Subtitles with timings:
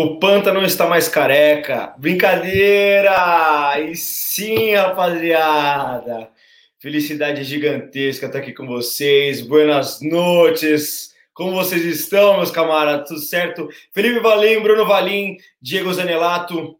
[0.00, 1.92] O Panta não está mais careca.
[1.98, 3.80] Brincadeira!
[3.80, 6.30] E sim, rapaziada.
[6.78, 9.40] Felicidade gigantesca estar aqui com vocês.
[9.40, 11.12] Buenas noites.
[11.34, 13.08] Como vocês estão, meus camaradas?
[13.08, 13.68] Tudo certo?
[13.92, 16.76] Felipe Valim, Bruno Valim, Diego Zanelato.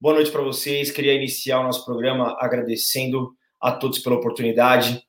[0.00, 0.90] Boa noite para vocês.
[0.90, 5.02] Queria iniciar o nosso programa agradecendo a todos pela oportunidade,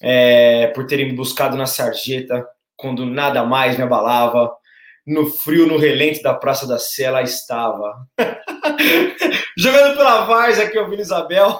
[0.00, 2.46] é, por terem me buscado na sarjeta
[2.76, 4.59] quando nada mais me abalava
[5.10, 8.06] no frio, no relento da Praça da Sé, lá estava.
[9.58, 11.58] Jogando pela Várzea aqui, ouvindo Isabel.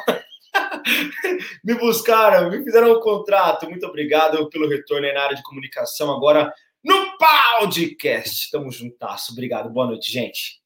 [1.65, 3.69] me buscaram, me fizeram um contrato.
[3.69, 6.13] Muito obrigado pelo retorno aí na área de comunicação.
[6.13, 8.49] Agora no podcast.
[8.53, 9.33] Tamo juntasso.
[9.33, 9.69] Obrigado.
[9.69, 10.61] Boa noite, gente.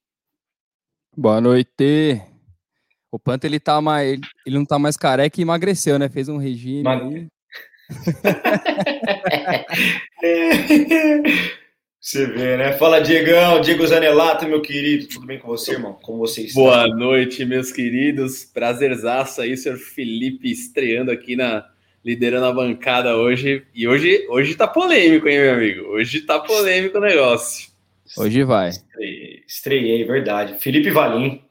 [1.16, 2.20] Boa noite.
[3.10, 6.10] O Panta, ele, tá mais, ele não tá mais careca e emagreceu, né?
[6.10, 7.28] Fez um regime Mag...
[12.04, 12.74] Você vê, né?
[12.74, 15.08] Fala, Diegão, Diego Zanelato, meu querido.
[15.08, 15.98] Tudo bem com você, irmão?
[16.02, 16.60] Como você está?
[16.60, 18.44] Boa noite, meus queridos.
[18.44, 21.64] Prazerzaço aí, senhor Felipe, estreando aqui na
[22.04, 23.64] liderando a bancada hoje.
[23.74, 25.86] E hoje, hoje tá polêmico, hein, meu amigo?
[25.92, 27.70] Hoje tá polêmico o negócio.
[28.18, 28.68] Hoje vai.
[28.68, 30.60] Estreiei, estreiei verdade.
[30.60, 31.42] Felipe Valim.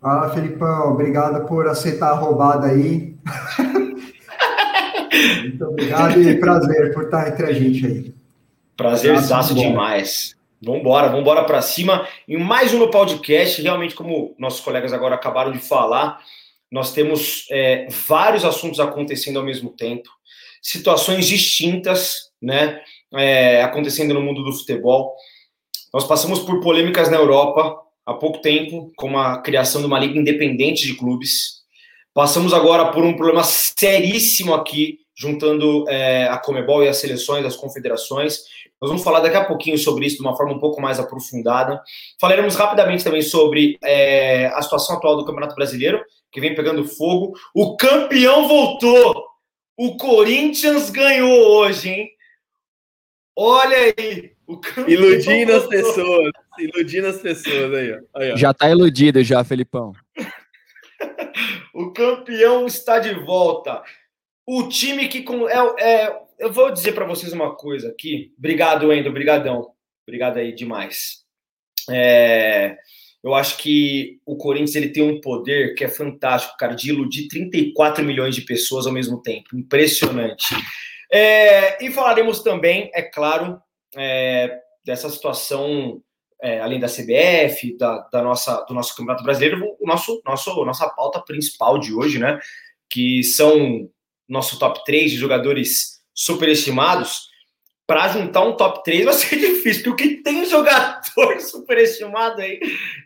[0.00, 0.94] Fala, Felipão.
[0.94, 3.14] Obrigado por aceitar a roubada aí.
[5.42, 8.19] Muito obrigado e prazer por estar entre a gente aí.
[8.80, 10.34] Prazerzaço demais.
[10.62, 12.08] Vambora, vambora para cima.
[12.26, 16.18] Em mais um no podcast, realmente, como nossos colegas agora acabaram de falar,
[16.72, 20.08] nós temos é, vários assuntos acontecendo ao mesmo tempo,
[20.62, 22.80] situações distintas, né,
[23.14, 25.14] é, acontecendo no mundo do futebol.
[25.92, 30.18] Nós passamos por polêmicas na Europa há pouco tempo, como a criação de uma liga
[30.18, 31.60] independente de clubes.
[32.14, 37.56] Passamos agora por um problema seríssimo aqui, juntando é, a Comebol e as seleções, as
[37.56, 38.38] confederações.
[38.80, 41.82] Nós vamos falar daqui a pouquinho sobre isso de uma forma um pouco mais aprofundada.
[42.18, 46.02] Falaremos rapidamente também sobre é, a situação atual do Campeonato Brasileiro,
[46.32, 47.34] que vem pegando fogo.
[47.54, 49.28] O campeão voltou!
[49.76, 52.10] O Corinthians ganhou hoje, hein?
[53.36, 54.32] Olha aí!
[54.88, 55.56] iludindo voltou.
[55.56, 58.18] as pessoas, iludindo as pessoas aí, ó.
[58.18, 58.36] aí ó.
[58.36, 59.92] Já tá iludido já, Felipão.
[61.74, 63.82] o campeão está de volta.
[64.46, 68.32] O time que com, é, é eu vou dizer para vocês uma coisa aqui.
[68.38, 69.72] Obrigado, Endo, brigadão.
[70.06, 71.22] Obrigado aí demais.
[71.88, 72.76] É,
[73.22, 77.28] eu acho que o Corinthians ele tem um poder que é fantástico, cara, de iludir
[77.28, 79.54] 34 milhões de pessoas ao mesmo tempo.
[79.54, 80.54] Impressionante.
[81.12, 83.60] É, e falaremos também, é claro,
[83.94, 86.02] é, dessa situação,
[86.42, 90.88] é, além da CBF, da, da, nossa, do nosso Campeonato Brasileiro, o nosso, nosso, nossa
[90.88, 92.38] pauta principal de hoje, né?
[92.88, 93.90] Que são
[94.26, 97.30] nosso top 3 de jogadores superestimados,
[97.86, 102.60] para juntar um top 3 vai ser difícil, porque o que tem jogador superestimado aí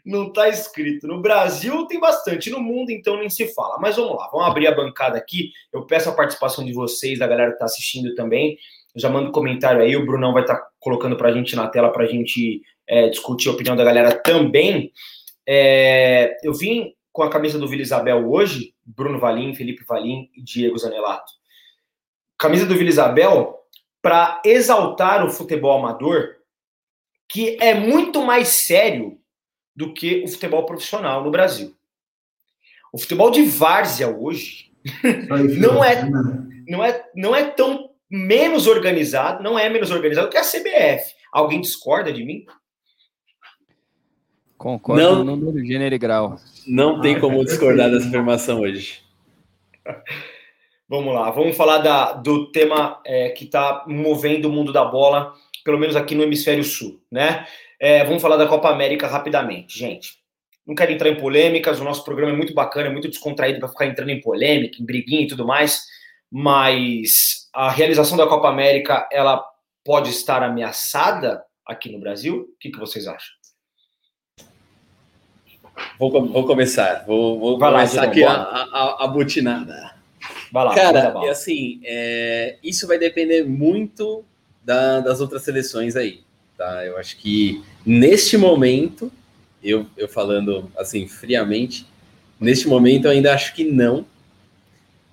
[0.04, 1.06] não está escrito.
[1.06, 3.78] No Brasil tem bastante, no mundo então nem se fala.
[3.78, 5.52] Mas vamos lá, vamos abrir a bancada aqui.
[5.72, 8.58] Eu peço a participação de vocês, da galera que está assistindo também.
[8.94, 11.54] Eu já mando um comentário aí, o Brunão vai estar tá colocando para a gente
[11.54, 14.92] na tela para a gente é, discutir a opinião da galera também.
[15.48, 20.42] É, eu vim com a camisa do Vila Isabel hoje, Bruno Valim, Felipe Valim e
[20.42, 21.32] Diego Zanelato
[22.44, 23.58] camisa do Vila Isabel
[24.02, 26.36] para exaltar o futebol amador,
[27.26, 29.18] que é muito mais sério
[29.74, 31.74] do que o futebol profissional no Brasil.
[32.92, 34.70] O futebol de várzea hoje
[35.58, 36.06] não é,
[36.68, 41.14] não é, não é tão menos organizado, não é menos organizado que a CBF.
[41.32, 42.44] Alguém discorda de mim?
[44.58, 46.38] Concordo não, no número, gênero e grau.
[46.66, 49.02] Não tem ah, como é discordar dessa afirmação hoje.
[50.88, 55.34] Vamos lá, vamos falar da, do tema é, que está movendo o mundo da bola,
[55.64, 57.46] pelo menos aqui no hemisfério sul, né?
[57.80, 60.18] É, vamos falar da Copa América rapidamente, gente.
[60.66, 63.68] Não quero entrar em polêmicas, o nosso programa é muito bacana, é muito descontraído para
[63.68, 65.82] ficar entrando em polêmica, em briguinha e tudo mais,
[66.30, 69.42] mas a realização da Copa América, ela
[69.82, 72.40] pode estar ameaçada aqui no Brasil?
[72.40, 73.34] O que, que vocês acham?
[75.98, 79.93] Vou, vou começar, vou, vou começar lá, aqui a, a, a butinada.
[80.52, 84.24] Vai lá, Cara, e assim, é, isso vai depender muito
[84.64, 86.20] da, das outras seleções aí,
[86.56, 86.84] tá?
[86.84, 89.10] Eu acho que neste momento,
[89.62, 91.86] eu, eu falando assim friamente,
[92.40, 94.06] neste momento eu ainda acho que não.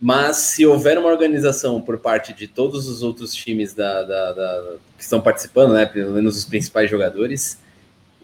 [0.03, 4.75] Mas se houver uma organização por parte de todos os outros times da, da, da
[4.97, 7.59] que estão participando, né, pelo menos os principais jogadores,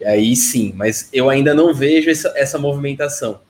[0.04, 0.72] aí sim.
[0.76, 3.40] Mas eu ainda não vejo essa, essa movimentação.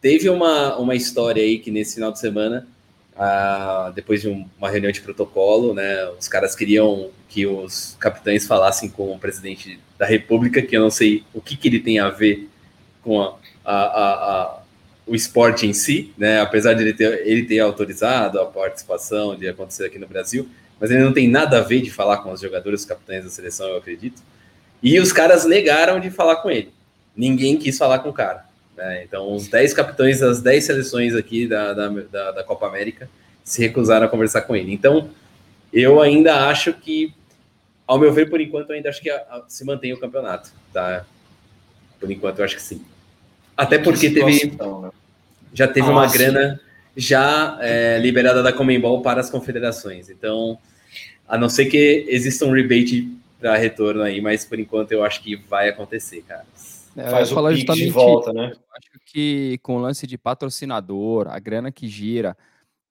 [0.00, 2.66] Teve uma, uma história aí que nesse final de semana
[3.18, 6.08] uh, depois de um, uma reunião de protocolo, né?
[6.18, 10.90] Os caras queriam que os capitães falassem com o presidente da República, que eu não
[10.90, 12.48] sei o que, que ele tem a ver
[13.02, 13.34] com a,
[13.64, 14.62] a, a,
[15.06, 16.40] o esporte em si, né?
[16.40, 20.48] Apesar de ele ter, ele ter autorizado a participação de acontecer aqui no Brasil,
[20.80, 23.30] mas ele não tem nada a ver de falar com os jogadores, os capitães da
[23.30, 24.22] seleção, eu acredito.
[24.80, 26.72] E os caras negaram de falar com ele.
[27.16, 28.47] Ninguém quis falar com o cara.
[28.78, 29.02] Né?
[29.02, 33.10] Então, os 10 capitães das 10 seleções aqui da, da, da, da Copa América
[33.42, 34.72] se recusaram a conversar com ele.
[34.72, 35.10] Então,
[35.72, 37.12] eu ainda acho que,
[37.84, 40.52] ao meu ver, por enquanto, eu ainda acho que a, a, se mantém o campeonato.
[40.72, 41.04] Tá?
[41.98, 42.84] Por enquanto, eu acho que sim.
[43.56, 44.90] Até porque teve, né?
[45.52, 46.16] já teve ah, uma sim.
[46.16, 46.60] grana
[46.96, 50.08] já é, liberada da Comembol para as confederações.
[50.08, 50.56] Então,
[51.26, 55.20] a não ser que exista um rebate para retorno aí, mas por enquanto eu acho
[55.20, 56.44] que vai acontecer, cara.
[56.98, 58.52] É, Faz o pique de volta, né?
[58.76, 62.36] Acho que com o lance de patrocinador, a grana que gira,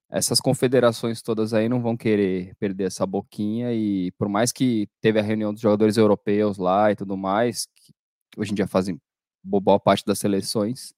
[0.10, 5.20] essas confederações todas aí não vão querer perder essa boquinha e por mais que teve
[5.20, 7.94] a reunião dos jogadores europeus lá e tudo mais, que
[8.38, 8.98] hoje em dia fazem
[9.44, 10.94] boa parte das seleções,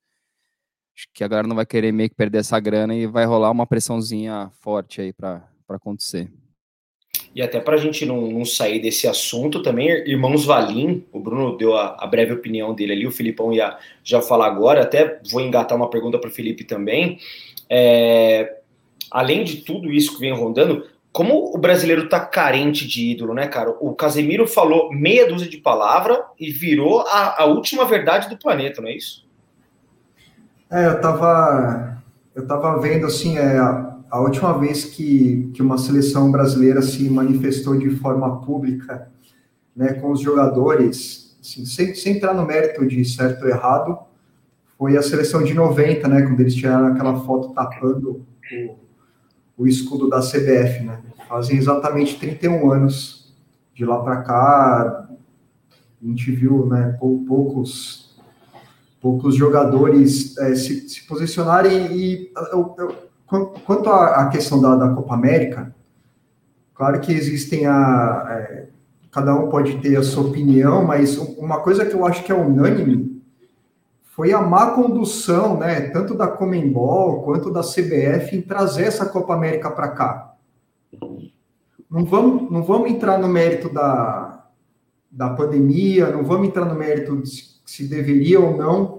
[0.96, 3.50] acho que a galera não vai querer meio que perder essa grana e vai rolar
[3.50, 6.32] uma pressãozinha forte aí para acontecer.
[7.36, 11.56] E até para a gente não, não, sair desse assunto também, irmãos Valim, o Bruno
[11.56, 15.40] deu a, a, breve opinião dele ali, o Filipão ia já falar agora, até vou
[15.40, 17.20] engatar uma pergunta para o Felipe também.
[17.70, 18.58] É,
[19.12, 23.48] além de tudo isso que vem rondando, como o brasileiro tá carente de ídolo, né,
[23.48, 23.72] cara?
[23.80, 28.82] O Casemiro falou meia dúzia de palavra e virou a, a última verdade do planeta,
[28.82, 29.28] não é isso?
[30.72, 31.98] É, eu tava,
[32.36, 33.58] eu tava vendo assim, é,
[34.10, 39.10] a última vez que, que uma seleção brasileira se manifestou de forma pública
[39.76, 44.00] né, com os jogadores, assim, sem, sem entrar no mérito de certo ou errado,
[44.78, 48.76] foi a seleção de 90, né, quando eles tiraram aquela foto tapando o,
[49.58, 50.84] o escudo da CBF.
[50.84, 51.00] Né?
[51.28, 53.36] Fazem exatamente 31 anos
[53.76, 55.10] de lá para cá,
[56.02, 58.18] a gente viu né, poucos,
[59.00, 65.14] poucos jogadores é, se, se posicionarem e eu, eu Quanto à questão da, da, Copa
[65.14, 65.74] América,
[66.74, 68.26] claro que existem a.
[68.28, 68.68] É,
[69.12, 72.36] cada um pode ter a sua opinião, mas uma coisa que eu acho que é
[72.36, 73.22] unânime
[74.02, 79.34] foi a má condução, né, tanto da Comembol quanto da CBF em trazer essa Copa
[79.34, 80.34] América para cá.
[81.90, 84.46] Não vamos, não vamos entrar no mérito da,
[85.10, 87.30] da pandemia, não vamos entrar no mérito de
[87.66, 88.99] se deveria ou não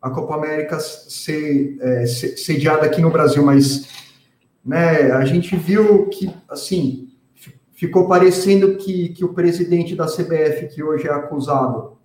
[0.00, 3.88] a Copa América ser, é, sediada aqui no Brasil, mas
[4.64, 7.12] né, a gente viu que, assim,
[7.72, 11.98] ficou parecendo que, que o presidente da CBF, que hoje é acusado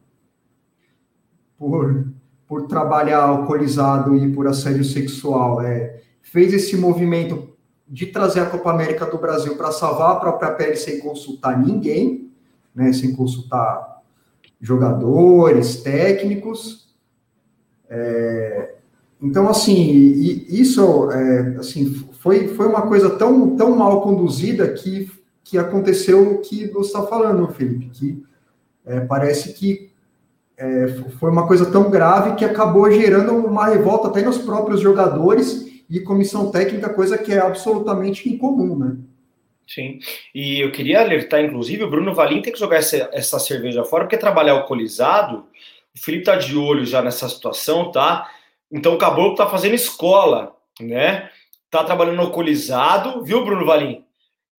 [1.57, 2.07] por,
[2.47, 7.55] por trabalhar alcoolizado e por assédio sexual, é, fez esse movimento
[7.87, 12.31] de trazer a Copa América do Brasil para salvar a própria pele sem consultar ninguém,
[12.73, 14.01] né, sem consultar
[14.59, 16.84] jogadores, técnicos,
[17.89, 18.75] é,
[19.21, 19.91] então, assim,
[20.49, 25.09] isso é, assim, foi, foi uma coisa tão, tão mal conduzida que,
[25.43, 28.23] que aconteceu o que você está falando, Felipe, que
[28.85, 29.89] é, parece que
[30.57, 30.87] é,
[31.19, 35.99] foi uma coisa tão grave que acabou gerando uma revolta até nos próprios jogadores e
[35.99, 38.97] comissão técnica, coisa que é absolutamente incomum, né?
[39.67, 39.97] Sim,
[40.33, 44.03] e eu queria alertar, inclusive, o Bruno Valim tem que jogar essa, essa cerveja fora,
[44.03, 45.45] porque trabalhar alcoolizado
[45.95, 48.29] o Felipe tá de olho já nessa situação, tá?
[48.71, 51.29] Então o Caboclo tá fazendo escola, né?
[51.69, 54.05] Tá trabalhando alcoolizado, viu, Bruno Valim?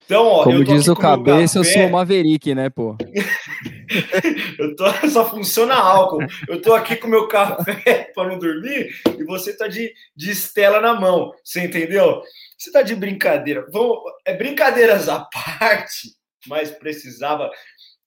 [0.05, 2.97] Então, ó, Como diz o cabeça, eu sou o Maverick, né, pô?
[4.59, 6.25] eu tô, só funciona álcool.
[6.49, 8.89] Eu tô aqui com meu café para não dormir
[9.19, 11.33] e você tá de, de estela na mão.
[11.43, 12.23] Você entendeu?
[12.57, 13.67] Você tá de brincadeira.
[13.73, 15.27] Vamos, é brincadeiras à
[15.59, 16.13] parte,
[16.47, 17.51] mas precisava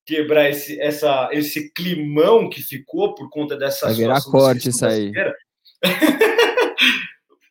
[0.09, 5.11] quebrar esse, essa, esse climão que ficou por conta dessa Vai virar corte isso aí.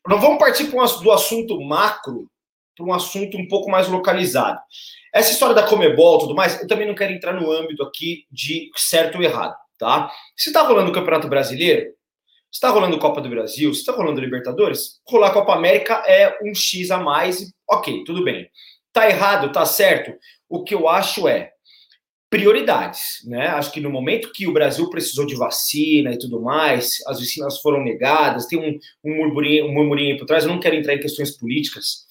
[0.07, 2.29] Nós vamos partir um, do assunto macro
[2.77, 4.59] para um assunto um pouco mais localizado.
[5.15, 8.25] Essa história da Comebol e tudo mais, eu também não quero entrar no âmbito aqui
[8.31, 10.11] de certo ou errado, tá?
[10.37, 11.93] Se está rolando o Campeonato Brasileiro,
[12.51, 16.53] se está rolando Copa do Brasil, se está rolando Libertadores, rolar Copa América é um
[16.53, 18.51] X a mais, ok, tudo bem.
[18.93, 20.13] Tá errado, tá certo?
[20.49, 21.53] O que eu acho é,
[22.31, 23.49] prioridades, né?
[23.49, 27.61] Acho que no momento que o Brasil precisou de vacina e tudo mais, as vacinas
[27.61, 30.95] foram negadas, tem um, um, murmurinho, um murmurinho aí por trás, eu não quero entrar
[30.95, 32.07] em questões políticas,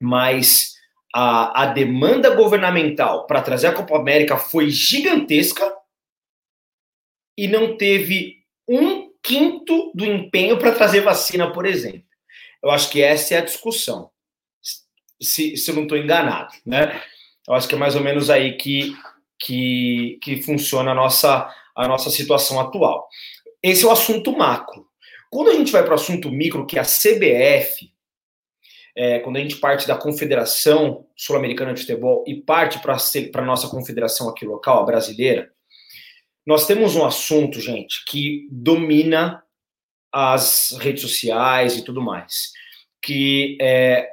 [0.00, 0.74] mas
[1.12, 5.70] a, a demanda governamental para trazer a Copa América foi gigantesca
[7.36, 12.04] e não teve um quinto do empenho para trazer vacina, por exemplo.
[12.62, 14.10] Eu acho que essa é a discussão,
[15.20, 17.02] se, se eu não estou enganado, né?
[17.46, 18.96] Eu acho que é mais ou menos aí que,
[19.42, 23.08] que, que funciona a nossa, a nossa situação atual.
[23.60, 24.86] Esse é o assunto macro.
[25.28, 27.90] Quando a gente vai para o assunto micro, que é a CBF,
[28.94, 33.68] é, quando a gente parte da Confederação Sul-Americana de Futebol e parte para a nossa
[33.68, 35.50] confederação aqui local, a brasileira,
[36.46, 39.42] nós temos um assunto, gente, que domina
[40.12, 42.52] as redes sociais e tudo mais,
[43.02, 44.08] que é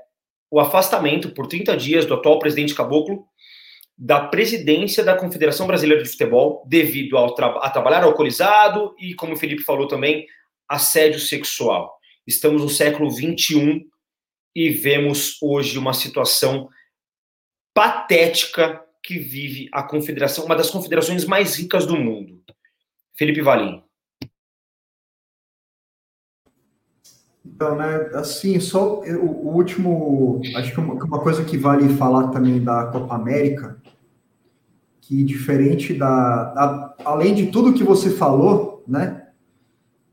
[0.50, 3.29] o afastamento por 30 dias do atual presidente Caboclo
[4.01, 9.34] da presidência da Confederação Brasileira de Futebol devido ao tra a trabalhar alcoolizado e, como
[9.34, 10.25] o Felipe falou também,
[10.70, 12.00] assédio sexual.
[12.25, 13.86] Estamos no século 21
[14.56, 16.70] e vemos hoje uma situação
[17.74, 22.41] patética que vive a confederação, uma das confederações mais ricas do mundo.
[23.18, 23.84] Felipe Valim.
[27.46, 32.86] Então, né, assim, só o, último, acho que uma, coisa que vale falar também da
[32.86, 33.79] Copa América,
[35.10, 39.24] que diferente da, da, além de tudo que você falou, né,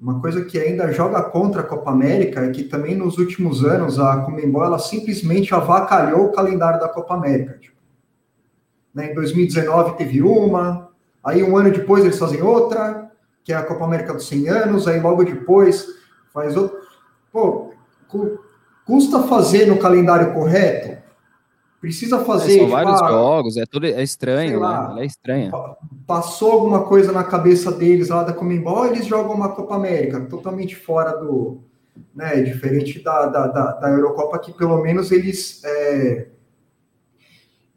[0.00, 4.00] uma coisa que ainda joga contra a Copa América é que também nos últimos anos
[4.00, 7.58] a Comembol ela simplesmente avacalhou o calendário da Copa América.
[7.58, 7.76] Tipo,
[8.94, 10.88] né, em 2019 teve uma,
[11.22, 13.10] aí um ano depois eles fazem outra,
[13.44, 15.86] que é a Copa América dos 100 anos, aí logo depois
[16.32, 16.74] faz outra.
[17.30, 17.74] Pô,
[18.86, 20.96] custa fazer no calendário correto?
[21.86, 22.54] Precisa fazer.
[22.54, 25.02] É, são tipo, vários ah, jogos, é tudo é estranho, lá, né?
[25.02, 25.52] é estranha.
[26.04, 30.74] Passou alguma coisa na cabeça deles lá da Comembol, eles jogam uma Copa América, totalmente
[30.74, 31.60] fora do.
[32.12, 35.62] Né, diferente da, da, da, da Eurocopa, que pelo menos eles.
[35.64, 36.26] É,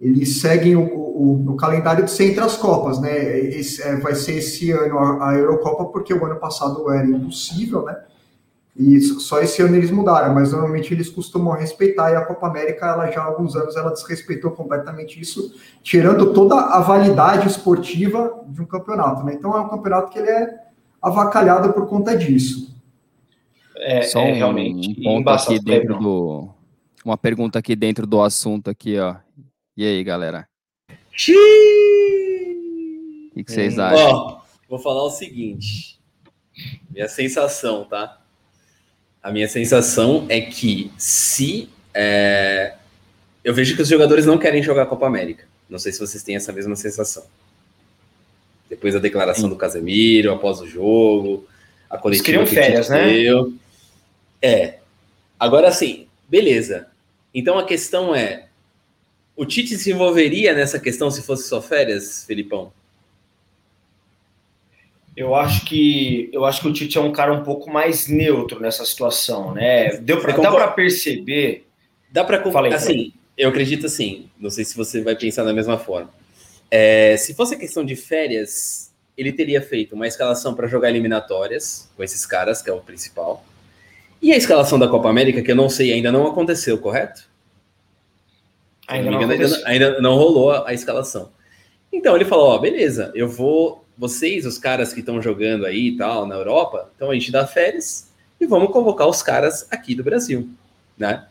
[0.01, 3.39] eles seguem o, o, o, calendário de sempre as Copas, né?
[3.39, 7.85] Esse, é, vai ser esse ano a, a Eurocopa, porque o ano passado era impossível,
[7.85, 7.95] né?
[8.79, 12.85] E só esse ano eles mudaram, mas normalmente eles costumam respeitar, e a Copa América,
[12.85, 18.61] ela já há alguns anos, ela desrespeitou completamente isso, tirando toda a validade esportiva de
[18.61, 19.33] um campeonato, né?
[19.33, 20.59] Então é um campeonato que ele é
[21.01, 22.73] avacalhado por conta disso.
[23.75, 26.49] É, Só é, realmente um ponto aqui dentro do...
[27.03, 29.17] Uma pergunta aqui dentro do assunto aqui, ó.
[29.75, 30.47] E aí, galera?
[31.11, 31.37] Xiii!
[33.31, 33.81] O que, que vocês hum.
[33.81, 34.15] acham?
[34.15, 35.99] Ó, vou falar o seguinte.
[36.89, 38.19] Minha sensação, tá?
[39.21, 41.69] A minha sensação é que se.
[41.93, 42.73] É,
[43.43, 45.45] eu vejo que os jogadores não querem jogar a Copa América.
[45.69, 47.23] Não sei se vocês têm essa mesma sensação.
[48.69, 49.49] Depois da declaração Sim.
[49.49, 51.47] do Casemiro, após o jogo,
[51.89, 53.11] a coletiva Eles queriam férias, né?
[53.11, 53.53] Deu.
[54.41, 54.79] É.
[55.39, 56.87] Agora sim, beleza.
[57.33, 58.47] Então a questão é:
[59.35, 62.71] o Tite se envolveria nessa questão se fosse só férias, Felipão?
[65.19, 68.57] Eu acho que eu acho que o Tite é um cara um pouco mais neutro
[68.61, 69.97] nessa situação, né?
[69.97, 71.67] Deu para dá para perceber.
[72.09, 73.11] Dá para falar assim.
[73.37, 74.29] Eu acredito assim.
[74.39, 76.09] Não sei se você vai pensar da mesma forma.
[76.71, 82.01] É, se fosse questão de férias, ele teria feito uma escalação para jogar eliminatórias com
[82.01, 83.43] esses caras, que é o principal.
[84.21, 87.27] E a escalação da Copa América, que eu não sei, ainda não aconteceu, correto?
[88.87, 91.29] Ainda não, ainda, ainda não rolou a, a escalação.
[91.91, 95.97] Então ele falou: ó, beleza, eu vou vocês, os caras que estão jogando aí e
[95.97, 98.07] tal na Europa, então a gente dá férias
[98.39, 100.49] e vamos convocar os caras aqui do Brasil,
[100.97, 101.25] né?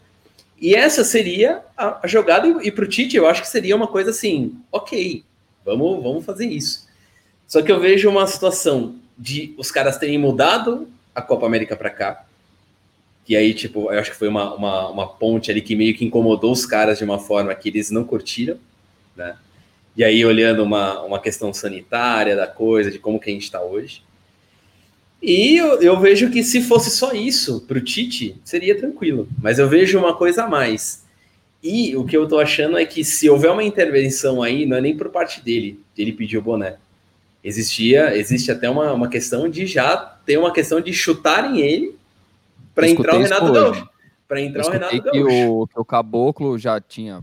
[0.61, 3.87] E essa seria a, jogada, e, e para o Tite eu acho que seria uma
[3.87, 5.25] coisa assim, ok,
[5.65, 6.87] vamos, vamos fazer isso.
[7.47, 11.89] Só que eu vejo uma situação de os caras terem mudado a Copa América para
[11.89, 12.27] cá,
[13.25, 16.05] que aí, tipo, eu acho que foi uma, uma, uma ponte ali que meio que
[16.05, 18.59] incomodou os caras de uma forma que eles não curtiram,
[19.17, 19.37] né?
[19.99, 23.61] E aí, olhando uma, uma questão sanitária da coisa, de como que a gente está
[23.61, 24.05] hoje.
[25.21, 29.29] E eu, eu, vejo que se fosse só isso para o Tite, seria tranquilo.
[29.43, 31.05] Mas eu vejo uma coisa a mais.
[31.61, 34.81] E o que eu estou achando é que se houver uma intervenção aí, não é
[34.81, 36.77] nem por parte dele, de ele pedir o boné.
[37.43, 41.97] Existia, existe até uma, uma questão de já ter uma questão de chutarem ele
[42.73, 43.89] para entrar o Renato Gaúcho.
[44.29, 45.27] Para entrar o Renato Gaúcho.
[45.27, 47.21] Que o, que o Caboclo já tinha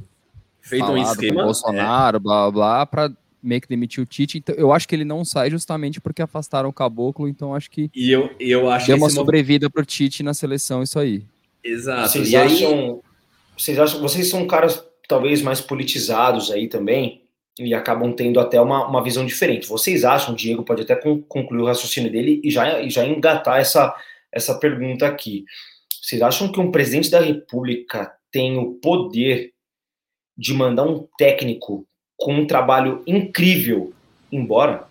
[0.65, 1.43] feito um esquema.
[1.43, 2.19] Bolsonaro, é.
[2.19, 3.12] blá blá, para
[3.45, 4.39] meio que demitir o Tite.
[4.39, 7.89] Então, eu acho que ele não sai justamente porque afastaram o Caboclo, então acho que.
[7.95, 11.24] E eu, eu acho deu uma sobrevida para o Tite na seleção, isso aí.
[11.63, 12.10] Exato.
[12.10, 12.95] Vocês e acham, aí...
[13.57, 14.01] vocês acham.
[14.01, 17.22] Vocês são caras talvez mais politizados aí também.
[17.57, 19.69] E acabam tendo até uma, uma visão diferente.
[19.69, 23.60] Vocês acham, o Diego pode até concluir o raciocínio dele e já, e já engatar
[23.60, 23.95] essa,
[24.29, 25.45] essa pergunta aqui.
[26.01, 29.54] Vocês acham que um presidente da República tem o poder
[30.38, 31.86] de mandar um técnico
[32.18, 33.94] com um trabalho incrível
[34.32, 34.88] embora?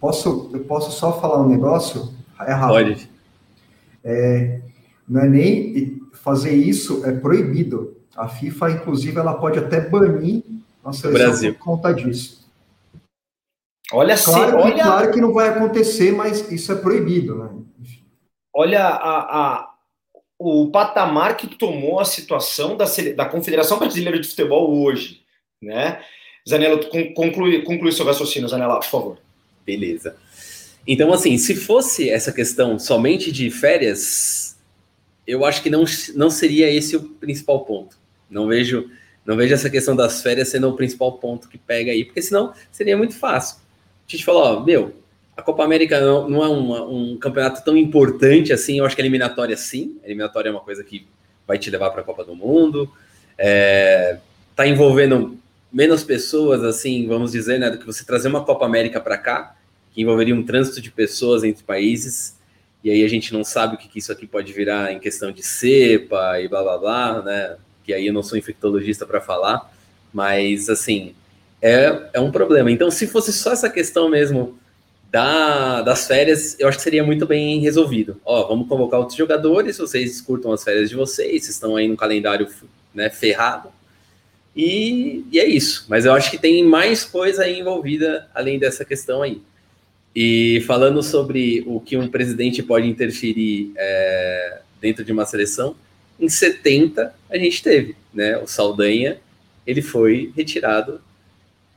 [0.00, 2.12] Posso, eu posso só falar um negócio?
[2.40, 2.94] É rápido.
[2.94, 3.10] Pode.
[4.04, 4.60] É,
[5.08, 7.96] não é nem fazer isso, é proibido.
[8.16, 10.42] A FIFA, inclusive, ela pode até banir
[10.84, 11.54] a seleção Brasil.
[11.54, 12.46] por conta disso.
[13.92, 14.82] Olha claro, olha...
[14.82, 17.50] claro que não vai acontecer, mas isso é proibido, né?
[18.54, 19.67] Olha a, a,
[20.38, 22.84] o patamar que tomou a situação da,
[23.16, 25.22] da Confederação Brasileira de Futebol hoje,
[25.60, 26.00] né?
[26.48, 26.80] Zanella,
[27.14, 29.18] conclui, conclui seu raciocínio, Zanella, por favor.
[29.66, 30.16] Beleza.
[30.86, 34.56] Então, assim, se fosse essa questão somente de férias,
[35.26, 37.98] eu acho que não, não seria esse o principal ponto.
[38.30, 38.90] Não vejo,
[39.26, 42.54] não vejo essa questão das férias sendo o principal ponto que pega aí, porque senão
[42.72, 43.58] seria muito fácil.
[44.08, 44.94] A gente falou, ó, meu,
[45.38, 49.04] a Copa América não, é uma, um campeonato tão importante assim, eu acho que a
[49.04, 51.06] eliminatória sim, a eliminatória é uma coisa que
[51.46, 52.90] vai te levar para a Copa do Mundo,
[53.38, 54.18] é,
[54.56, 55.38] tá envolvendo
[55.72, 59.54] menos pessoas, assim, vamos dizer, né, do que você trazer uma Copa América para cá,
[59.92, 62.36] que envolveria um trânsito de pessoas entre países,
[62.82, 65.30] e aí a gente não sabe o que, que isso aqui pode virar em questão
[65.30, 69.72] de cepa e blá blá blá, né, que aí eu não sou infectologista para falar,
[70.12, 71.14] mas, assim,
[71.62, 72.72] é, é um problema.
[72.72, 74.58] Então, se fosse só essa questão mesmo
[75.10, 78.20] da, das férias, eu acho que seria muito bem resolvido.
[78.24, 81.96] Ó, vamos convocar outros jogadores, vocês curtam as férias de vocês, vocês estão aí no
[81.96, 82.46] calendário
[82.94, 83.70] né, ferrado.
[84.54, 85.86] E, e, é isso.
[85.88, 89.40] Mas eu acho que tem mais coisa aí envolvida além dessa questão aí.
[90.14, 95.76] E falando sobre o que um presidente pode interferir é, dentro de uma seleção,
[96.18, 98.36] em 70 a gente teve, né?
[98.38, 99.18] O Saldanha,
[99.64, 101.00] ele foi retirado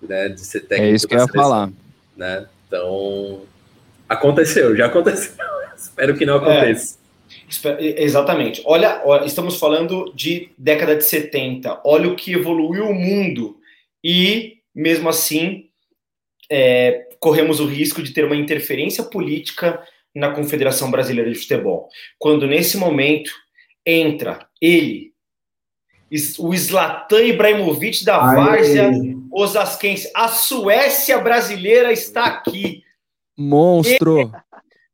[0.01, 0.91] né, de ser técnico.
[0.91, 1.71] É isso que eu ia falar.
[2.17, 2.45] Né?
[2.71, 3.41] Então,
[4.07, 5.35] aconteceu, já aconteceu.
[5.75, 6.97] Espero que não aconteça.
[7.65, 8.61] É, exatamente.
[8.65, 11.81] Olha, olha, estamos falando de década de 70.
[11.83, 13.57] Olha o que evoluiu o mundo.
[14.01, 15.65] E, mesmo assim,
[16.49, 19.85] é, corremos o risco de ter uma interferência política
[20.15, 21.89] na Confederação Brasileira de Futebol.
[22.17, 23.31] Quando, nesse momento,
[23.85, 25.11] entra ele,
[26.39, 28.91] o Zlatan Ibrahimovic da Várzea
[29.31, 30.11] Osasquense.
[30.15, 32.83] A Suécia brasileira está aqui.
[33.37, 34.21] Monstro!
[34.21, 34.31] E,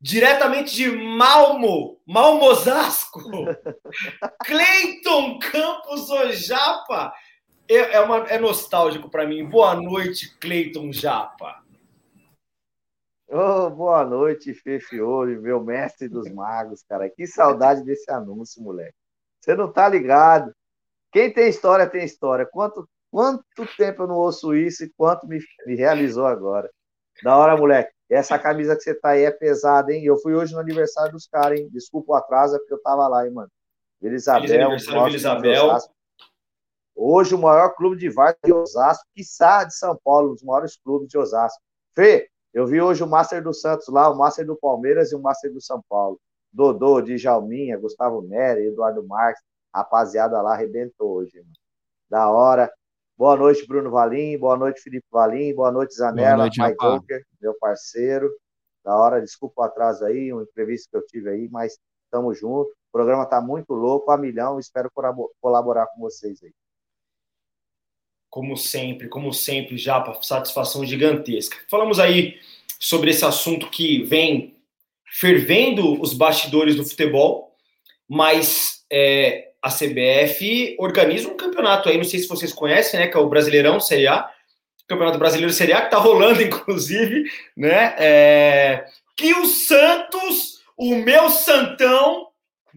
[0.00, 3.20] diretamente de Malmo, Malmo Osasco.
[4.44, 7.12] Cleiton Campos Ojapa.
[7.68, 9.44] É, é, uma, é nostálgico para mim.
[9.44, 11.62] Boa noite, Cleiton Japa.
[13.30, 17.10] Oh, boa noite, Fefiori, meu mestre dos magos, cara.
[17.10, 18.94] Que saudade desse anúncio, moleque.
[19.38, 20.50] Você não tá ligado.
[21.12, 22.46] Quem tem história, tem história.
[22.46, 23.44] Quanto, quanto
[23.76, 26.70] tempo eu não ouço isso e quanto me, me realizou agora.
[27.22, 27.92] Da hora, moleque.
[28.08, 30.04] Essa camisa que você tá aí é pesada, hein?
[30.04, 31.68] Eu fui hoje no aniversário dos caras, hein?
[31.70, 33.50] Desculpa o atraso, é porque eu tava lá, hein, mano.
[34.00, 34.78] Vila Isabel.
[34.78, 35.78] Vila Isabel.
[36.94, 40.76] Hoje o maior clube de Vargas de Osasco, quiçá de São Paulo, um dos maiores
[40.76, 41.60] clubes de Osasco.
[41.94, 45.20] Fê, eu vi hoje o Master do Santos lá, o Master do Palmeiras e o
[45.20, 46.18] Master do São Paulo.
[46.52, 49.42] Dodô, Djalminha, Gustavo Nery, Eduardo Marques,
[49.72, 51.52] rapaziada lá arrebentou hoje, mano.
[52.10, 52.72] Da hora.
[53.18, 54.38] Boa noite, Bruno Valim.
[54.38, 55.52] Boa noite, Felipe Valim.
[55.52, 58.30] Boa noite, Zanella, Boa noite, Walker, meu parceiro.
[58.84, 62.72] Da hora, desculpa o atraso aí, um imprevisto que eu tive aí, mas estamos juntos.
[62.72, 64.60] O programa está muito louco, a milhão.
[64.60, 64.88] Espero
[65.40, 66.52] colaborar com vocês aí.
[68.30, 71.56] Como sempre, como sempre, já satisfação gigantesca.
[71.68, 72.38] Falamos aí
[72.78, 74.56] sobre esse assunto que vem
[75.04, 77.52] fervendo os bastidores do futebol,
[78.08, 83.16] mas é, a CBF organiza um campeonato aí, não sei se vocês conhecem, né, que
[83.16, 84.30] é o Brasileirão Série A,
[84.86, 87.24] Campeonato Brasileiro Série A, que tá rolando, inclusive,
[87.56, 92.28] né, é, que o Santos, o meu Santão,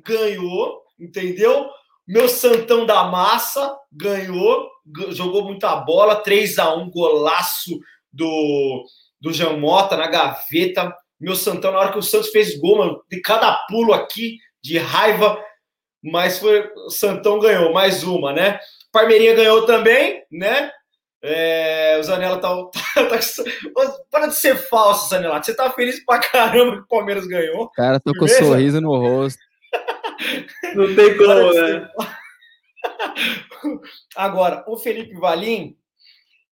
[0.04, 1.70] ganhou, entendeu?
[2.08, 4.70] Meu Santão da Massa ganhou,
[5.10, 7.80] jogou muita bola, 3 a 1 golaço
[8.12, 8.84] do,
[9.20, 10.94] do Jean Mota na gaveta.
[11.20, 14.78] Meu Santão, na hora que o Santos fez gol, mano, de cada pulo aqui, de
[14.78, 15.39] raiva,
[16.04, 18.60] mas foi o Santão ganhou mais uma, né?
[18.92, 20.72] Parmeirinha ganhou também, né?
[21.24, 22.50] É, o Zanella tá,
[22.96, 23.20] tá, tá,
[24.10, 25.42] Para de ser falso, Zanella.
[25.42, 27.70] Você tá feliz pra caramba que o Palmeiras ganhou.
[27.70, 29.40] Cara, tô com um sorriso no rosto.
[30.76, 31.90] Não tem como, né?
[34.16, 35.78] Agora, o Felipe Valim,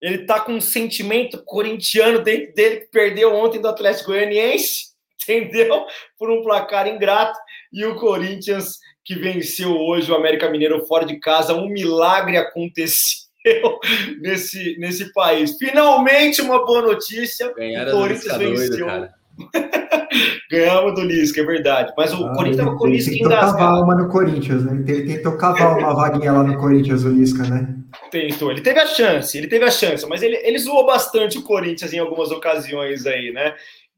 [0.01, 4.87] ele tá com um sentimento corintiano dentro dele que perdeu ontem do Atlético Goianiense,
[5.23, 5.85] entendeu?
[6.17, 7.39] Por um placar ingrato.
[7.71, 11.55] E o Corinthians que venceu hoje o América Mineiro fora de casa.
[11.55, 13.23] Um milagre aconteceu
[14.19, 15.55] nesse, nesse país.
[15.57, 17.53] Finalmente uma boa notícia.
[17.55, 18.85] Ganharam o Corinthians venceu.
[18.85, 19.09] Doido,
[20.51, 21.93] Ganhamos do Lisca, é verdade.
[21.95, 23.45] Mas o ah, Corinthians estava com o Lisca engasgado.
[23.45, 24.83] Ele tentou cavar uma no Corinthians, né?
[24.85, 27.75] Ele tentou cavar uma vaguinha lá no Corinthians, o Lisca, né?
[28.11, 28.51] Tentou.
[28.51, 31.93] Ele teve a chance, ele teve a chance, mas ele, ele zoou bastante o Corinthians
[31.93, 33.53] em algumas ocasiões aí, né?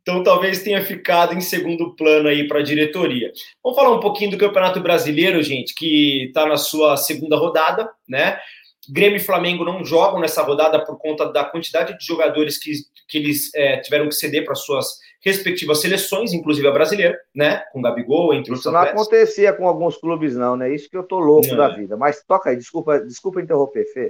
[0.10, 3.32] Então talvez tenha ficado em segundo plano aí para a diretoria.
[3.64, 8.40] Vamos falar um pouquinho do Campeonato Brasileiro, gente, que está na sua segunda rodada, né?
[8.92, 12.72] Grêmio e Flamengo não jogam nessa rodada por conta da quantidade de jogadores que,
[13.08, 17.62] que eles é, tiveram que ceder para suas respectivas seleções, inclusive a brasileira, né?
[17.72, 20.74] Com Gabigol, entre Isso não acontecia com alguns clubes, não, né?
[20.74, 21.58] Isso que eu tô louco não.
[21.58, 21.96] da vida.
[21.96, 24.10] Mas toca aí, desculpa, desculpa interromper, Fê.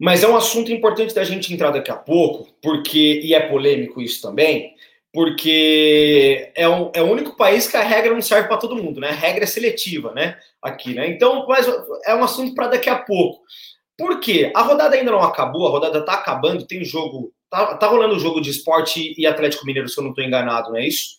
[0.00, 4.00] Mas é um assunto importante da gente entrar daqui a pouco, porque, e é polêmico
[4.00, 4.74] isso também,
[5.18, 9.00] porque é, um, é o único país que a regra não serve para todo mundo,
[9.00, 9.08] né?
[9.08, 10.36] A regra é seletiva, né?
[10.62, 11.10] Aqui, né?
[11.10, 11.66] Então, mas
[12.06, 13.42] é um assunto para daqui a pouco.
[13.96, 14.52] Por quê?
[14.54, 17.32] A rodada ainda não acabou, a rodada tá acabando, tem jogo.
[17.50, 20.70] Tá, tá rolando o jogo de esporte e Atlético Mineiro, se eu não estou enganado,
[20.70, 21.16] não é isso?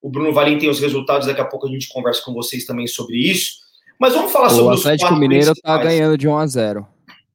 [0.00, 2.86] O Bruno Valim tem os resultados, daqui a pouco a gente conversa com vocês também
[2.86, 3.56] sobre isso.
[4.00, 6.86] Mas vamos falar o sobre os Atlético Mineiro tá ganhando de 1 a 0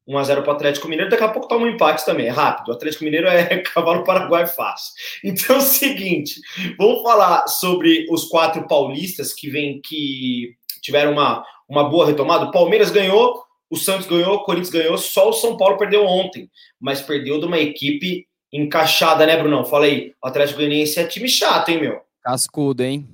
[0.08, 2.32] 1 a 0 para o Atlético Mineiro, daqui a pouco toma um empate também, é
[2.32, 2.70] rápido.
[2.70, 4.94] O Atlético Mineiro é cavalo paraguai fácil.
[5.24, 6.40] Então é o seguinte,
[6.78, 12.46] vamos falar sobre os quatro paulistas que vem que tiveram uma, uma boa retomada.
[12.46, 16.50] O Palmeiras ganhou, o Santos ganhou, o Corinthians ganhou, só o São Paulo perdeu ontem,
[16.80, 19.66] mas perdeu de uma equipe encaixada, né, Brunão?
[19.66, 22.02] Fala aí, o Atlético Goianiense é time chato, hein, meu?
[22.24, 23.08] Cascudo, hein?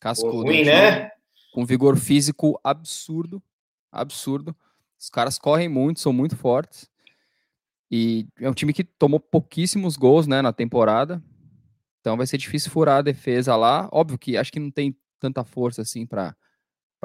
[0.00, 0.32] Cascudo.
[0.32, 1.10] Pô, ruim, né?
[1.52, 3.42] Com vigor físico absurdo,
[3.90, 4.54] absurdo.
[4.98, 6.90] Os caras correm muito, são muito fortes.
[7.90, 11.22] E é um time que tomou pouquíssimos gols, né, na temporada.
[12.00, 13.88] Então vai ser difícil furar a defesa lá.
[13.92, 16.34] Óbvio que acho que não tem tanta força assim para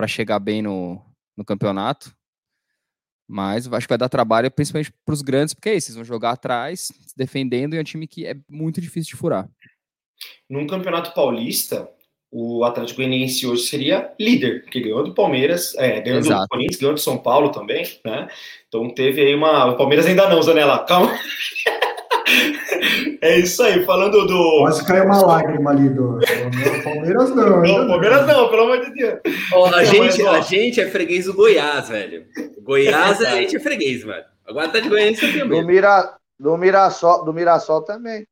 [0.07, 1.01] chegar bem no,
[1.35, 2.15] no campeonato.
[3.27, 6.03] Mas acho que vai dar trabalho, principalmente para os grandes, porque é isso, eles vão
[6.03, 9.49] jogar atrás, se defendendo, e é um time que é muito difícil de furar.
[10.49, 11.89] Num campeonato paulista,
[12.31, 16.43] o Atlético Goianiense hoje seria líder, porque ganhou do Palmeiras, é, ganhou Exato.
[16.43, 18.29] do Corinthians, ganhou do São Paulo também, né?
[18.67, 19.65] Então teve aí uma.
[19.65, 21.11] O Palmeiras ainda não, Zanella, calma.
[23.21, 24.59] é isso aí, falando do.
[24.61, 26.19] Quase caiu uma lágrima ali do.
[26.83, 27.61] Palmeiras não.
[27.61, 29.19] Não, Palmeiras não, pelo amor de Deus.
[29.53, 32.25] Oh, a, gente, a gente é freguês do Goiás, velho.
[32.61, 34.23] Goiás a gente é freguês, velho.
[34.47, 35.47] Agora tá de Goiânia também.
[35.47, 38.25] Do, Mira, do, Mirassol, do Mirassol também.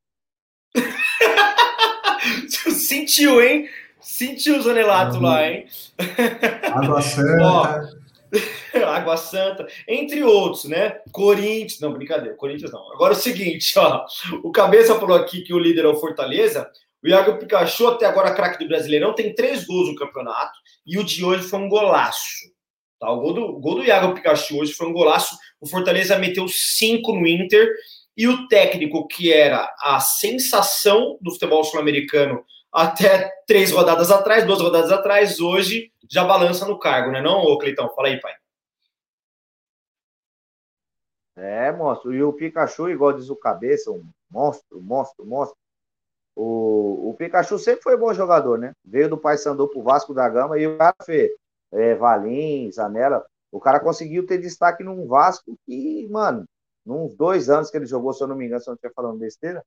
[2.48, 3.68] Sentiu, hein?
[4.00, 5.22] Sentiu o Zanelato uhum.
[5.22, 5.66] lá, hein?
[6.74, 8.00] Água Santa.
[8.86, 11.00] Água Santa, entre outros, né?
[11.12, 12.92] Corinthians, não, brincadeira, Corinthians não.
[12.92, 14.04] Agora é o seguinte, ó,
[14.42, 16.70] o Cabeça falou aqui que o líder é o Fortaleza,
[17.02, 21.04] o Iago Pikachu, até agora craque do Brasileirão, tem três gols no campeonato, e o
[21.04, 22.50] de hoje foi um golaço.
[23.00, 23.10] Tá?
[23.10, 26.46] O, gol do, o gol do Iago Pikachu hoje foi um golaço, o Fortaleza meteu
[26.48, 27.68] cinco no Inter,
[28.16, 34.60] e o técnico que era a sensação do futebol sul-americano até três rodadas atrás, duas
[34.60, 37.20] rodadas atrás, hoje já balança no cargo, né?
[37.20, 37.92] Não, ô Cleitão?
[37.94, 38.34] Fala aí, pai.
[41.36, 42.12] É, monstro.
[42.14, 45.56] E o Pikachu, igual diz o Cabeça, um monstro, monstro, monstro.
[46.36, 48.72] O, o Pikachu sempre foi bom jogador, né?
[48.84, 51.30] Veio do Paysandu pro Vasco da Gama e o cara fez
[51.72, 53.24] é, Valim, Zanella.
[53.50, 56.44] O cara conseguiu ter destaque num Vasco que, mano,
[56.84, 58.94] nos dois anos que ele jogou, se eu não me engano, se eu não estiver
[58.94, 59.62] falando besteira,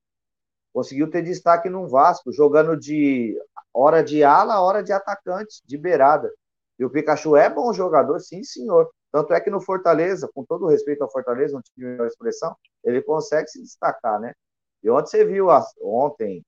[0.73, 3.39] conseguiu ter destaque no Vasco, jogando de
[3.73, 6.31] hora de ala, hora de atacante, de beirada.
[6.79, 8.89] E o Pikachu é bom jogador, sim, senhor.
[9.11, 13.01] Tanto é que no Fortaleza, com todo respeito ao Fortaleza, não tive melhor expressão, ele
[13.01, 14.33] consegue se destacar, né?
[14.81, 16.43] E ontem você viu, a, ontem,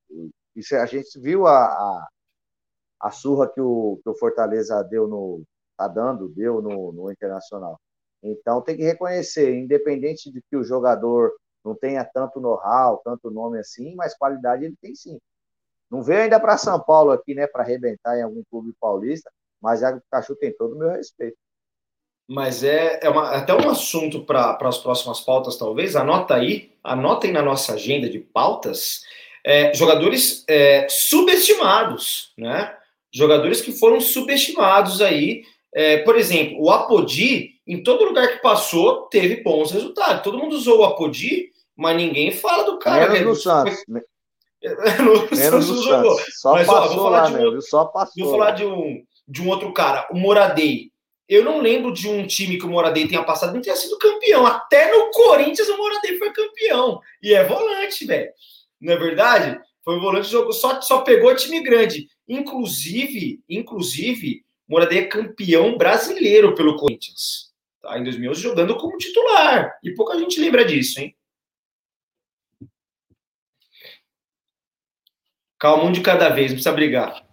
[0.81, 2.07] a gente viu a, a,
[3.01, 5.43] a surra que o, que o Fortaleza deu no,
[5.77, 7.79] tá dando, deu no, no Internacional.
[8.23, 11.31] Então tem que reconhecer, independente de que o jogador
[11.65, 15.19] não tenha tanto know-how, tanto nome assim, mas qualidade ele tem sim.
[15.89, 19.81] Não veio ainda para São Paulo aqui, né, para arrebentar em algum clube paulista, mas
[19.81, 21.37] o Pikachu tem todo o meu respeito.
[22.27, 25.95] Mas é, é uma, até um assunto para as próximas pautas, talvez.
[25.95, 29.01] Anota aí, anotem na nossa agenda de pautas
[29.45, 32.75] é, jogadores é, subestimados, né?
[33.13, 35.43] Jogadores que foram subestimados aí.
[35.73, 40.23] É, por exemplo, o Apodi, em todo lugar que passou, teve bons resultados.
[40.23, 43.09] Todo mundo usou o Apodi mas ninguém fala do cara.
[43.09, 43.83] Menos no Santos.
[45.31, 46.39] Menos no Santos.
[46.39, 47.39] Só mas, passou ó, lá, né?
[47.61, 48.23] Só passou.
[48.23, 50.91] Vou falar de um, de um outro cara, o Moradei.
[51.27, 54.45] Eu não lembro de um time que o Moradei tenha passado, não tenha sido campeão.
[54.45, 56.99] Até no Corinthians o Moradei foi campeão.
[57.21, 58.29] E é volante, velho.
[58.79, 59.59] Não é verdade?
[59.83, 62.07] Foi volante, jogou, só, só pegou time grande.
[62.27, 67.51] Inclusive, inclusive, Moradei é campeão brasileiro pelo Corinthians.
[67.81, 67.97] Tá?
[67.99, 69.77] Em 2011, jogando como titular.
[69.83, 71.15] E pouca gente lembra disso, hein?
[75.59, 77.23] Calma, um de cada vez, não precisa brigar.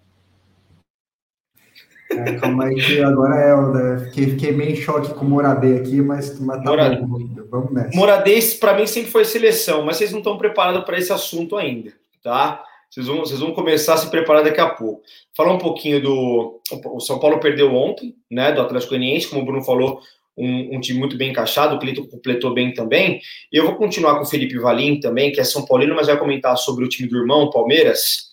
[2.10, 4.04] É, calma aí que agora é, né?
[4.06, 6.96] fiquei, fiquei meio em choque com o Moradei aqui, mas, mas tá Morade...
[7.00, 7.18] bom,
[7.50, 7.96] vamos nessa.
[7.96, 11.92] Moradei, para mim, sempre foi seleção, mas vocês não estão preparados para esse assunto ainda,
[12.22, 12.62] tá?
[12.90, 15.00] Vocês vão, vocês vão começar a se preparar daqui a pouco.
[15.34, 16.60] Falar um pouquinho do.
[16.92, 18.52] O São Paulo perdeu ontem, né?
[18.52, 20.02] Do Atlético Goianiense, como o Bruno falou,
[20.36, 23.20] um, um, time muito bem encaixado, o Cleiton completou bem também.
[23.50, 26.56] Eu vou continuar com o Felipe Valim também, que é São Paulino, mas vai comentar
[26.56, 28.30] sobre o time do irmão, Palmeiras,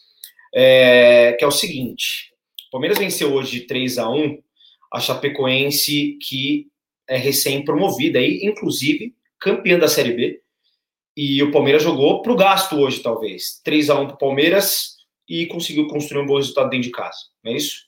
[0.53, 2.31] é, que é o seguinte:
[2.67, 4.39] o Palmeiras venceu hoje de 3 a 1
[4.91, 6.67] a Chapecoense, que
[7.07, 10.41] é recém-promovida, inclusive campeã da Série B.
[11.17, 13.59] E o Palmeiras jogou para o gasto hoje, talvez.
[13.63, 14.95] 3 a 1 para o Palmeiras
[15.27, 17.17] e conseguiu construir um bom resultado dentro de casa.
[17.43, 17.85] Não é isso?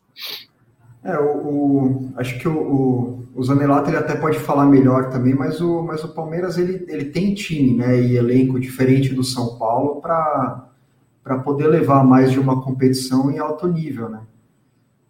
[1.04, 5.34] É, o, o acho que o, o, o Zanelato ele até pode falar melhor também,
[5.34, 9.58] mas o, mas o Palmeiras ele, ele tem time né, e elenco diferente do São
[9.58, 14.10] Paulo para poder levar mais de uma competição em alto nível.
[14.10, 14.22] Né?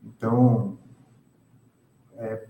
[0.06, 0.77] Então,
[2.17, 2.45] é,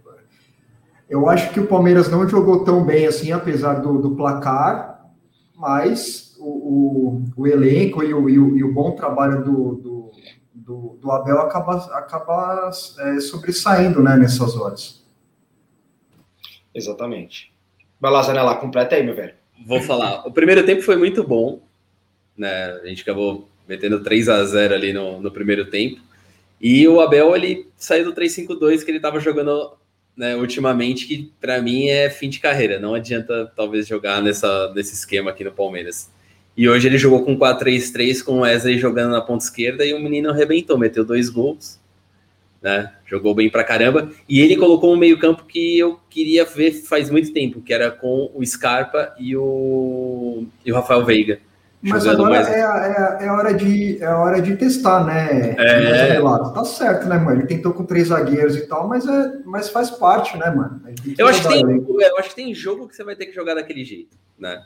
[1.09, 5.11] eu acho que o Palmeiras não jogou tão bem assim, apesar do, do placar,
[5.57, 10.00] mas o, o, o elenco e o, e o, e o, bom trabalho do, do,
[10.65, 15.03] do, do Abel acaba, acaba é, sobressaindo né, nessas horas.
[16.73, 17.51] Exatamente.
[17.99, 19.33] Vai lá, Zanella, completa aí, meu velho.
[19.65, 20.25] Vou falar.
[20.27, 21.61] O primeiro tempo foi muito bom.
[22.37, 22.79] Né?
[22.83, 26.01] A gente acabou metendo 3 a 0 ali no, no primeiro tempo.
[26.59, 29.73] E o Abel, ele saiu do 3-5-2 que ele estava jogando
[30.15, 32.79] né, ultimamente, que para mim é fim de carreira.
[32.79, 36.11] Não adianta, talvez, jogar nessa, nesse esquema aqui no Palmeiras.
[36.55, 39.99] E hoje ele jogou com 4-3-3, com o Wesley jogando na ponta esquerda, e o
[39.99, 41.79] menino arrebentou, meteu dois gols.
[42.61, 42.91] Né?
[43.05, 44.11] Jogou bem pra caramba.
[44.29, 48.29] E ele colocou um meio-campo que eu queria ver faz muito tempo, que era com
[48.35, 51.39] o Scarpa e o, e o Rafael Veiga.
[51.83, 52.47] Mas agora mais...
[52.47, 55.55] é, é, é, hora de, é hora de testar, né?
[55.57, 56.21] É.
[56.21, 57.39] Tá certo, né, mano?
[57.39, 60.79] Ele tentou com três zagueiros e tal, mas, é, mas faz parte, né, mano?
[61.17, 63.55] Eu acho, que tem, eu acho que tem jogo que você vai ter que jogar
[63.55, 64.61] daquele jeito, né?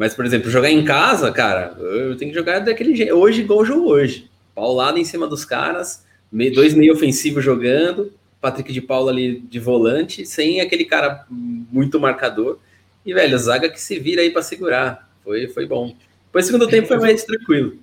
[0.00, 3.14] Mas, por exemplo, jogar em casa, cara, eu tenho que jogar daquele jeito.
[3.14, 4.30] Hoje, igual o jogo hoje.
[4.54, 6.06] Paulado em cima dos caras,
[6.54, 8.10] dois meio ofensivos jogando,
[8.40, 12.58] Patrick de Paula ali de volante, sem aquele cara muito marcador.
[13.04, 15.06] E, velho, zaga que se vira aí para segurar.
[15.22, 15.94] Foi, foi bom.
[16.28, 17.74] Depois, segundo tempo, foi mais tranquilo.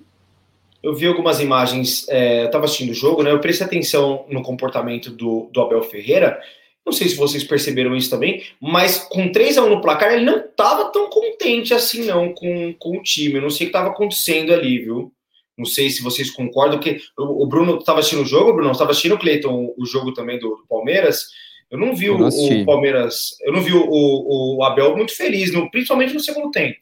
[0.82, 3.30] Eu vi algumas imagens, é, eu estava assistindo o jogo, né?
[3.30, 6.40] Eu prestei atenção no comportamento do, do Abel Ferreira.
[6.88, 10.24] Não sei se vocês perceberam isso também, mas com 3 a 1 no placar, ele
[10.24, 13.34] não estava tão contente assim, não, com, com o time.
[13.34, 15.12] Eu não sei o que estava acontecendo ali, viu?
[15.54, 18.92] Não sei se vocês concordam, que o, o Bruno estava assistindo o jogo, Bruno, estava
[18.92, 21.26] assistindo o Cleiton, o jogo também do, do Palmeiras.
[21.70, 25.70] Eu não vi o, o, Palmeiras, eu não vi o, o, Abel muito feliz, no,
[25.70, 26.78] principalmente no segundo tempo.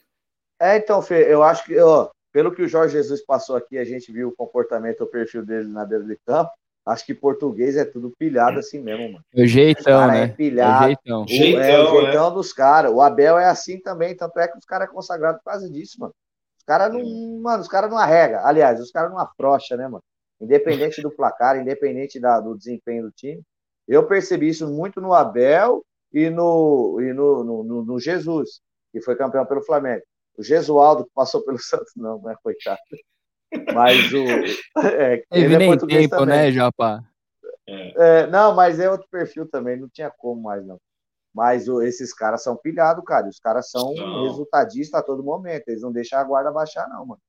[0.62, 3.84] É, então, Fê, eu acho que, ó, pelo que o Jorge Jesus passou aqui, a
[3.84, 6.52] gente viu o comportamento, o perfil dele na beira de campo.
[6.87, 9.25] Acho que português é tudo pilhado assim mesmo, mano.
[9.35, 10.22] O jeitão, né?
[10.22, 10.85] É pilhado.
[10.85, 11.22] O jeitão.
[11.25, 12.35] O, jeitão, é, o jeitão né?
[12.37, 12.92] dos caras.
[12.92, 15.99] O Abel é assim também, tanto é que os caras é consagrado por causa disso,
[15.99, 16.14] mano.
[16.57, 18.46] Os caras não, mano, os caras não arrega.
[18.46, 20.03] Aliás, os caras não afrouxa, né, mano?
[20.40, 23.42] Independente do placar, independente da, do desempenho do time.
[23.88, 28.61] Eu percebi isso muito no Abel e no, e no, no, no, no Jesus,
[28.92, 30.03] que foi campeão pelo Flamengo.
[30.38, 32.79] O Gesualdo, que passou pelo Santos, não, né, coitado.
[33.74, 34.24] Mas o.
[34.82, 36.26] É, ele é nem tempo, também.
[36.26, 37.04] né, Japa?
[37.66, 40.78] É, não, mas é outro perfil também, não tinha como mais, não.
[41.35, 43.28] Mas o, esses caras são pilhados, cara.
[43.28, 44.24] Os caras são não.
[44.24, 45.68] resultadistas a todo momento.
[45.68, 47.20] Eles não deixam a guarda baixar, não, mano.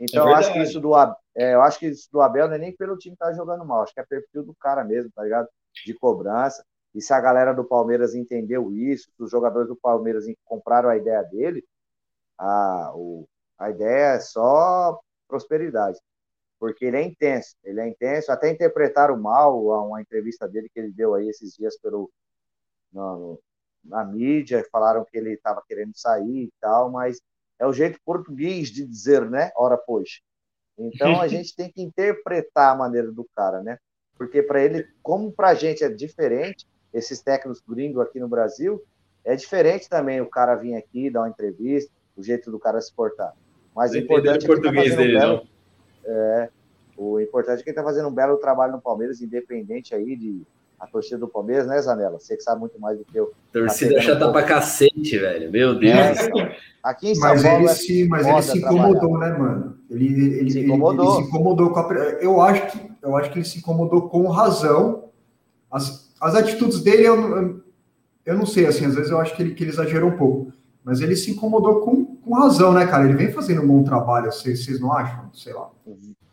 [0.00, 0.92] Então, é eu acho que isso do
[1.36, 3.64] é, eu acho que isso do Abel não é nem pelo time que tá jogando
[3.64, 5.48] mal, acho que é perfil do cara mesmo, tá ligado?
[5.86, 6.64] De cobrança.
[6.94, 11.22] E se a galera do Palmeiras entendeu isso, os jogadores do Palmeiras compraram a ideia
[11.22, 11.64] dele,
[12.36, 13.26] a, o,
[13.58, 14.98] a ideia é só
[15.32, 15.98] prosperidade,
[16.60, 20.92] porque ele é intenso, ele é intenso, até interpretaram mal uma entrevista dele que ele
[20.92, 22.10] deu aí esses dias pelo,
[22.92, 23.16] na,
[23.82, 27.18] na mídia, falaram que ele estava querendo sair e tal, mas
[27.58, 29.50] é o jeito português de dizer, né?
[29.56, 30.20] Ora, pois.
[30.76, 33.78] Então a gente tem que interpretar a maneira do cara, né?
[34.14, 38.84] Porque para ele, como para a gente é diferente, esses técnicos gringos aqui no Brasil,
[39.24, 42.92] é diferente também o cara vir aqui dar uma entrevista, o jeito do cara se
[42.92, 43.34] portar.
[43.74, 45.42] Mas o importante é que português tá dele, um belo,
[46.04, 46.48] é,
[46.96, 50.42] o importante é que ele está fazendo um belo trabalho no Palmeiras, independente aí de
[50.82, 52.18] a torcida do Palmeiras, né, Zanella?
[52.18, 53.32] Você que sabe muito mais do que eu.
[53.52, 55.48] Torcida chata um pra cacete, velho.
[55.50, 55.96] Meu Deus.
[55.96, 57.58] É, aqui em São mas Paulo.
[57.60, 59.32] Ele é se, mas ele se incomodou, trabalhar.
[59.32, 59.78] né, mano?
[59.88, 61.04] Ele, ele, se incomodou.
[61.04, 61.94] Ele, ele, se incomodou com a.
[62.20, 65.04] Eu acho, que, eu acho que ele se incomodou com razão.
[65.70, 67.62] As, as atitudes dele, eu,
[68.26, 70.52] eu não sei, assim, às vezes eu acho que ele, que ele exagerou um pouco.
[70.82, 72.01] Mas ele se incomodou com,
[72.32, 73.04] com razão, né, cara?
[73.04, 75.30] Ele vem fazendo um bom trabalho, vocês, vocês não acham?
[75.34, 75.70] Sei lá.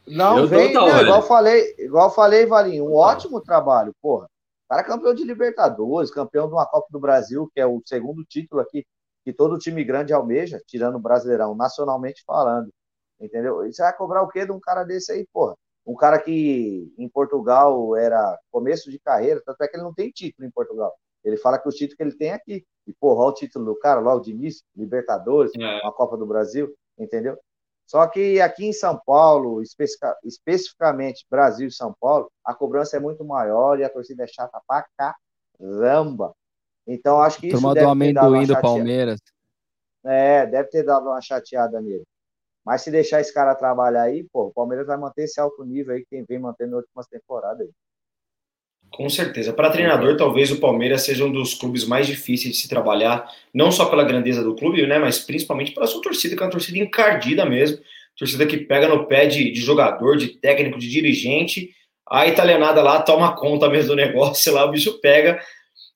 [0.08, 4.26] Não, eu vem, total, né, igual falei, igual falei, Valinho, um ótimo trabalho, porra.
[4.26, 7.82] O cara é campeão de Libertadores, campeão de uma Copa do Brasil, que é o
[7.86, 8.86] segundo título aqui
[9.26, 12.70] que todo time grande almeja, tirando o Brasileirão, nacionalmente falando.
[13.20, 13.66] Entendeu?
[13.66, 15.56] E você vai cobrar o quê de um cara desse aí, porra?
[15.86, 20.10] Um cara que em Portugal era começo de carreira, tanto é que ele não tem
[20.10, 20.94] título em Portugal.
[21.24, 22.66] Ele fala que o título que ele tem é aqui.
[22.88, 25.88] E, porra, olha o título do cara logo de início, Libertadores, é.
[25.88, 27.38] a Copa do Brasil, entendeu?
[27.86, 29.64] Só que aqui em São Paulo,
[30.24, 34.62] especificamente Brasil e São Paulo, a cobrança é muito maior e a torcida é chata
[34.68, 36.34] pra caramba.
[36.86, 39.20] Então, acho que isso Turma deve do amendoim do Palmeiras.
[40.04, 42.06] É, deve ter dado uma chateada nele.
[42.64, 45.96] Mas se deixar esse cara trabalhar aí, pô, o Palmeiras vai manter esse alto nível
[45.96, 47.74] aí que vem mantendo nas últimas temporadas aí.
[48.92, 49.54] Com certeza.
[49.54, 53.72] Para treinador, talvez o Palmeiras seja um dos clubes mais difíceis de se trabalhar, não
[53.72, 56.78] só pela grandeza do clube, né, mas principalmente pela sua torcida, que é uma torcida
[56.78, 57.80] encardida mesmo,
[58.18, 61.70] torcida que pega no pé de, de jogador, de técnico, de dirigente.
[62.10, 65.40] A italianada lá toma conta mesmo do negócio, lá o bicho pega,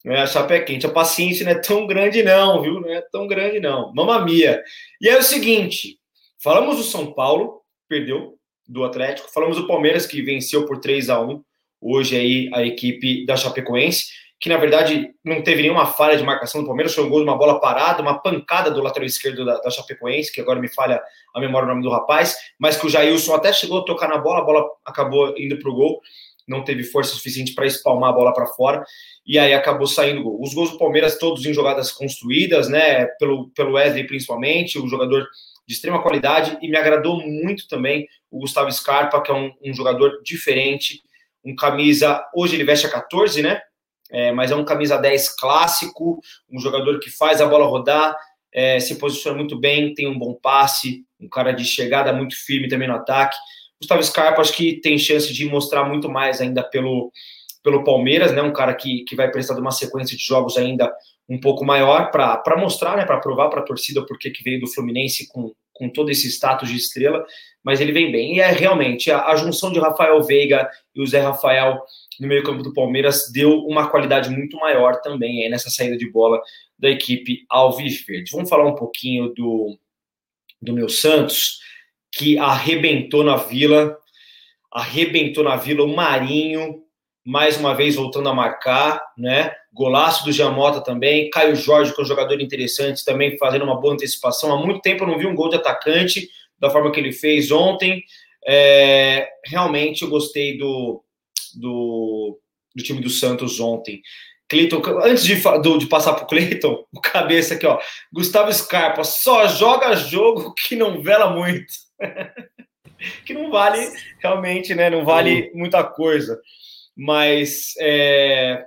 [0.05, 0.85] né, a chapa é quente.
[0.85, 2.79] A paciência não é tão grande, não, viu?
[2.79, 3.93] Não é tão grande, não.
[3.93, 4.61] Mamamia.
[5.01, 5.97] E é o seguinte:
[6.43, 9.31] Falamos do São Paulo, perdeu do Atlético.
[9.31, 11.41] Falamos do Palmeiras, que venceu por 3 a 1
[11.83, 14.05] hoje aí a equipe da Chapecoense,
[14.39, 17.25] que na verdade não teve nenhuma falha de marcação do Palmeiras, foi um gol de
[17.25, 21.01] uma bola parada, uma pancada do lateral esquerdo da, da Chapecoense, que agora me falha
[21.33, 24.17] a memória do nome do rapaz, mas que o Jailson até chegou a tocar na
[24.17, 26.01] bola, a bola acabou indo para o gol,
[26.47, 28.83] não teve força suficiente para espalmar a bola para fora,
[29.25, 30.41] e aí acabou saindo o gol.
[30.41, 35.25] Os gols do Palmeiras todos em jogadas construídas, né, pelo, pelo Wesley principalmente, o jogador
[35.65, 39.73] de extrema qualidade e me agradou muito também o Gustavo Scarpa, que é um, um
[39.73, 41.01] jogador diferente,
[41.43, 43.61] um camisa, hoje ele veste a 14, né?
[44.11, 46.19] É, mas é um camisa 10 clássico,
[46.51, 48.15] um jogador que faz a bola rodar,
[48.53, 52.67] é, se posiciona muito bem, tem um bom passe, um cara de chegada muito firme
[52.67, 53.35] também no ataque.
[53.81, 57.11] Gustavo Scarpa acho que tem chance de mostrar muito mais ainda pelo,
[57.63, 58.41] pelo Palmeiras, né?
[58.41, 60.93] Um cara que, que vai precisar de uma sequência de jogos ainda
[61.27, 64.67] um pouco maior para mostrar, né, para provar para a torcida porque que veio do
[64.67, 67.25] Fluminense com, com todo esse status de estrela,
[67.63, 68.35] mas ele vem bem.
[68.35, 71.81] E é realmente a, a junção de Rafael Veiga e o Zé Rafael
[72.19, 76.41] no meio-campo do Palmeiras deu uma qualidade muito maior também aí nessa saída de bola
[76.77, 78.31] da equipe Alviverde.
[78.31, 79.77] Vamos falar um pouquinho do,
[80.61, 81.59] do meu Santos,
[82.11, 83.97] que arrebentou na Vila,
[84.71, 86.83] arrebentou na Vila o Marinho,
[87.25, 89.53] mais uma vez voltando a marcar, né?
[89.71, 93.93] Golaço do Jamota também, Caio Jorge, que é um jogador interessante, também fazendo uma boa
[93.93, 94.53] antecipação.
[94.53, 96.29] Há muito tempo eu não vi um gol de atacante
[96.63, 98.03] da forma que ele fez ontem.
[98.45, 101.03] É, realmente eu gostei do,
[101.55, 102.39] do,
[102.75, 104.01] do, time do Santos ontem.
[104.49, 107.79] Cleiton, antes de, do, de passar para o Cleiton, o cabeça aqui, ó.
[108.11, 111.73] Gustavo Scarpa só joga jogo que não vela muito.
[113.25, 113.87] que não vale
[114.21, 114.89] realmente, né?
[114.89, 116.39] Não vale muita coisa
[116.95, 118.63] mas é,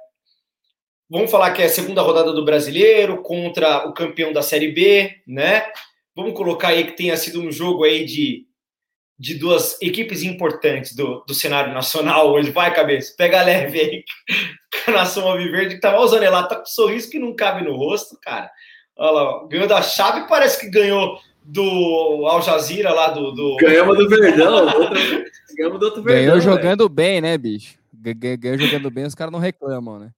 [1.09, 5.21] vamos falar que é a segunda rodada do Brasileiro contra o campeão da Série B,
[5.27, 5.65] né?
[6.17, 8.47] Vamos colocar aí que tenha sido um jogo aí de,
[9.19, 12.51] de duas equipes importantes do, do cenário nacional hoje.
[12.51, 14.05] Vai, cabeça, pega leve aí.
[14.89, 17.77] A nação Alviverde que tá usando ela, tá com um sorriso que não cabe no
[17.77, 18.51] rosto, cara.
[18.97, 23.33] Olha lá, ganhou da chave, parece que ganhou do Al Jazeera lá do.
[23.33, 23.57] do...
[23.57, 24.67] Ganhamos do Verdão.
[25.57, 26.25] ganhamos do outro Verdão.
[26.25, 27.77] Ganhou jogando bem, né, bicho?
[28.14, 30.11] Ganhou jogando bem, os caras não reclamam, né?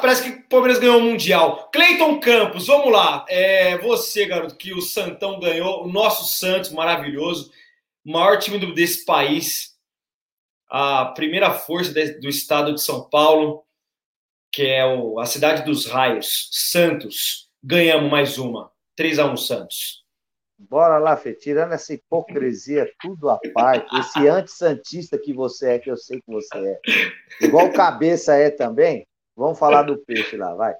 [0.00, 1.68] Parece que o Palmeiras ganhou o Mundial.
[1.72, 3.24] Cleiton Campos, vamos lá.
[3.28, 7.50] É você, garoto, que o Santão ganhou, o nosso Santos, maravilhoso,
[8.04, 9.76] maior time desse país,
[10.68, 13.64] a primeira força do estado de São Paulo,
[14.52, 17.48] que é a cidade dos raios, Santos.
[17.62, 18.70] Ganhamos mais uma.
[18.96, 20.04] 3 a 1 Santos.
[20.68, 25.90] Bora lá, Fê, tirando essa hipocrisia tudo à parte, esse anti-santista que você é, que
[25.90, 26.80] eu sei que você é,
[27.40, 30.74] igual cabeça é também, vamos falar do peixe lá, vai.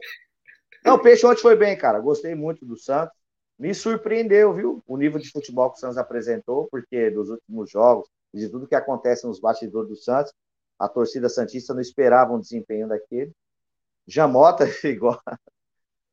[0.84, 3.16] Não, o peixe ontem foi bem, cara, gostei muito do Santos,
[3.58, 8.06] me surpreendeu, viu, o nível de futebol que o Santos apresentou, porque dos últimos jogos,
[8.34, 10.30] de tudo que acontece nos bastidores do Santos,
[10.78, 13.32] a torcida Santista não esperava um desempenho daquele.
[14.06, 15.20] Jamota, igual,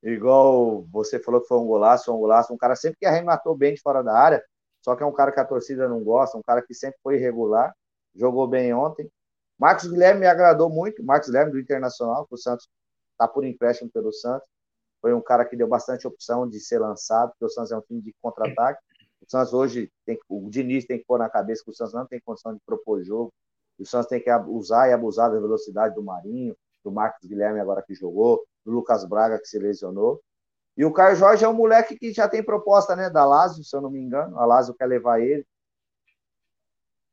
[0.03, 3.73] igual você falou que foi um golaço, um golaço, um cara sempre que arrematou bem
[3.73, 4.43] de fora da área,
[4.81, 7.15] só que é um cara que a torcida não gosta, um cara que sempre foi
[7.15, 7.75] irregular,
[8.15, 9.09] jogou bem ontem.
[9.57, 12.69] Marcos Guilherme me agradou muito, Marcos Guilherme do Internacional, que o Santos
[13.11, 14.47] está por empréstimo pelo Santos,
[15.01, 17.81] foi um cara que deu bastante opção de ser lançado, porque o Santos é um
[17.81, 18.81] time de contra-ataque.
[19.21, 22.05] O Santos hoje, tem, o Diniz tem que pôr na cabeça que o Santos não
[22.05, 23.33] tem condição de propor jogo,
[23.79, 27.83] o Santos tem que usar e abusar da velocidade do Marinho, do Marcos Guilherme agora
[27.83, 30.21] que jogou, do Lucas Braga, que se lesionou.
[30.75, 33.75] E o Caio Jorge é um moleque que já tem proposta, né, da Lazio, se
[33.75, 34.37] eu não me engano.
[34.37, 35.47] A Lazio quer levar ele.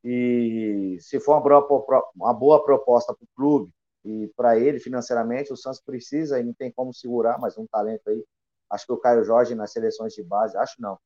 [0.03, 3.73] E se for uma boa, uma boa proposta para o clube
[4.05, 8.11] e para ele financeiramente, o Santos precisa e não tem como segurar, mas um talento
[8.11, 8.23] aí.
[8.69, 10.99] Acho que o Caio Jorge nas seleções de base, acho não.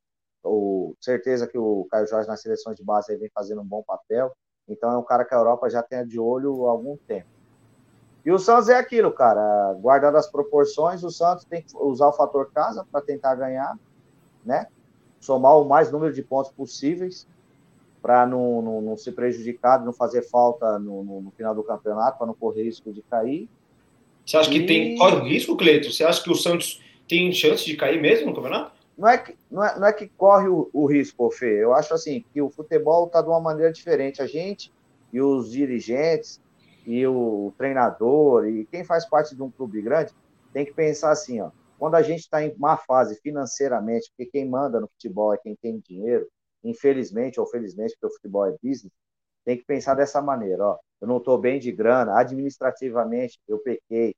[0.43, 4.33] O, certeza que o Caio Jorge nas seleções de base vem fazendo um bom papel.
[4.67, 7.38] Então é um cara que a Europa já tem de olho há algum tempo.
[8.25, 9.75] E o Santos é aquilo, cara.
[9.81, 13.79] Guardando as proporções, o Santos tem que usar o fator casa para tentar ganhar,
[14.45, 14.67] né?
[15.21, 17.27] Somar o mais número de pontos possíveis
[18.01, 22.17] para não, não, não, ser prejudicado, não fazer falta no, no, no final do campeonato,
[22.19, 23.49] para não correr risco de cair.
[24.25, 24.61] Você acha e...
[24.61, 24.97] que tem.
[24.97, 25.93] Corre o risco, Cleito?
[25.93, 28.73] Você acha que o Santos tem chance de cair mesmo no campeonato?
[28.97, 31.63] Não é que, não é, não é que corre o, o risco, Fê.
[31.63, 34.21] Eu acho assim que o futebol está de uma maneira diferente.
[34.21, 34.73] A gente
[35.13, 36.41] e os dirigentes
[36.89, 40.15] e o treinador e quem faz parte de um clube grande
[40.55, 41.51] tem que pensar assim, ó.
[41.79, 45.55] Quando a gente está em má fase financeiramente, porque quem manda no futebol é quem
[45.55, 46.27] tem dinheiro,
[46.65, 48.91] infelizmente ou felizmente, porque o futebol é business,
[49.45, 50.79] tem que pensar dessa maneira, ó.
[50.99, 54.17] Eu não estou bem de grana, administrativamente eu pequei,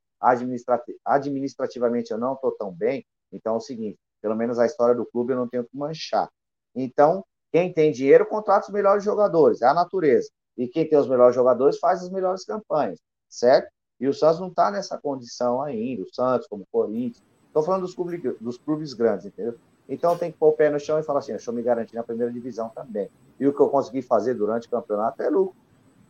[1.05, 5.05] administrativamente eu não estou tão bem, então é o seguinte, pelo menos a história do
[5.05, 6.29] clube eu não tenho que manchar.
[6.73, 10.31] Então, quem tem dinheiro contrata os melhores jogadores, é a natureza.
[10.61, 12.99] E quem tem os melhores jogadores faz as melhores campanhas,
[13.31, 13.73] certo?
[13.99, 17.25] E o Santos não está nessa condição ainda, o Santos, como o Corinthians.
[17.47, 19.55] Estou falando dos clubes, dos clubes grandes, entendeu?
[19.89, 21.95] Então tem que pôr o pé no chão e falar assim: deixa eu me garantir
[21.95, 23.09] na primeira divisão também.
[23.39, 25.57] E o que eu consegui fazer durante o campeonato é lucro,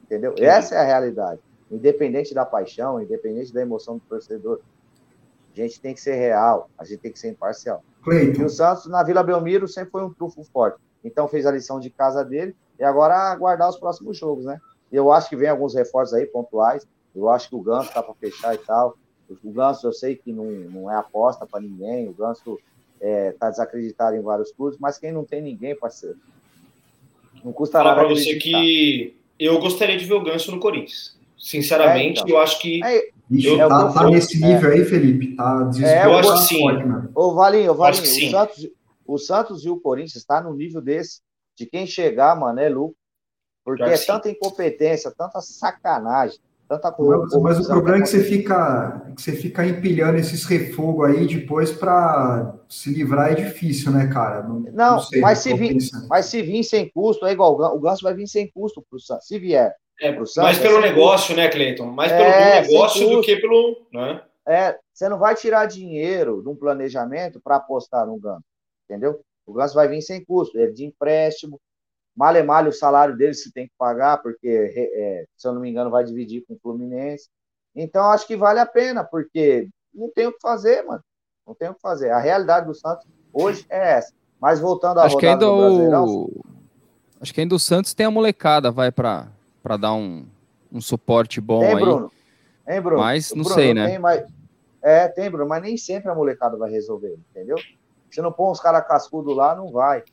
[0.03, 0.35] entendeu?
[0.37, 1.41] Essa é a realidade.
[1.71, 4.61] Independente da paixão, independente da emoção do torcedor,
[5.53, 7.85] a gente tem que ser real, a gente tem que ser imparcial.
[8.03, 8.43] Cleiton.
[8.43, 10.81] E o Santos, na Vila Belmiro, sempre foi um trufo forte.
[11.05, 14.59] Então fez a lição de casa dele e agora aguardar os próximos jogos, né?
[14.91, 16.89] Eu acho que vem alguns reforços aí pontuais.
[17.14, 18.97] Eu acho que o Ganso tá para fechar e tal.
[19.45, 22.09] O Ganso eu sei que não, não é aposta para ninguém.
[22.09, 22.59] O Ganso
[23.01, 26.16] é, tá desacreditado em vários clubes, mas quem não tem ninguém, parceiro.
[27.45, 28.07] Não custa Falar nada.
[28.07, 31.18] para você que eu gostaria de ver o Ganso no Corinthians.
[31.39, 32.28] Sinceramente, é, então.
[32.28, 32.83] eu acho que.
[32.85, 35.37] É, eu, tá, tá nesse nível aí, Felipe?
[35.37, 36.64] Tá é, eu acho que sim.
[37.14, 38.68] Ô, Valinho, Valinho, o Santos,
[39.07, 41.20] o Santos e o Corinthians está no nível desse,
[41.57, 42.97] de quem chegar, mano, é lucro.
[43.65, 47.39] Porque é tanta incompetência, tanta sacanagem, tanta coisa.
[47.41, 51.27] Mas, mas, o problema é que você fica, que você fica empilhando esses refogos aí
[51.27, 54.43] depois para se livrar é difícil, né, cara?
[54.43, 55.77] Não, não, não sei, mas, se vir,
[56.09, 59.27] mas se vir sem custo, é igual o Ganso vai vir sem custo pro Santos.
[59.27, 59.75] Se vier.
[60.01, 61.37] É, pro Santos, mais pelo é negócio, custo.
[61.37, 61.87] né, Cleiton?
[61.87, 63.87] Mais pelo é, negócio do que pelo.
[63.93, 64.23] Né?
[64.49, 68.43] É, você não vai tirar dinheiro de um planejamento para apostar no Ganso
[68.91, 69.21] entendeu?
[69.51, 71.61] O Ganso vai vir sem custo, é de empréstimo,
[72.17, 75.69] male male o salário dele se tem que pagar, porque, é, se eu não me
[75.69, 77.29] engano, vai dividir com o Fluminense.
[77.75, 81.03] Então, acho que vale a pena, porque não tem o que fazer, mano.
[81.45, 82.11] Não tem o que fazer.
[82.11, 84.13] A realidade do Santos hoje é essa.
[84.41, 86.05] Mas voltando à acho rodada que ainda do Brasileirão...
[86.07, 86.45] O...
[87.21, 89.29] Acho que ainda o Santos tem a molecada, vai para
[89.81, 90.27] dar um,
[90.73, 91.81] um suporte bom tem, aí.
[91.81, 92.13] Bruno.
[92.69, 93.01] Hein, Bruno?
[93.01, 93.89] Mas não Bruno, sei, né?
[93.89, 94.25] Tem, mas...
[94.81, 97.57] É, tem, Bruno, mas nem sempre a molecada vai resolver, entendeu?
[98.11, 100.05] Se não pôr uns caras cascudos lá, não vai.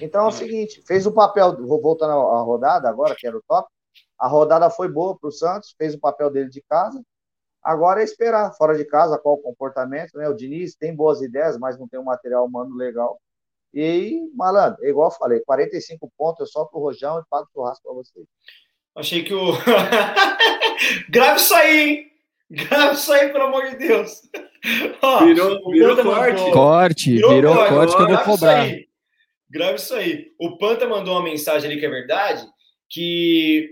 [0.00, 3.42] Então é o seguinte, fez o papel, vou voltando à rodada agora, que era o
[3.46, 3.68] top.
[4.18, 7.02] A rodada foi boa para o Santos, fez o papel dele de casa.
[7.62, 10.28] Agora é esperar, fora de casa, qual o comportamento, né?
[10.28, 13.20] O Diniz tem boas ideias, mas não tem um material humano legal.
[13.74, 17.82] E, malandro, igual eu falei, 45 pontos, eu solto o rojão e pago o churrasco
[17.84, 18.26] para vocês.
[18.96, 19.52] Achei que o.
[21.10, 22.12] Grave isso aí, hein?
[22.50, 24.22] Grave isso aí, pelo amor de Deus.
[25.02, 26.50] Ó, virou virou corte.
[26.50, 28.66] Corte, virou, virou corte, corte que eu vou cobrar.
[28.66, 28.88] Isso
[29.50, 30.26] Grave isso aí.
[30.38, 32.44] O Panta mandou uma mensagem ali que é verdade,
[32.88, 33.70] que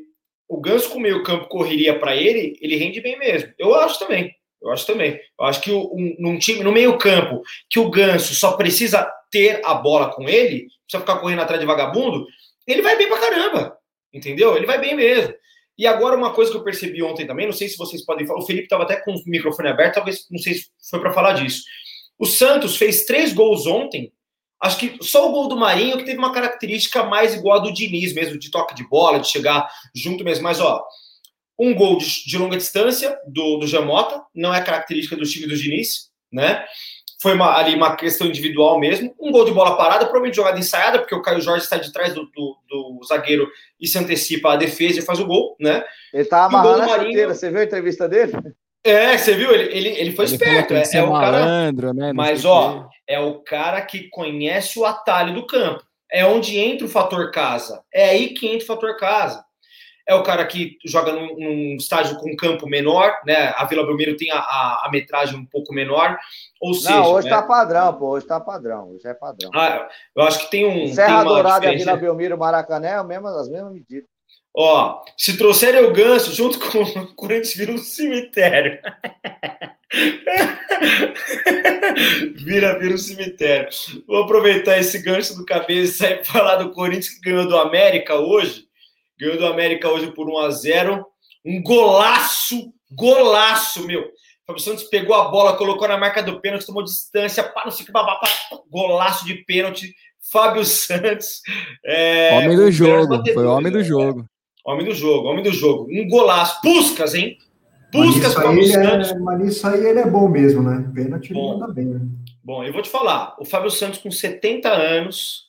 [0.48, 3.52] o Ganso com o meio campo correria para ele, ele rende bem mesmo.
[3.58, 4.34] Eu acho também.
[4.62, 5.20] Eu acho também.
[5.38, 9.60] Eu acho que um, num time, no meio campo, que o Ganso só precisa ter
[9.64, 12.26] a bola com ele, precisa ficar correndo atrás de vagabundo,
[12.66, 13.76] ele vai bem pra caramba.
[14.12, 14.56] Entendeu?
[14.56, 15.34] Ele vai bem mesmo.
[15.78, 18.40] E agora, uma coisa que eu percebi ontem também, não sei se vocês podem falar,
[18.40, 21.34] o Felipe estava até com o microfone aberto, talvez, não sei se foi para falar
[21.34, 21.62] disso.
[22.18, 24.10] O Santos fez três gols ontem,
[24.62, 27.72] acho que só o gol do Marinho que teve uma característica mais igual a do
[27.72, 30.44] Diniz mesmo, de toque de bola, de chegar junto mesmo.
[30.44, 30.82] Mas, ó,
[31.58, 35.56] um gol de, de longa distância do, do Jamota, não é característica do time do
[35.56, 36.64] Diniz, né?
[37.20, 39.14] Foi uma, ali uma questão individual mesmo.
[39.18, 42.14] Um gol de bola parada, provavelmente jogada ensaiada, porque o Caio Jorge está de trás
[42.14, 43.48] do, do, do, zagueiro
[43.80, 45.82] e se antecipa a defesa e faz o gol, né?
[46.12, 47.28] Ele tá amarrando a Marinho...
[47.28, 48.32] Você viu a entrevista dele?
[48.84, 49.50] É, você viu?
[49.50, 50.74] Ele, ele, ele foi ele esperto.
[50.74, 51.94] É, é, o malandro, cara.
[51.94, 52.12] Né?
[52.12, 55.82] Mas, ó, é o cara que conhece o atalho do campo.
[56.12, 57.82] É onde entra o fator casa.
[57.92, 59.45] É aí que entra o fator casa
[60.08, 63.52] é o cara que joga num, num estágio com campo menor, né?
[63.56, 66.16] A Vila Belmiro tem a, a, a metragem um pouco menor.
[66.60, 67.00] Ou seja.
[67.00, 67.34] Não, hoje né?
[67.34, 68.10] tá padrão, pô.
[68.10, 68.92] Hoje tá padrão.
[68.92, 69.50] Hoje é padrão.
[69.54, 70.94] Ah, eu acho que tem um.
[70.94, 74.08] Serra tem Dourada e a Vila Belmiro Maracané é as mesmas medidas.
[74.58, 78.80] Ó, se trouxerem o ganso junto com o Corinthians vira um cemitério.
[82.36, 83.68] vira, vira um cemitério.
[84.06, 88.65] Vou aproveitar esse gancho do cabeça e falar do Corinthians que ganhou do América hoje.
[89.18, 91.06] Ganhou do América hoje por 1 a 0
[91.44, 94.04] Um golaço, golaço, meu.
[94.46, 97.82] Fábio Santos pegou a bola, colocou na marca do pênalti, tomou distância, pá, não sei
[97.82, 98.28] o que, babá, pá,
[98.70, 99.92] golaço de pênalti.
[100.30, 101.40] Fábio Santos.
[101.84, 103.84] É, homem do jogo, foi homem do né?
[103.84, 104.26] jogo.
[104.64, 105.88] Homem do jogo, homem do jogo.
[105.90, 106.60] Um golaço.
[106.60, 107.38] Puscas, hein?
[107.92, 109.10] Puscas para o Santos.
[109.10, 110.90] É, mas nisso aí ele é bom mesmo, né?
[110.94, 112.00] Pênalti ele manda bem, né?
[112.42, 113.36] Bom, eu vou te falar.
[113.38, 115.45] O Fábio Santos, com 70 anos,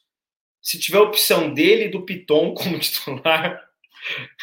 [0.68, 3.64] se tiver a opção dele e do Piton como titular.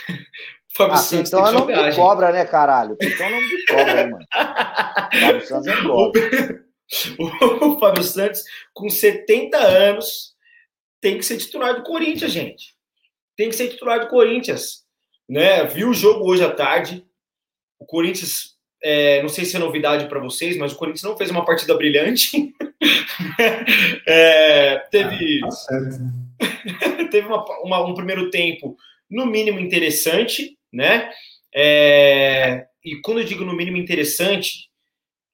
[0.09, 2.97] O Fábio ah, Santos Piton é nome de cobra, né, caralho?
[2.97, 4.27] Piton é nome de cobra, né, mano?
[4.33, 6.65] O Fábio Santos é cobra.
[7.61, 10.35] o Fábio Santos, com 70 anos,
[11.01, 12.75] tem que ser titular do Corinthians, gente
[13.37, 14.85] tem que ser titular do Corinthians.
[15.29, 15.65] Né?
[15.65, 17.05] Viu o jogo hoje à tarde.
[17.79, 21.31] O Corinthians, é, não sei se é novidade para vocês, mas o Corinthians não fez
[21.31, 22.54] uma partida brilhante.
[24.07, 28.77] é, teve ah, tá teve uma, uma, um primeiro tempo,
[29.11, 30.57] no mínimo, interessante.
[30.73, 31.11] Né?
[31.55, 34.69] É, e quando eu digo no mínimo interessante,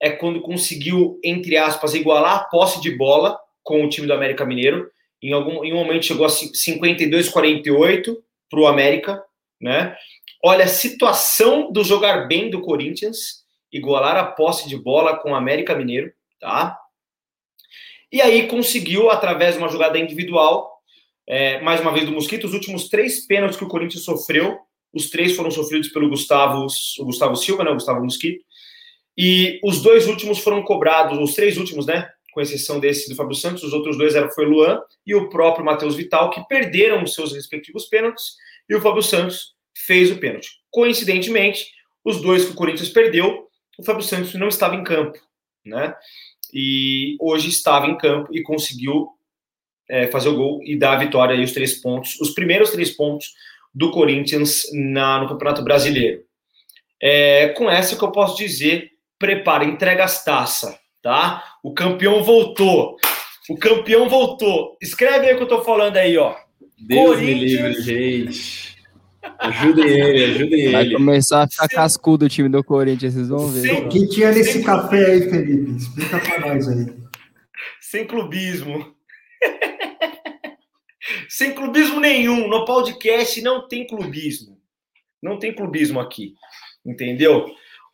[0.01, 4.45] é quando conseguiu, entre aspas, igualar a posse de bola com o time do América
[4.45, 4.91] Mineiro
[5.23, 8.17] em algum em um momento chegou a 52-48
[8.49, 9.23] para o América,
[9.61, 9.95] né?
[10.43, 15.35] Olha a situação do jogar bem do Corinthians, igualar a posse de bola com o
[15.35, 16.79] América Mineiro, tá?
[18.13, 20.71] E aí conseguiu, através de uma jogada individual,
[21.27, 24.59] é, mais uma vez do Mosquito, os últimos três pênaltis que o Corinthians sofreu,
[24.93, 26.67] os três foram sofridos pelo Gustavo,
[26.99, 28.45] o Gustavo Silva, né, o Gustavo Mosquito,
[29.17, 33.37] e os dois últimos foram cobrados, os três últimos, né, com exceção desse do Fábio
[33.37, 37.15] Santos, os outros dois eram foi Luan e o próprio Matheus Vital, que perderam os
[37.15, 38.35] seus respectivos pênaltis,
[38.69, 39.55] e o Fábio Santos
[39.87, 40.49] fez o pênalti.
[40.71, 41.67] Coincidentemente,
[42.05, 43.49] os dois que o Corinthians perdeu,
[43.79, 45.19] o Fábio Santos não estava em campo,
[45.65, 45.95] né?
[46.53, 49.09] E hoje estava em campo e conseguiu
[49.89, 52.91] é, fazer o gol e dar a vitória e os três pontos, os primeiros três
[52.91, 53.35] pontos
[53.75, 56.23] do Corinthians na, no Campeonato Brasileiro.
[57.01, 61.45] É, com essa que eu posso dizer, prepara, entrega as taças tá?
[61.63, 62.97] O campeão voltou.
[63.49, 64.77] O campeão voltou.
[64.81, 66.35] Escreve aí o que eu tô falando aí, ó.
[66.79, 68.70] Deus me livre, gente.
[69.39, 70.73] Ajudem ele, ajudem ele.
[70.73, 71.77] Vai começar a ficar Sem...
[71.77, 73.73] cascudo o time do Corinthians, vocês vão ver.
[73.73, 74.63] O que tinha nesse Sem...
[74.63, 75.77] café aí, Felipe?
[75.77, 76.87] Explica pra nós aí.
[77.81, 78.95] Sem clubismo.
[81.29, 82.49] Sem clubismo nenhum.
[82.49, 84.59] No podcast não tem clubismo.
[85.23, 86.35] Não tem clubismo aqui.
[86.85, 87.47] Entendeu?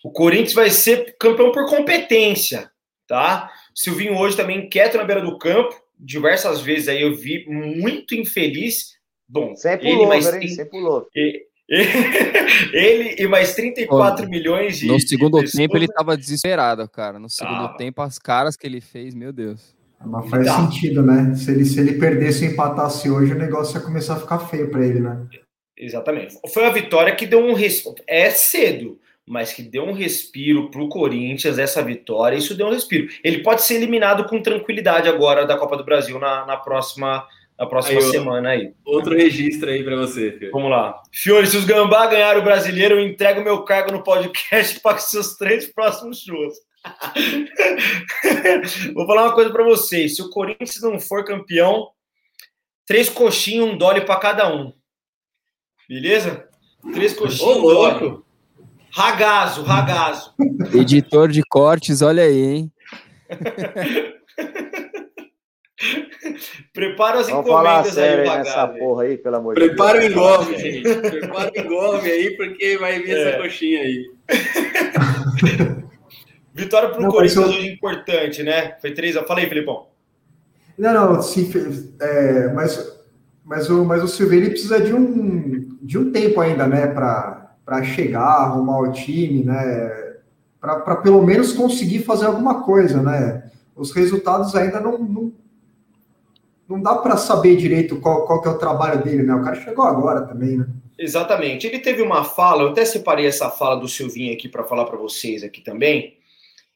[0.05, 2.71] O Corinthians vai ser campeão por competência
[3.07, 3.51] tá?
[3.75, 8.96] Silvinho hoje também quieto na beira do campo, diversas vezes aí eu vi muito infeliz.
[9.29, 10.49] Bom, sempre ele mais hein?
[10.49, 10.79] Sempre
[12.73, 14.87] ele e mais 34 Pô, milhões de.
[14.87, 17.19] No segundo de tempo ele estava desesperado, cara.
[17.19, 19.75] No segundo tempo, as caras que ele fez, meu Deus.
[20.05, 20.63] Mas faz tá.
[20.63, 21.35] sentido, né?
[21.35, 24.71] Se ele, se ele perdesse e empatasse hoje, o negócio ia começar a ficar feio
[24.71, 25.27] para ele, né?
[25.77, 26.39] Exatamente.
[26.53, 27.55] Foi a vitória que deu um.
[28.07, 32.37] É cedo, mas que deu um respiro para o Corinthians essa vitória.
[32.37, 33.09] Isso deu um respiro.
[33.25, 37.27] Ele pode ser eliminado com tranquilidade agora da Copa do Brasil na, na próxima,
[37.59, 38.75] na próxima aí, semana aí.
[38.85, 40.33] Outro registro aí para você.
[40.33, 40.51] Fiore.
[40.51, 41.01] Vamos lá.
[41.13, 45.05] Fiore, se os Gambá ganharem o brasileiro, eu entrego meu cargo no podcast para os
[45.05, 46.55] seus três próximos shows.
[48.95, 50.17] Vou falar uma coisa para vocês.
[50.17, 51.89] Se o Corinthians não for campeão,
[52.87, 54.73] três coxinhas, um dólar para cada um.
[55.89, 56.47] Beleza?
[56.93, 58.25] Três coxinhas, Ô, louco.
[58.91, 60.35] Ragazo, ragazo.
[60.75, 62.73] Editor de cortes, olha aí, hein?
[66.73, 69.73] Prepara as Vamos falar sério aí, nessa porra aí, pelo amor de Deus.
[69.73, 70.83] Prepara o engolve, gente.
[70.83, 73.29] Prepara o engolve aí, porque vai vir é.
[73.29, 74.11] essa coxinha aí.
[76.55, 77.51] Vitória para o Corinthians eu...
[77.51, 78.77] hoje importante, né?
[78.81, 79.15] Foi três.
[79.15, 79.89] Fala aí, Felipão.
[80.79, 81.51] Não, não, sim,
[82.01, 82.99] é, mas,
[83.45, 87.83] mas, o, mas o Silveira precisa de um, de um tempo ainda, né, para para
[87.83, 90.15] chegar, arrumar o time, né?
[90.61, 93.51] Para pelo menos conseguir fazer alguma coisa, né?
[93.75, 95.33] Os resultados ainda não, não,
[96.69, 99.35] não dá para saber direito qual, qual que é o trabalho dele, né?
[99.35, 100.67] O cara chegou agora também, né?
[100.99, 101.67] Exatamente.
[101.67, 104.97] Ele teve uma fala, eu até separei essa fala do Silvinho aqui para falar para
[104.97, 106.17] vocês aqui também.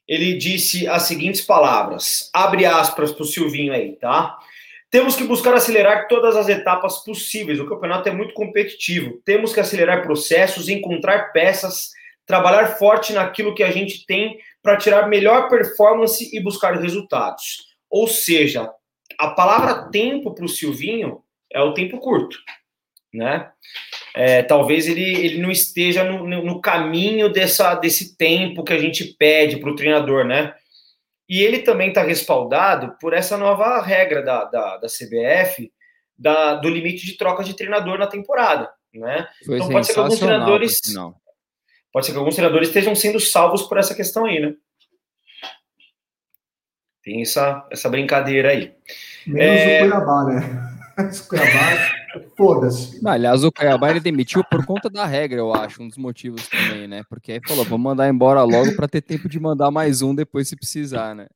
[0.07, 4.37] Ele disse as seguintes palavras, abre aspas para o Silvinho aí, tá?
[4.91, 7.61] Temos que buscar acelerar todas as etapas possíveis.
[7.61, 9.21] O campeonato é muito competitivo.
[9.25, 11.91] Temos que acelerar processos, encontrar peças,
[12.27, 17.69] trabalhar forte naquilo que a gente tem para tirar melhor performance e buscar resultados.
[17.89, 18.69] Ou seja,
[19.19, 22.39] a palavra tempo para o Silvinho é o tempo curto,
[23.13, 23.51] né?
[24.15, 29.05] É, talvez ele, ele não esteja no, no caminho dessa, desse tempo que a gente
[29.19, 30.55] pede para o treinador, né?
[31.29, 35.71] E ele também está respaldado por essa nova regra da, da, da CBF
[36.19, 38.71] da, do limite de troca de treinador na temporada.
[38.93, 39.27] Né?
[39.47, 40.77] Foi então pode ser que alguns treinadores.
[41.93, 44.55] Pode ser que alguns treinadores estejam sendo salvos por essa questão aí, né?
[47.03, 48.73] Tem essa, essa brincadeira aí.
[49.27, 49.85] Menos é...
[49.85, 50.71] o Cuiabá, né?
[51.01, 52.01] O Cuiabá
[52.37, 53.01] Foda-se.
[53.07, 56.89] Aliás, o Cuiabá ele demitiu por conta da regra, eu acho, um dos motivos também,
[56.89, 57.03] né?
[57.09, 60.49] Porque aí falou, vamos mandar embora logo para ter tempo de mandar mais um depois
[60.49, 61.27] se precisar, né?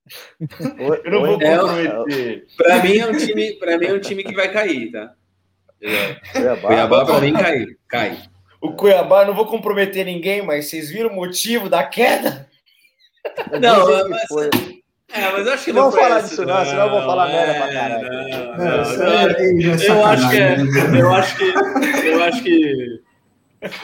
[1.05, 2.47] Eu não vou é, comprometer.
[2.57, 5.13] Para mim é um time, para mim é um time que vai cair, tá?
[6.33, 8.23] Cuiabá, Cuiabá para mim cai, cai.
[8.61, 12.49] O Cuiabá, não vou comprometer ninguém, mas vocês viram o motivo da queda?
[13.61, 14.51] Não, mas, foi.
[15.15, 17.55] É, mas eu acho que não Vamos falar disso, não, senão eu vou falar merda
[17.55, 18.09] pra caralho.
[18.59, 18.67] Não,
[18.99, 20.57] não, eu acho que é,
[21.01, 21.45] eu acho que
[22.09, 23.01] eu acho que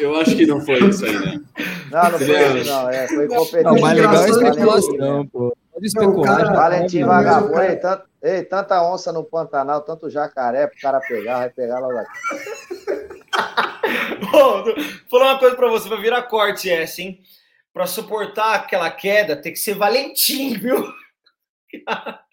[0.01, 1.41] eu acho que não foi isso aí, né?
[1.91, 2.91] Não, não foi isso, não.
[2.91, 3.62] É, foi competente.
[3.62, 5.57] Não, mas legal é especulação, pô.
[5.72, 6.53] Pode especular.
[6.53, 7.62] Valentim vagabundo.
[7.62, 11.97] Ei, tanto, ei, tanta onça no Pantanal, tanto jacaré pro cara pegar, vai pegar logo
[11.97, 12.11] aqui.
[14.33, 14.74] Bom, vou
[15.09, 17.20] falar uma coisa pra você, vai virar corte essa, hein?
[17.72, 20.85] Pra suportar aquela queda, tem que ser Valentim, viu?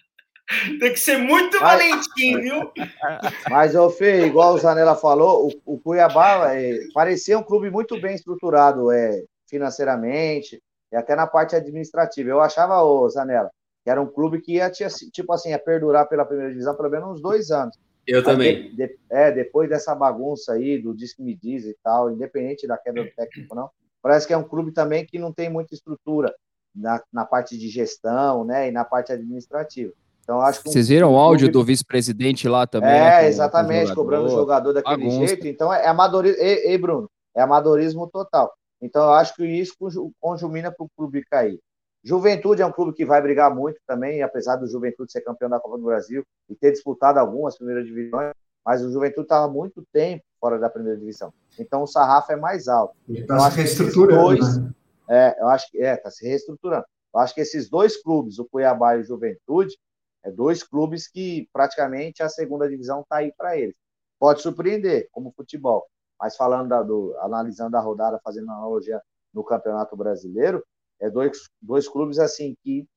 [0.80, 2.72] Tem que ser muito mas, valentim, viu?
[3.52, 8.00] Mas, ô Fê, igual o Zanella falou, o, o Cuiabá é, parecia um clube muito
[8.00, 12.30] bem estruturado é, financeiramente e até na parte administrativa.
[12.30, 13.52] Eu achava, ô Zanella,
[13.84, 17.10] que era um clube que ia, tipo assim, ia perdurar pela primeira divisão pelo menos
[17.10, 17.78] uns dois anos.
[18.08, 18.70] Eu também.
[18.70, 22.78] De, de, é, depois dessa bagunça aí do Disque Me Diz e tal, independente da
[22.78, 23.70] queda do técnico, não,
[24.02, 26.34] parece que é um clube também que não tem muita estrutura
[26.78, 29.92] na, na parte de gestão, né, e na parte administrativa.
[30.24, 32.90] Então, acho que um, Vocês viram o áudio do vice-presidente lá também?
[32.90, 35.28] É, né, com, exatamente, com o cobrando o jogador daquele bagunça.
[35.28, 35.48] jeito.
[35.48, 36.42] Então, é amadorismo.
[36.42, 38.54] Ei, ei, Bruno, é amadorismo total.
[38.82, 39.74] Então, eu acho que isso
[40.20, 41.60] conjumina para o clube cair.
[42.04, 45.60] Juventude é um clube que vai brigar muito também, apesar do Juventude ser campeão da
[45.60, 48.32] Copa do Brasil e ter disputado algumas primeiras divisões,
[48.66, 51.34] mas o Juventude estava muito tempo fora da primeira divisão.
[51.60, 52.96] Então o sarrafo é mais alto.
[53.10, 54.22] Está então, se reestruturando.
[54.22, 54.70] Dois, né?
[55.10, 56.86] É, eu acho que é, está se reestruturando.
[57.14, 59.78] Eu acho que esses dois clubes, o Cuiabá e o Juventude,
[60.24, 63.76] é dois clubes que praticamente a segunda divisão está aí para eles.
[64.20, 65.88] Pode surpreender, como futebol.
[66.20, 69.02] Mas falando da, do, analisando a rodada, fazendo analogia
[69.34, 70.64] no Campeonato Brasileiro,
[71.00, 72.88] é dois, dois clubes assim que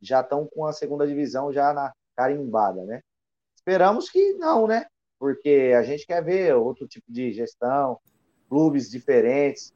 [0.00, 3.00] já estão com a segunda divisão já na carimbada, né?
[3.56, 4.86] Esperamos que não, né?
[5.18, 7.98] Porque a gente quer ver outro tipo de gestão,
[8.48, 9.72] clubes diferentes,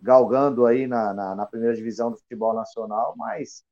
[0.00, 3.64] galgando aí na, na, na, primeira divisão do futebol nacional, mas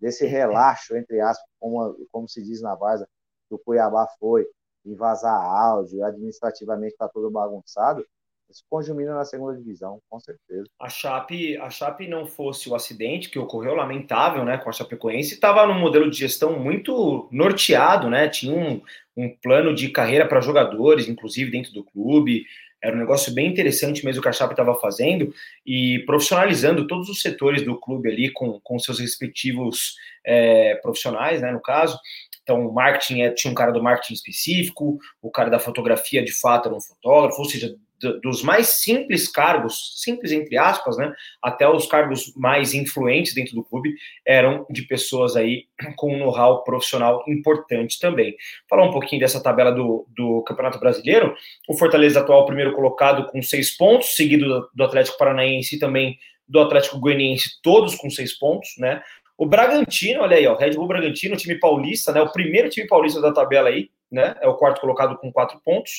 [0.00, 3.08] desse relaxo, entre aspas, como, como se diz na vaza,
[3.48, 4.46] que o Cuiabá foi,
[4.84, 8.04] em vazar áudio, administrativamente está todo bagunçado,
[8.50, 10.64] isso conjumina na segunda divisão, com certeza.
[10.78, 15.34] A Chape, a Chape não fosse o acidente que ocorreu, lamentável, né, com a Chapecoense,
[15.34, 18.82] estava num modelo de gestão muito norteado, né, tinha um,
[19.16, 22.44] um plano de carreira para jogadores, inclusive dentro do clube,
[22.82, 25.34] era um negócio bem interessante mesmo que a Chape estava fazendo
[25.66, 31.52] e profissionalizando todos os setores do clube ali com, com seus respectivos é, profissionais, né,
[31.52, 31.98] no caso.
[32.42, 36.32] Então, o marketing é, tinha um cara do marketing específico, o cara da fotografia de
[36.32, 37.76] fato era um fotógrafo, ou seja,
[38.22, 43.64] dos mais simples cargos, simples entre aspas, né, até os cargos mais influentes dentro do
[43.64, 43.94] clube,
[44.26, 45.64] eram de pessoas aí
[45.96, 48.34] com um know-how profissional importante também.
[48.68, 51.34] Falar um pouquinho dessa tabela do, do Campeonato Brasileiro,
[51.68, 56.58] o Fortaleza atual primeiro colocado com seis pontos, seguido do Atlético Paranaense e também do
[56.58, 59.00] Atlético Goianiense, todos com seis pontos, né,
[59.40, 63.22] o Bragantino, olha aí, ó, Red Bull Bragantino, time paulista, né, o primeiro time paulista
[63.22, 65.92] da tabela aí, né, é o quarto colocado com quatro pontos,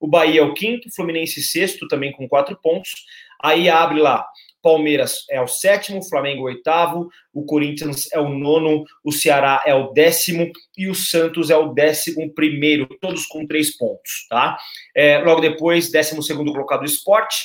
[0.00, 3.04] o Bahia é o quinto, Fluminense sexto, também com quatro pontos.
[3.42, 4.26] Aí abre lá.
[4.60, 9.74] Palmeiras é o sétimo, Flamengo o oitavo, o Corinthians é o nono, o Ceará é
[9.74, 14.58] o décimo e o Santos é o décimo primeiro, todos com três pontos, tá?
[14.96, 17.36] É, logo depois, décimo segundo colocado Esporte,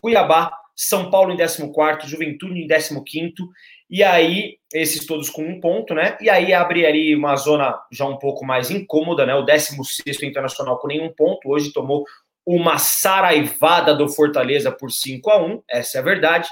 [0.00, 3.48] Cuiabá, São Paulo em décimo quarto, Juventude em décimo quinto
[3.90, 6.16] e aí, esses todos com um ponto, né?
[6.20, 9.34] E aí abre ali uma zona já um pouco mais incômoda, né?
[9.34, 12.04] O 16 Internacional com nenhum ponto, hoje tomou
[12.44, 16.48] uma saraivada do Fortaleza por 5 a 1 essa é a verdade.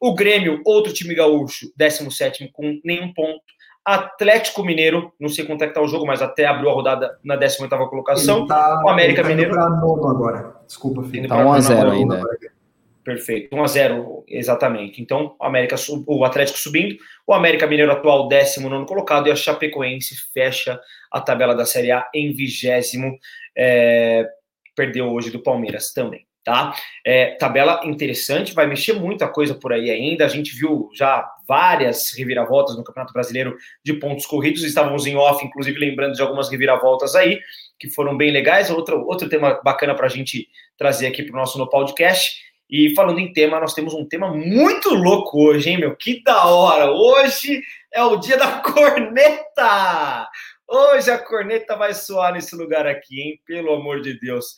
[0.00, 3.42] O Grêmio, outro time gaúcho, 17 com nenhum ponto.
[3.84, 7.18] Atlético Mineiro, não sei quanto é que tá o jogo, mas até abriu a rodada
[7.24, 8.46] na 18 colocação.
[8.46, 9.54] Tá, o América tá Mineiro.
[9.54, 10.56] Nono agora.
[10.66, 11.26] Desculpa, filho.
[11.26, 12.22] Tá 1 a 0 ainda.
[13.08, 15.00] Perfeito, 1 a 0 exatamente.
[15.00, 16.94] Então, o, América, o Atlético subindo,
[17.26, 20.78] o América Mineiro atual 19 colocado e a Chapecoense fecha
[21.10, 23.18] a tabela da Série A em vigésimo.
[23.56, 24.28] É,
[24.76, 26.74] perdeu hoje do Palmeiras também, tá?
[27.02, 30.26] É, tabela interessante, vai mexer muita coisa por aí ainda.
[30.26, 34.62] A gente viu já várias reviravoltas no Campeonato Brasileiro de pontos corridos.
[34.64, 37.40] Estávamos em off, inclusive, lembrando de algumas reviravoltas aí,
[37.80, 38.68] que foram bem legais.
[38.68, 40.46] Outro, outro tema bacana para a gente
[40.76, 42.46] trazer aqui para o nosso no podcast.
[42.68, 45.96] E falando em tema, nós temos um tema muito louco hoje, hein, meu?
[45.96, 46.90] Que da hora!
[46.90, 47.62] Hoje
[47.92, 50.28] é o dia da corneta!
[50.66, 53.40] Hoje a corneta vai soar nesse lugar aqui, hein?
[53.46, 54.54] Pelo amor de Deus.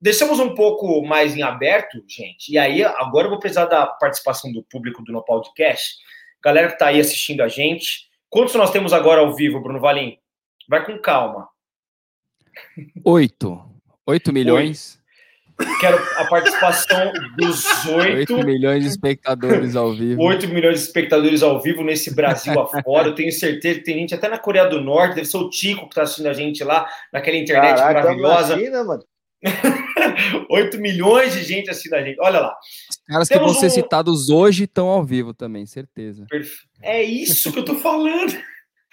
[0.00, 2.50] Deixamos um pouco mais em aberto, gente.
[2.50, 5.96] E aí, agora eu vou precisar da participação do público do No Podcast.
[6.42, 8.08] Galera que está aí assistindo a gente.
[8.30, 10.16] Quantos nós temos agora ao vivo, Bruno Valim?
[10.66, 11.46] Vai com calma.
[13.04, 13.62] Oito.
[14.06, 14.99] Oito milhões.
[15.80, 18.34] Quero a participação dos oito.
[18.34, 20.22] 8 milhões de espectadores ao vivo.
[20.22, 23.08] 8 milhões de espectadores ao vivo nesse Brasil afora.
[23.08, 25.82] Eu tenho certeza que tem gente até na Coreia do Norte, deve ser o Tico
[25.82, 28.58] que está assistindo a gente lá, naquela internet Caraca, maravilhosa.
[28.58, 29.04] China, mano.
[30.50, 32.18] 8 milhões de gente assistindo a gente.
[32.20, 32.56] Olha lá.
[32.90, 33.60] Os caras Temos que vão um...
[33.60, 36.26] ser citados hoje estão ao vivo também, certeza.
[36.82, 38.36] É isso que eu tô falando.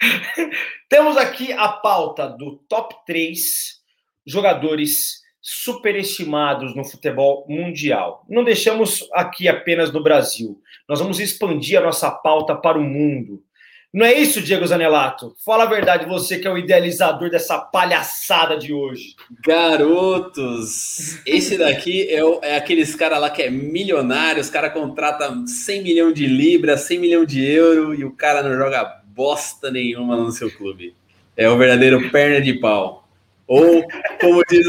[0.88, 3.78] Temos aqui a pauta do top 3
[4.26, 5.20] jogadores
[5.50, 8.22] superestimados no futebol mundial.
[8.28, 10.60] Não deixamos aqui apenas no Brasil.
[10.86, 13.42] Nós vamos expandir a nossa pauta para o mundo.
[13.90, 15.34] Não é isso, Diego Zanelato?
[15.42, 19.16] Fala a verdade, você que é o idealizador dessa palhaçada de hoje.
[19.42, 25.46] Garotos, esse daqui é, o, é aqueles cara lá que é milionário, os caras contratam
[25.46, 30.14] 100 milhões de libras, 100 milhões de euros e o cara não joga bosta nenhuma
[30.14, 30.94] no seu clube.
[31.34, 33.08] É o verdadeiro perna de pau.
[33.46, 33.82] Ou,
[34.20, 34.66] como diz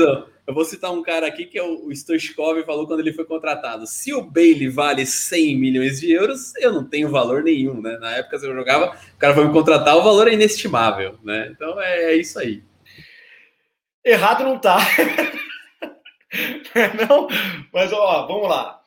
[0.49, 3.85] eu vou citar um cara aqui que é o, Stoichkov falou quando ele foi contratado.
[3.85, 7.99] Se o Bailey vale 100 milhões de euros, eu não tenho valor nenhum, né?
[7.99, 11.51] Na época que eu jogava, o cara foi me contratar, o valor é inestimável, né?
[11.51, 12.63] Então é, é isso aí.
[14.03, 14.79] Errado não tá.
[17.07, 17.27] não,
[17.71, 18.81] mas ó, vamos lá.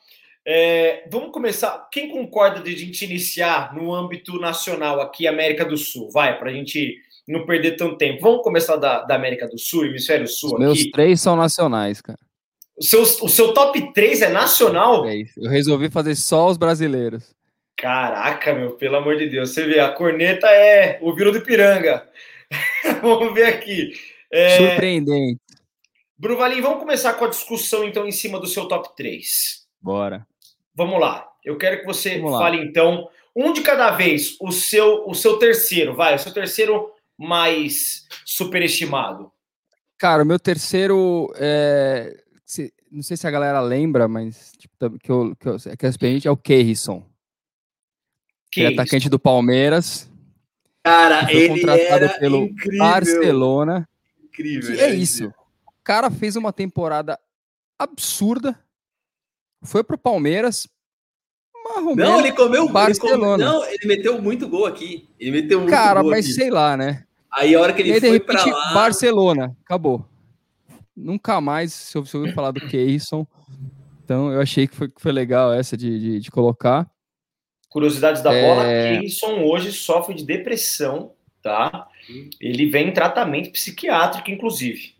[0.44, 1.88] É, vamos começar.
[1.92, 6.10] Quem concorda de a gente iniciar no âmbito nacional aqui, América do Sul?
[6.10, 8.22] Vai, para a gente não perder tanto tempo.
[8.22, 10.54] Vamos começar da, da América do Sul, Hemisfério Sul.
[10.54, 12.18] Os meus três são nacionais, cara.
[12.76, 15.06] O seu, o seu top 3 é nacional?
[15.06, 15.38] É isso.
[15.38, 17.34] Eu resolvi fazer só os brasileiros.
[17.76, 19.50] Caraca, meu, pelo amor de Deus.
[19.50, 22.08] Você vê, a corneta é o viro do piranga.
[23.02, 23.92] vamos ver aqui.
[24.30, 24.56] É...
[24.56, 25.40] Surpreendente.
[26.16, 29.66] Bruvalim, vamos começar com a discussão, então, em cima do seu top 3.
[29.80, 30.26] Bora.
[30.74, 31.28] Vamos lá.
[31.44, 35.94] Eu quero que você fale, então, um de cada vez, o seu, o seu terceiro,
[35.94, 36.92] vai, o seu terceiro
[37.22, 39.30] mais superestimado?
[39.98, 41.32] Cara, o meu terceiro.
[41.36, 45.86] É, se, não sei se a galera lembra, mas tipo, que, eu, que, eu, que
[45.86, 47.06] é experiente é o Keirson.
[48.50, 50.10] Que é atacante do Palmeiras.
[50.84, 52.78] Cara, foi ele contratado pelo incrível.
[52.78, 53.88] Barcelona.
[54.22, 54.80] Incrível.
[54.80, 55.28] é isso.
[55.28, 57.18] O cara fez uma temporada
[57.78, 58.58] absurda.
[59.64, 60.68] Foi pro Palmeiras,
[61.94, 63.42] não, ele comeu Barcelona.
[63.42, 65.08] Ele não, ele meteu muito gol aqui.
[65.18, 66.34] Ele meteu muito Cara, gol mas aqui.
[66.34, 67.04] sei lá, né?
[67.32, 70.06] Aí a hora que ele aí, foi para lá, Barcelona, acabou.
[70.94, 73.26] Nunca mais se eu ouviu falar do Keyson.
[74.04, 76.90] Então eu achei que foi, que foi legal essa de, de, de colocar.
[77.70, 78.42] Curiosidades da é...
[78.42, 81.12] bola, Keyson hoje sofre de depressão,
[81.42, 81.88] tá?
[82.40, 84.94] Ele vem em tratamento psiquiátrico, inclusive.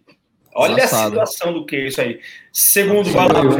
[0.55, 2.21] Olha a situação do que isso aí.
[2.53, 3.55] Segundo valor.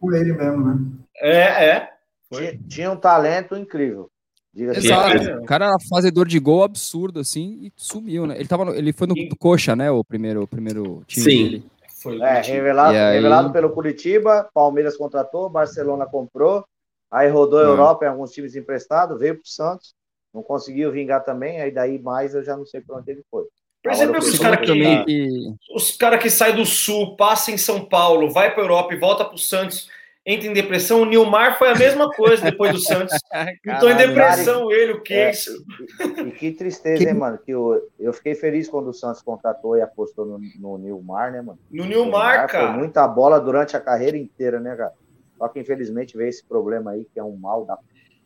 [0.00, 0.78] com ele mesmo, né?
[1.16, 1.92] É, é.
[2.32, 4.10] Tinha, tinha, um talento incrível.
[4.56, 5.42] Exato.
[5.42, 8.36] O cara era fazedor de gol absurdo, assim, e sumiu, né?
[8.36, 9.90] Ele, tava no, ele foi no, Coxa, né?
[9.90, 11.44] O primeiro, o primeiro time Sim.
[11.44, 11.64] dele.
[12.02, 13.16] Foi é, revelado, aí...
[13.16, 16.64] revelado pelo Curitiba, Palmeiras contratou, Barcelona comprou,
[17.10, 17.70] aí rodou a hum.
[17.70, 19.94] Europa em alguns times emprestados, veio pro Santos,
[20.32, 23.44] não conseguiu vingar também, aí daí mais eu já não sei para onde ele foi.
[23.82, 25.54] Percebeu que os caras que, que...
[25.74, 29.24] Os cara que saem do Sul, passa em São Paulo, vai para Europa e volta
[29.24, 29.88] para o Santos
[30.26, 31.02] entra em depressão.
[31.02, 33.16] O Nilmar foi a mesma coisa depois do Santos.
[33.64, 35.64] Entrou em depressão ele, o que é, isso?
[36.00, 37.08] E, e, que tristeza, que...
[37.08, 37.38] hein, mano?
[37.38, 41.40] Que eu, eu fiquei feliz quando o Santos contratou e apostou no, no Nilmar, né,
[41.40, 41.58] mano?
[41.70, 42.72] No Nilmar, cara.
[42.72, 44.92] Foi muita bola durante a carreira inteira, né, cara?
[45.38, 47.76] Só que infelizmente veio esse problema aí, que é um mal da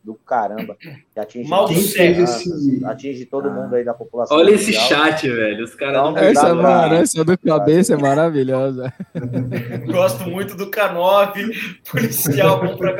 [0.02, 0.76] do caramba.
[1.12, 2.82] Que atinge, Mal do esse...
[2.84, 3.52] atinge todo ah.
[3.52, 4.36] mundo aí da população.
[4.36, 4.70] Olha mundial.
[4.70, 5.64] esse chat, velho.
[5.64, 8.92] Os caras não Essa, mano, essa do cabeça é maravilhosa.
[9.86, 12.96] Gosto muito do K9, policial bom pra.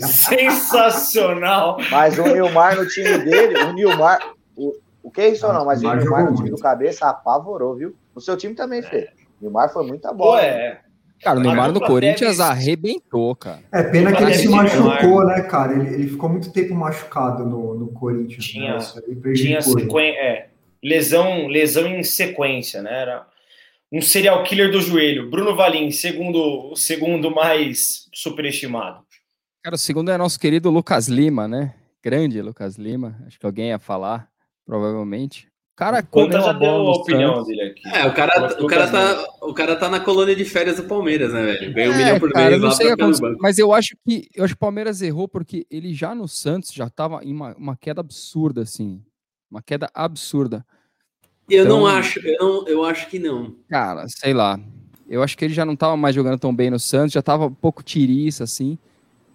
[0.00, 1.78] Sensacional.
[1.90, 4.20] Mas o Nilmar no time dele, o Nilmar.
[4.56, 5.64] O, o que é isso não?
[5.64, 7.94] Mas o Nilmar no time do cabeça apavorou, viu?
[8.14, 9.08] O seu time também fez.
[9.40, 10.38] O Nilmar foi muita bola.
[10.40, 10.83] Pô, é.
[11.24, 13.62] Cara, o Neymar no Corinthians arrebentou, cara.
[13.72, 15.72] É pena que ele se machucou, né, cara?
[15.72, 18.44] Ele, ele, ficou muito tempo machucado no, no Corinthians.
[18.44, 19.32] Tinha, né?
[19.34, 20.10] tinha sequen...
[20.16, 20.48] é,
[20.82, 23.02] lesão, lesão em sequência, né?
[23.02, 23.26] Era
[23.90, 25.30] um serial killer do joelho.
[25.30, 29.02] Bruno Valim, segundo, o segundo mais superestimado.
[29.62, 31.74] Cara, o segundo é nosso querido Lucas Lima, né?
[32.04, 34.28] grande Lucas Lima, acho que alguém ia falar,
[34.66, 35.48] provavelmente.
[35.76, 37.48] Cara, Conta já deu a opinião Santos.
[37.48, 37.88] dele aqui.
[37.88, 41.32] É, o cara, o, cara tá, o cara tá na colônia de férias do Palmeiras,
[41.32, 41.74] né, velho?
[41.74, 43.36] Ganhou é, um milhão por cara, mês lá sei pra banco.
[43.40, 46.72] Mas eu acho que eu acho que o Palmeiras errou porque ele já no Santos
[46.72, 49.02] já tava em uma, uma queda absurda, assim.
[49.50, 50.64] Uma queda absurda.
[51.50, 53.56] Eu então, não acho, eu, não, eu acho que não.
[53.68, 54.58] Cara, sei lá.
[55.08, 57.46] Eu acho que ele já não tava mais jogando tão bem no Santos, já tava
[57.46, 58.78] um pouco tiriça, assim.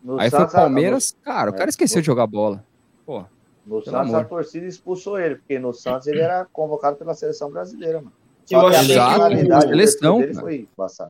[0.02, 2.66] No Aí Santos, foi o Palmeiras, cara, o cara é, esqueceu no, de jogar bola.
[3.06, 3.26] Pô.
[3.70, 4.22] No Santos amor.
[4.22, 8.14] a torcida expulsou ele, porque no Santos ele era convocado pela seleção brasileira, mano.
[8.46, 11.08] Só eu achei que a seleção dele foi passar.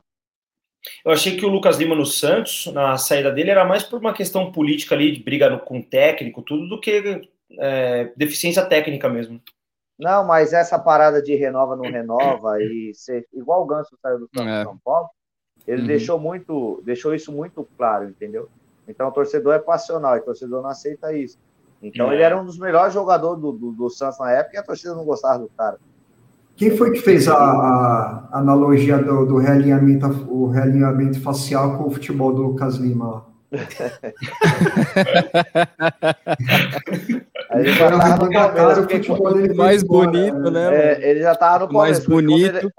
[1.04, 4.12] Eu achei que o Lucas Lima no Santos, na saída dele, era mais por uma
[4.12, 9.08] questão política ali, de briga no, com o técnico, tudo, do que é, deficiência técnica
[9.08, 9.40] mesmo.
[9.98, 14.28] Não, mas essa parada de renova, não renova, e ser igual o Ganso saiu do
[14.34, 14.64] Santos é.
[14.64, 15.08] São Paulo,
[15.66, 15.86] ele uhum.
[15.86, 18.48] deixou muito, deixou isso muito claro, entendeu?
[18.88, 21.38] Então o torcedor é passional, e o torcedor não aceita isso.
[21.82, 22.14] Então é.
[22.14, 24.94] ele era um dos melhores jogadores do, do, do, Santos na época e a torcida
[24.94, 25.78] não gostava do cara.
[26.56, 31.90] Quem foi que fez a, a analogia do, do realinhamento, o realinhamento facial com o
[31.90, 33.24] futebol do Lucas Lima?
[33.50, 33.64] ele
[37.72, 39.56] já tava no Palmeiras.
[39.56, 40.74] Mais bonito, né?
[40.74, 42.06] É, ele já tava no Palmeiras.
[42.06, 42.70] Mais bonito.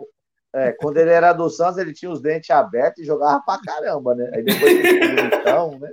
[0.53, 4.13] É, quando ele era do Santos, ele tinha os dentes abertos e jogava pra caramba,
[4.13, 4.29] né?
[4.33, 4.73] Aí depois
[5.39, 5.89] então, né?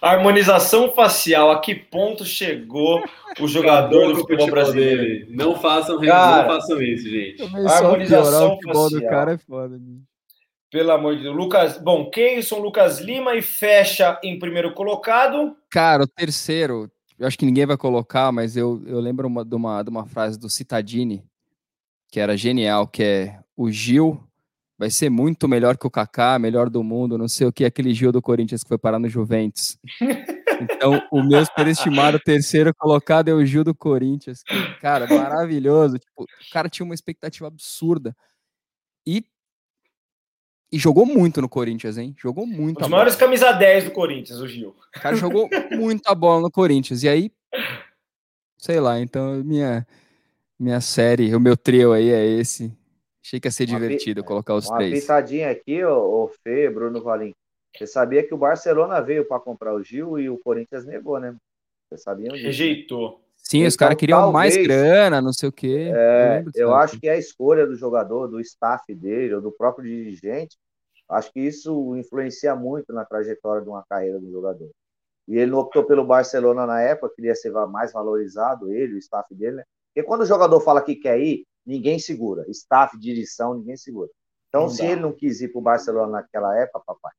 [0.00, 3.02] Harmonização facial, a que ponto chegou
[3.40, 5.02] o jogador do futebol brasileiro?
[5.02, 5.26] Dele.
[5.30, 7.42] Não façam, cara, não façam isso, gente.
[7.42, 8.90] Harmonização facial.
[8.90, 9.98] do cara é foda, né?
[10.70, 11.34] Pelo amor de Deus.
[11.34, 15.56] Lucas, bom, Keyson, Lucas Lima e fecha em primeiro colocado.
[15.68, 16.88] Cara, o terceiro,
[17.18, 20.06] eu acho que ninguém vai colocar, mas eu, eu lembro uma, de, uma, de uma
[20.06, 21.24] frase do Citadini,
[22.08, 24.22] que era genial, que é o Gil
[24.78, 27.94] vai ser muito melhor que o Kaká, melhor do mundo, não sei o que, aquele
[27.94, 29.78] Gil do Corinthians que foi parar no Juventus.
[30.58, 34.42] Então, o meu superestimado terceiro colocado é o Gil do Corinthians.
[34.80, 35.98] Cara, maravilhoso.
[35.98, 38.16] Tipo, o cara tinha uma expectativa absurda.
[39.06, 39.24] E,
[40.72, 42.14] e jogou muito no Corinthians, hein?
[42.18, 42.82] Jogou muito.
[42.82, 44.74] Os maiores camisa 10 do Corinthians, o Gil.
[44.96, 47.02] O cara jogou muita bola no Corinthians.
[47.02, 47.30] E aí,
[48.56, 49.86] sei lá, então minha,
[50.58, 52.72] minha série, o meu trio aí é esse.
[53.26, 54.92] Achei que ia ser divertido uma, colocar os uma três.
[54.92, 57.34] Uma pitadinha aqui, o Fê, Bruno Valim.
[57.76, 61.34] Você sabia que o Barcelona veio para comprar o Gil e o Corinthians negou, né?
[61.90, 62.44] Você sabia disso?
[62.44, 63.20] Rejeitou.
[63.36, 65.90] Sim, então, os caras queriam talvez, mais grana, não sei o quê.
[65.92, 69.50] É, eu, eu acho que é a escolha do jogador, do staff dele, ou do
[69.50, 70.56] próprio dirigente,
[71.08, 74.70] acho que isso influencia muito na trajetória de uma carreira do jogador.
[75.26, 79.34] E ele não optou pelo Barcelona na época, queria ser mais valorizado, ele, o staff
[79.34, 79.64] dele, né?
[79.92, 82.44] Porque quando o jogador fala que quer ir, ninguém segura.
[82.48, 84.08] Staff, direção, ninguém segura.
[84.48, 84.88] Então, não se dá.
[84.88, 87.12] ele não quis ir para o Barcelona naquela época, papai,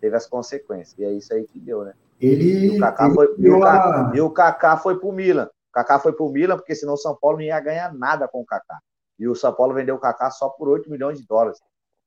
[0.00, 0.98] teve as consequências.
[0.98, 1.94] E é isso aí que deu, né?
[2.20, 2.66] Ele.
[2.66, 5.46] E o Kaká ele foi, e o Kaká, e o Kaká foi para o Milan.
[5.46, 8.28] O Kaká foi para o Milan, porque senão o São Paulo não ia ganhar nada
[8.28, 8.78] com o Kaká.
[9.18, 11.58] E o São Paulo vendeu o Kaká só por 8 milhões de dólares.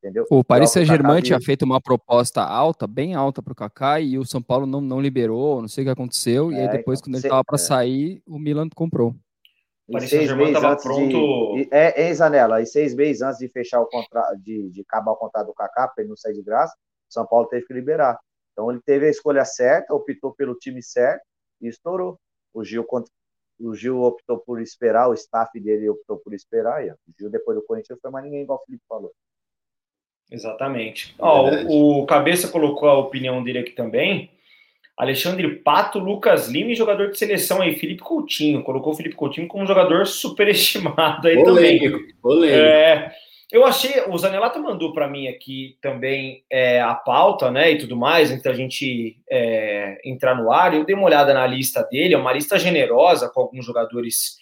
[0.04, 0.26] Entendeu?
[0.30, 4.26] O Paris Saint-Germain tinha feito uma proposta alta, bem alta para o Kaká, e o
[4.26, 6.52] São Paulo não, não liberou, não sei o que aconteceu.
[6.52, 7.60] É, e aí é, depois, então, quando ele estava para é.
[7.60, 9.16] sair, o Milan comprou.
[9.90, 11.56] E seis meses antes pronto...
[11.56, 11.68] de.
[11.72, 15.18] É, é, Zanella, e seis meses antes de fechar o contrato, de, de acabar o
[15.18, 16.74] contrato do Kaká, para ele não sair de graça,
[17.10, 18.18] São Paulo teve que liberar.
[18.54, 21.24] Então ele teve a escolha certa, optou pelo time certo
[21.62, 22.18] e estourou.
[22.54, 22.86] O Gil,
[23.60, 26.86] o Gil optou por esperar, o staff dele optou por esperar.
[26.86, 29.12] E o Gil, depois do Corinthians, foi mais ninguém, igual o Felipe falou.
[30.32, 31.14] Exatamente.
[31.20, 34.32] Ó, o, o Cabeça colocou a opinião dele aqui também.
[34.98, 38.64] Alexandre Pato, Lucas Lima e jogador de seleção aí, Felipe Coutinho.
[38.64, 42.16] Colocou o Felipe Coutinho como um jogador superestimado aí polêmico, também.
[42.22, 42.58] Polêmico.
[42.58, 43.12] É,
[43.52, 47.96] eu achei, o Zanelato mandou para mim aqui também é, a pauta, né, e tudo
[47.96, 50.74] mais, antes da gente é, entrar no ar.
[50.74, 54.38] Eu dei uma olhada na lista dele, é uma lista generosa com alguns jogadores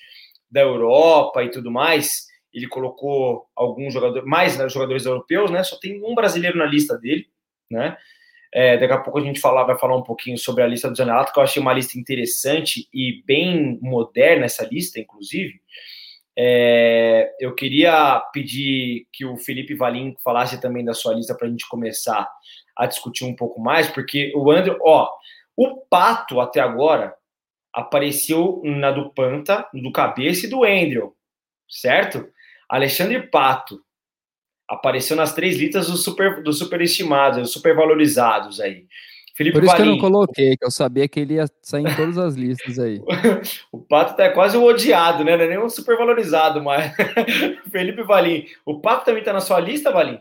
[0.50, 2.28] da Europa e tudo mais.
[2.54, 5.64] Ele colocou alguns jogadores, mais jogadores europeus, né?
[5.64, 7.28] Só tem um brasileiro na lista dele,
[7.70, 7.98] né?
[8.54, 11.32] É, daqui a pouco a gente vai falar um pouquinho sobre a lista do Zanelato,
[11.32, 15.62] que eu achei uma lista interessante e bem moderna essa lista, inclusive.
[16.38, 21.50] É, eu queria pedir que o Felipe Valim falasse também da sua lista para a
[21.50, 22.30] gente começar
[22.76, 25.10] a discutir um pouco mais, porque o André, ó,
[25.56, 27.14] o Pato até agora
[27.74, 31.16] apareceu na do Panta, do Cabeça e do Andrew,
[31.70, 32.28] certo?
[32.70, 33.82] Alexandre Pato,
[34.72, 38.86] apareceu nas três listas dos super, dos superestimados, dos supervalorizados aí.
[39.36, 41.86] Felipe Por isso Valim, que eu não coloquei, que eu sabia que ele ia sair
[41.86, 43.02] em todas as listas aí.
[43.72, 45.36] o Pato tá quase o odiado, né?
[45.36, 46.94] Não é nem um supervalorizado, mas.
[47.72, 48.46] Felipe Valim.
[48.66, 50.20] O Pato também tá na sua lista, Valim?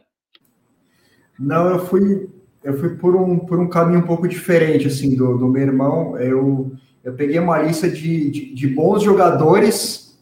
[1.39, 2.29] Não, eu fui,
[2.63, 6.19] eu fui por, um, por um caminho um pouco diferente, assim, do, do meu irmão.
[6.19, 6.73] Eu,
[7.05, 10.19] Eu peguei uma lista de, de, de bons jogadores,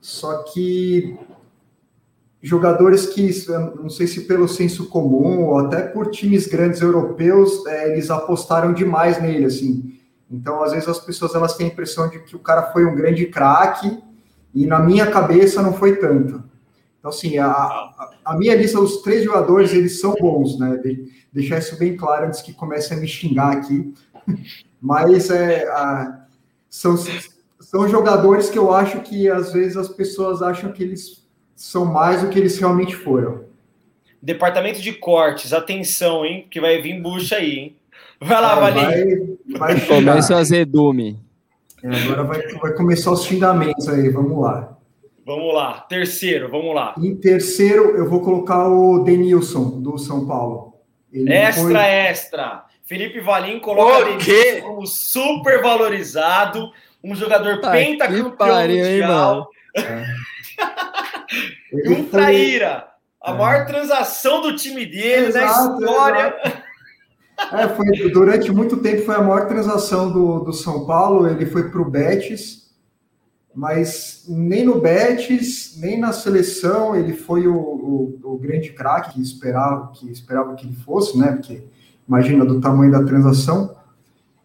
[0.00, 1.16] só que
[2.42, 3.30] jogadores que,
[3.80, 8.72] não sei se pelo senso comum ou até por times grandes europeus, é, eles apostaram
[8.72, 9.96] demais nele, assim.
[10.28, 12.96] Então, às vezes as pessoas elas têm a impressão de que o cara foi um
[12.96, 14.02] grande craque
[14.52, 16.42] e na minha cabeça não foi tanto.
[16.98, 20.76] Então, assim, a, a, a minha lista dos três jogadores, eles são bons, né?
[20.78, 23.94] De, deixar isso bem claro antes que comece a me xingar aqui.
[24.80, 26.26] Mas é, a,
[26.68, 26.96] são,
[27.60, 31.21] são jogadores que eu acho que às vezes as pessoas acham que eles
[31.54, 33.44] são mais do que eles realmente foram.
[34.20, 36.46] Departamento de cortes, atenção, hein?
[36.50, 37.76] Que vai vir bucha aí, hein?
[38.20, 39.38] Vai lá, é, Valinho.
[39.58, 41.18] Vai, vai Começa o azedume.
[41.82, 44.76] É, agora vai, vai começar os xingamentos aí, vamos lá.
[45.24, 46.94] Vamos lá, terceiro, vamos lá.
[46.98, 50.74] Em terceiro, eu vou colocar o Denilson, do São Paulo.
[51.12, 51.76] Ele extra, foi...
[51.76, 52.64] extra.
[52.84, 56.70] Felipe Valim coloca ele como super valorizado,
[57.02, 59.48] um jogador pentacampeão mundial.
[59.76, 60.04] Hein, é.
[61.86, 62.88] um traíra.
[63.22, 63.38] A é.
[63.38, 66.34] maior transação do time dele exato, na história.
[67.52, 71.28] É, foi, durante muito tempo foi a maior transação do, do São Paulo.
[71.28, 72.70] Ele foi para o Betis,
[73.54, 79.22] mas nem no Betis, nem na seleção ele foi o, o, o grande craque que
[79.22, 81.32] esperava, que esperava que ele fosse, né?
[81.32, 81.64] Porque
[82.06, 83.76] imagina do tamanho da transação.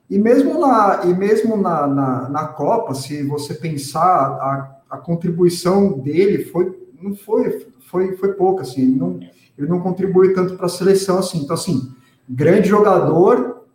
[0.10, 6.00] E mesmo na, e mesmo na, na, na Copa, se você pensar, a, a contribuição
[6.00, 9.20] dele foi, não foi, foi, foi pouca, assim, ele não,
[9.58, 11.40] ele não contribui tanto para a seleção assim.
[11.40, 11.94] Então, assim,
[12.28, 13.66] grande jogador,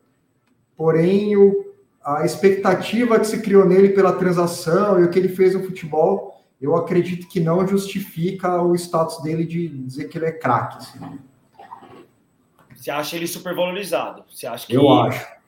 [0.77, 1.73] porém o,
[2.05, 6.43] a expectativa que se criou nele pela transação e o que ele fez no futebol,
[6.61, 10.79] eu acredito que não justifica o status dele de dizer que ele é craque.
[10.79, 11.19] Assim.
[12.75, 14.25] Você acha ele super valorizado?
[14.31, 14.75] Você acha que...
[14.75, 15.42] Eu acho.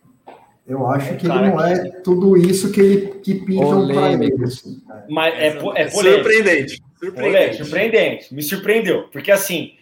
[0.66, 4.44] Eu acho é que ele não é tudo isso que ele que pintam para ele.
[4.44, 4.82] Assim?
[5.10, 6.82] Mas é, é, é surpreendente.
[6.98, 7.56] Surpreendente.
[7.58, 8.34] surpreendente.
[8.34, 9.08] Me surpreendeu.
[9.08, 9.74] Porque assim,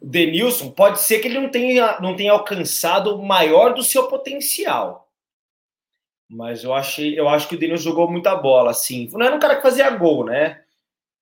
[0.00, 4.08] o Denilson pode ser que ele não tenha, não tenha alcançado o maior do seu
[4.08, 5.08] potencial.
[6.28, 9.08] Mas eu achei, eu acho que o Denilson jogou muita bola, assim.
[9.12, 10.63] Não era um cara que fazia gol, né?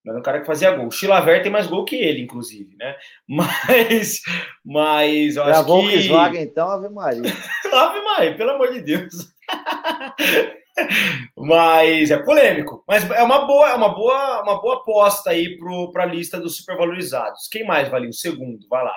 [0.05, 0.89] Não era um cara que fazia gol.
[0.89, 2.95] O Chilaver tem mais gol que ele, inclusive, né?
[3.29, 4.21] Mas,
[4.65, 5.67] mas eu acho que...
[5.67, 7.23] Volkswagen, então, Ave Maria.
[7.73, 9.33] Ave Maria, pelo amor de Deus.
[11.37, 12.83] mas é polêmico.
[12.87, 15.59] Mas é uma boa, é uma boa, uma boa aposta aí
[15.93, 17.49] para a lista dos supervalorizados.
[17.51, 18.11] Quem mais, Valinho?
[18.11, 18.97] O segundo, vai lá.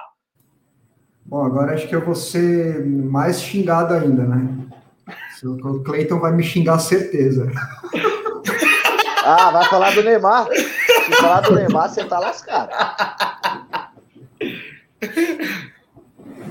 [1.26, 4.47] Bom, agora acho que eu vou ser mais xingado ainda, né?
[5.43, 7.51] O Cleiton vai me xingar certeza.
[9.24, 10.47] Ah, vai falar do Neymar.
[11.06, 12.72] Se falar do Neymar, você tá lascado.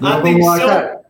[0.00, 1.00] Vamos lá, cara.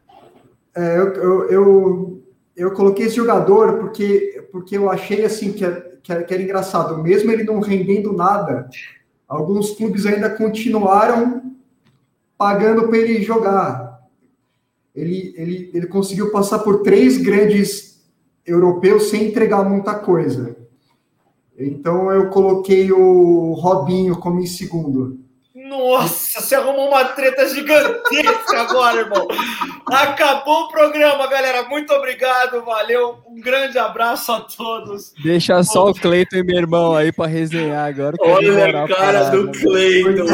[0.77, 2.23] É, eu, eu, eu,
[2.57, 5.65] eu, coloquei esse jogador porque, porque eu achei assim que,
[6.03, 6.99] que, que era engraçado.
[6.99, 8.69] Mesmo ele não rendendo nada,
[9.29, 11.55] alguns clubes ainda continuaram
[12.37, 14.01] pagando para ele jogar.
[14.95, 18.05] Ele, ele, ele conseguiu passar por três grandes
[18.47, 20.57] europeus sem entregar muita coisa.
[21.59, 25.25] Então eu coloquei o Robinho como em segundo.
[25.55, 29.27] Nossa, você arrumou uma treta gigantesca agora, irmão.
[29.87, 31.63] Acabou o programa, galera.
[31.69, 33.19] Muito obrigado, valeu.
[33.27, 35.15] Um grande abraço a todos.
[35.23, 38.17] Deixa só o Cleiton e meu irmão aí para resenhar agora.
[38.21, 40.27] Olha a cara do Cleiton,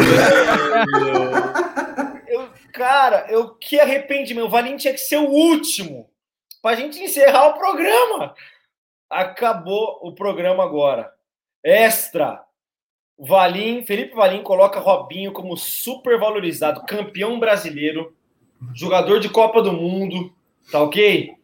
[2.27, 4.47] eu, Cara, eu que arrependimento.
[4.47, 6.09] O Valim tinha que ser o último
[6.63, 8.35] para a gente encerrar o programa.
[9.11, 11.13] Acabou o programa agora.
[11.65, 12.43] Extra.
[13.19, 18.15] Valim, Felipe Valim coloca Robinho como super valorizado, campeão brasileiro,
[18.73, 20.33] jogador de Copa do Mundo,
[20.73, 21.35] tá ok?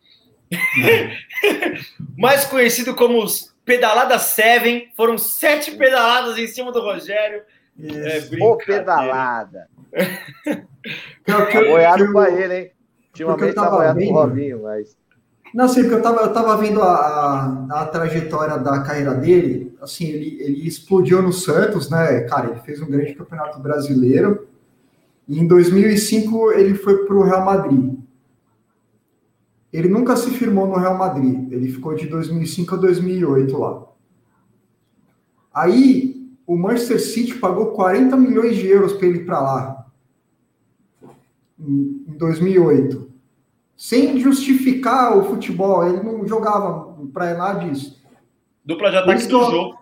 [2.16, 7.42] Mais conhecido como os Pedalada Seven, foram sete pedaladas em cima do Rogério.
[7.78, 9.68] É, Pô, pedalada.
[11.28, 12.70] Apoiado pra ele, hein?
[13.08, 14.96] Ultimamente tá apoiado com o Robinho, mas.
[15.56, 19.74] Não, sei, porque eu estava eu tava vendo a, a, a, trajetória da carreira dele,
[19.80, 24.46] assim, ele, ele explodiu no Santos, né, cara, ele fez um grande campeonato brasileiro,
[25.26, 27.98] e em 2005 ele foi para o Real Madrid.
[29.72, 33.86] Ele nunca se firmou no Real Madrid, ele ficou de 2005 a 2008 lá.
[35.54, 39.86] Aí, o Manchester City pagou 40 milhões de euros para ele ir para lá,
[41.58, 43.05] em 2008
[43.76, 45.86] sem justificar o futebol.
[45.86, 48.02] Ele não jogava para nada disso.
[48.64, 49.78] Dupla de ataque do jogo.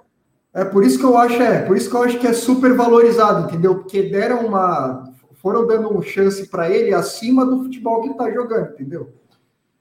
[0.52, 2.74] É por isso que eu acho, é, por isso que eu acho que é super
[2.74, 3.76] valorizado, entendeu?
[3.76, 5.12] Porque deram uma.
[5.34, 9.12] Foram dando uma chance para ele acima do futebol que ele tá jogando, entendeu?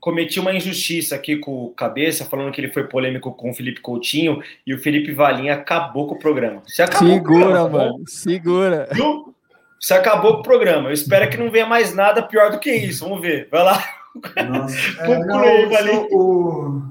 [0.03, 3.79] cometi uma injustiça aqui com o Cabeça, falando que ele foi polêmico com o Felipe
[3.79, 6.61] Coutinho e o Felipe Valinha acabou com o programa.
[6.67, 8.89] Você acabou segura, programa, mano, segura.
[8.91, 9.33] Viu?
[9.79, 10.89] Você acabou com o programa.
[10.89, 13.05] Eu espero que não venha mais nada pior do que isso.
[13.05, 13.47] Vamos ver.
[13.49, 13.81] Vai lá.
[14.49, 16.81] Nossa, é, não, aí, o,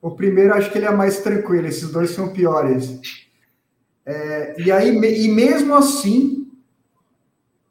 [0.00, 3.00] o primeiro acho que ele é mais tranquilo, esses dois são piores.
[4.04, 6.42] É, e aí, e mesmo assim,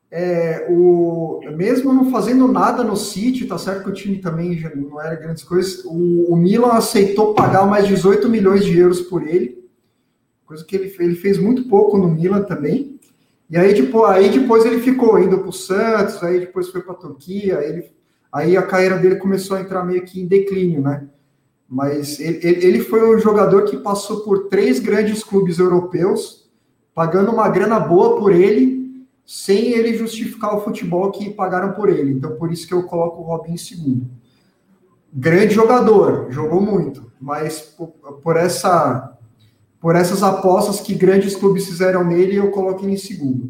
[0.10, 4.74] é, o, mesmo não fazendo nada no City, tá certo que o time também já
[4.76, 9.28] não era grandes coisas, o, o Milan aceitou pagar mais 18 milhões de euros por
[9.28, 9.66] ele,
[10.46, 13.00] coisa que ele, ele fez muito pouco no Milan também.
[13.50, 16.94] E aí, tipo, aí depois ele ficou indo para o Santos, aí depois foi para
[16.94, 17.92] a Turquia, ele,
[18.32, 21.08] aí a carreira dele começou a entrar meio que em declínio, né?
[21.68, 26.50] Mas ele, ele foi um jogador que passou por três grandes clubes europeus,
[26.94, 32.12] pagando uma grana boa por ele, sem ele justificar o futebol que pagaram por ele.
[32.12, 34.10] Então, por isso que eu coloco o Robin em segundo.
[35.14, 37.88] Grande jogador, jogou muito, mas por,
[38.22, 39.18] por essa
[39.80, 43.50] por essas apostas que grandes clubes fizeram nele, eu coloco ele em segundo.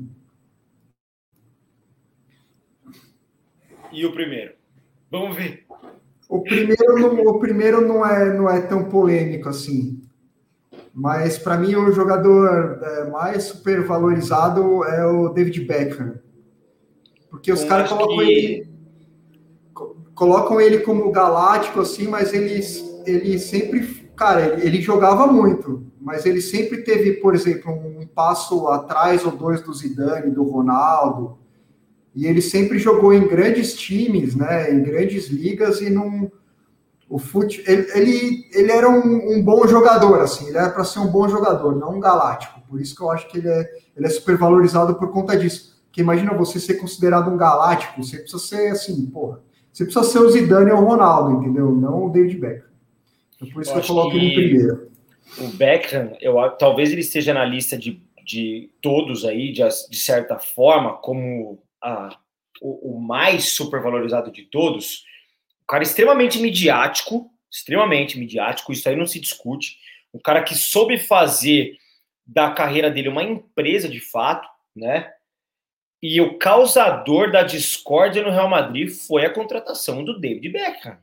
[3.91, 4.61] E o primeiro?
[5.12, 5.66] Vamos ver.
[6.30, 10.01] O primeiro não, o primeiro não é não é tão polêmico assim.
[10.93, 16.16] Mas para mim o jogador é, mais supervalorizado é o David Beckham.
[17.30, 18.24] Porque os caras colocam que...
[18.24, 18.72] ele
[20.16, 22.62] colocam ele como galáctico assim, mas ele
[23.05, 28.68] ele sempre, cara, ele, ele jogava muito, mas ele sempre teve, por exemplo, um passo
[28.68, 31.38] atrás ou dois do Zidane, do Ronaldo.
[32.16, 36.32] E ele sempre jogou em grandes times, né, em grandes ligas e não
[37.12, 40.99] o fute, ele, ele, ele era um, um, bom jogador, assim, ele era para ser
[40.99, 42.62] um bom jogador, não um galáctico.
[42.70, 45.78] Por isso que eu acho que ele é, ele é super valorizado por conta disso.
[45.88, 49.41] Porque imagina você ser considerado um galáctico, você precisa ser assim, porra.
[49.74, 51.70] Você precisa ser o Zidane ou o Ronaldo, entendeu?
[51.70, 52.70] Não o David Beckham.
[53.36, 54.88] Então, por isso eu que eu coloco ele em primeiro.
[55.38, 60.39] O Beckham, eu, talvez ele esteja na lista de, de todos aí, de, de certa
[60.39, 62.17] forma, como a,
[62.61, 65.05] o, o mais supervalorizado de todos,
[65.71, 69.77] cara extremamente midiático, extremamente midiático, isso aí não se discute.
[70.13, 71.77] Um cara que soube fazer
[72.27, 75.13] da carreira dele uma empresa de fato, né?
[76.03, 80.97] E o causador da discórdia no Real Madrid foi a contratação do David Beckham.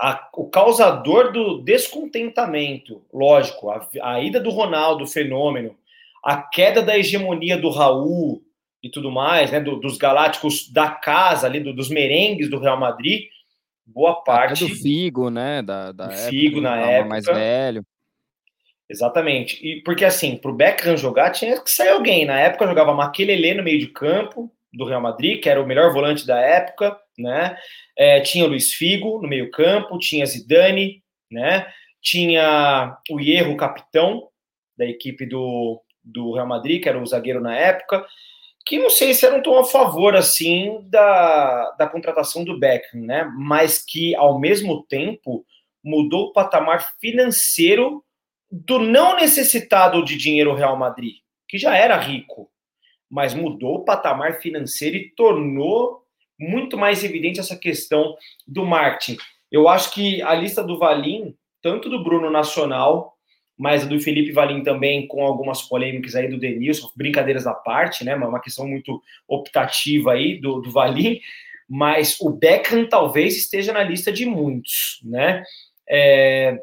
[0.00, 5.78] A, o causador do descontentamento, lógico, a, a ida do Ronaldo, fenômeno,
[6.24, 8.42] a queda da hegemonia do Raul,
[8.82, 12.78] e tudo mais, né, do, dos galácticos da casa ali, do, dos merengues do Real
[12.78, 13.28] Madrid,
[13.86, 14.64] boa parte.
[14.64, 15.62] Até do Figo, né?
[15.62, 17.08] Da, da Figo época, na época.
[17.08, 17.86] Mais velho.
[18.88, 19.64] Exatamente.
[19.64, 22.26] E porque assim, para o Beckham jogar, tinha que sair alguém.
[22.26, 25.92] Na época jogava Maquelele no meio de campo do Real Madrid, que era o melhor
[25.92, 27.56] volante da época, né?
[27.96, 31.66] É, tinha o Luiz Figo no meio campo, tinha Zidane, né?
[32.00, 34.28] Tinha o Hierro, capitão
[34.76, 38.04] da equipe do, do Real Madrid, que era o zagueiro na época
[38.64, 43.30] que não sei se eram tão a favor assim da, da contratação do Beckham, né?
[43.36, 45.44] Mas que ao mesmo tempo
[45.82, 48.04] mudou o patamar financeiro
[48.50, 51.16] do não necessitado de dinheiro Real Madrid,
[51.48, 52.50] que já era rico,
[53.10, 56.02] mas mudou o patamar financeiro e tornou
[56.38, 59.16] muito mais evidente essa questão do marketing.
[59.50, 63.11] Eu acho que a lista do Valim, tanto do Bruno Nacional
[63.58, 68.04] mas a do Felipe Valim também, com algumas polêmicas aí do Denilson, brincadeiras à parte,
[68.04, 68.14] né?
[68.14, 71.20] Uma questão muito optativa aí do, do Valim,
[71.68, 75.42] mas o Beckham talvez esteja na lista de muitos, né?
[75.88, 76.58] É...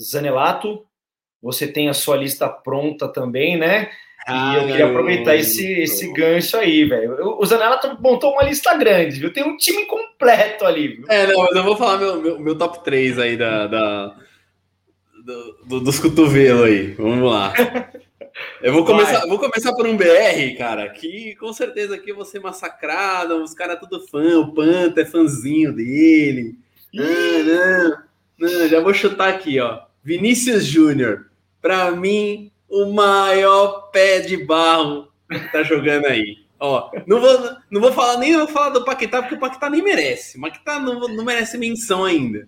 [0.00, 0.86] Zanelato,
[1.40, 3.90] você tem a sua lista pronta também, né?
[4.26, 7.38] Ah, e eu queria aproveitar esse, esse gancho aí, velho.
[7.38, 9.32] O Zanelato montou uma lista grande, viu?
[9.32, 11.04] Tem um time completo ali, viu?
[11.08, 14.16] É, não, mas eu vou falar meu, meu, meu top 3 aí da, da
[15.26, 16.92] do, do, dos cotovelos aí.
[16.92, 17.52] Vamos lá.
[18.62, 22.24] Eu vou começar, vou começar por um BR, cara, que com certeza aqui eu vou
[22.24, 26.54] ser massacrado, os caras tudo fã, o Panta é fãzinho dele.
[26.92, 27.98] Não, não,
[28.38, 29.80] não, já vou chutar aqui, ó.
[30.04, 31.30] Vinícius Júnior,
[31.60, 36.44] para mim, o maior pé de barro que tá jogando aí.
[36.60, 39.82] Ó, não vou, não vou falar nem vou falar do Paquetá, porque o Paquetá nem
[39.82, 40.38] merece.
[40.38, 42.46] O Paquetá não, não merece menção ainda.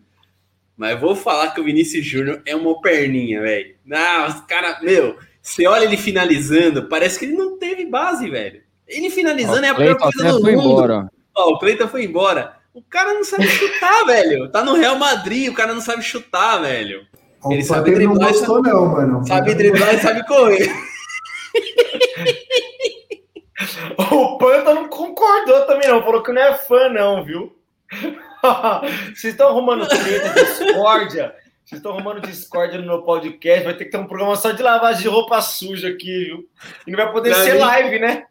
[0.78, 3.74] Mas vou falar que o Vinícius Júnior é uma perninha, velho.
[3.84, 8.62] Não, os caras, meu, você olha ele finalizando, parece que ele não teve base, velho.
[8.86, 10.50] Ele finalizando é a pior coisa do mundo.
[10.50, 11.10] Embora.
[11.36, 12.56] Ó, o Cleiton foi embora.
[12.72, 14.48] O cara não sabe chutar, velho.
[14.50, 17.04] Tá no Real Madrid, o cara não sabe chutar, velho.
[17.42, 18.20] O ele sabe driblar.
[18.20, 19.26] Não gostou, sabe, não, mano.
[19.26, 20.70] Sabe driblar e sabe correr.
[24.12, 26.02] o Panta não concordou também, não.
[26.02, 27.52] Falou que não é fã, não, viu?
[29.14, 31.34] Vocês estão arrumando treta, discórdia.
[31.64, 33.64] Vocês estão arrumando discórdia no meu podcast.
[33.64, 36.48] Vai ter que ter um programa só de lavagem de roupa suja aqui, viu?
[36.86, 37.58] E não vai poder pra ser mim...
[37.58, 38.24] live, né?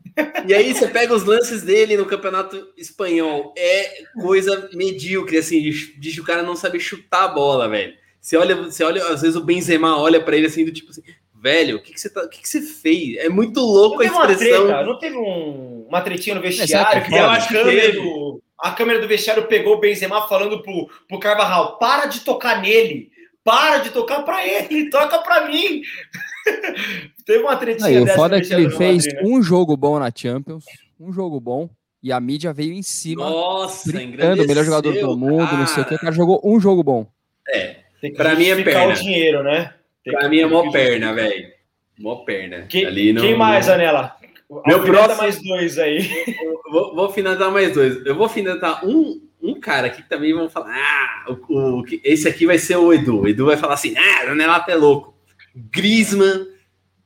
[0.47, 3.53] E aí você pega os lances dele no campeonato espanhol.
[3.55, 7.93] É coisa medíocre, assim, de, de o cara não saber chutar a bola, velho.
[8.19, 11.03] Você olha, você olha, às vezes o Benzema olha para ele assim, do tipo assim,
[11.41, 13.17] velho, o que, que, você, tá, o que, que você fez?
[13.17, 14.67] É muito louco a expressão.
[14.67, 17.05] Treta, não teve um, uma tretinha no vestiário?
[17.05, 21.19] que eu acho que do, a câmera do vestiário pegou o Benzema falando pro, pro
[21.19, 23.11] Carvajal, para de tocar nele.
[23.43, 25.81] Para de tocar para ele, toca para mim.
[27.25, 29.21] Teve uma tretinha Aí, O foda é que ele fez Madrid, né?
[29.23, 30.65] um jogo bom na Champions,
[30.99, 31.69] um jogo bom,
[32.01, 33.29] e a mídia veio em cima.
[33.29, 35.57] Nossa, o melhor jogador do mundo, cara.
[35.57, 35.95] não sei o que.
[35.95, 37.07] O cara jogou um jogo bom.
[37.49, 37.77] É,
[38.15, 38.93] para mim é perna.
[38.93, 39.73] o dinheiro, né?
[40.11, 41.47] Pra mim é mó perna, velho.
[41.99, 42.65] Mó perna.
[42.69, 44.15] Quem, Ali no, quem mais, Anela?
[44.65, 45.17] Meu próximo...
[45.17, 46.07] mais dois aí.
[46.71, 48.05] Vou, vou finalizar mais dois.
[48.05, 52.27] Eu vou finalizar um um cara aqui que também vão falar: ah, o, o, esse
[52.27, 53.21] aqui vai ser o Edu.
[53.21, 55.15] O Edu vai falar assim: ah, Ronaldo é louco.
[55.55, 56.47] Griezmann,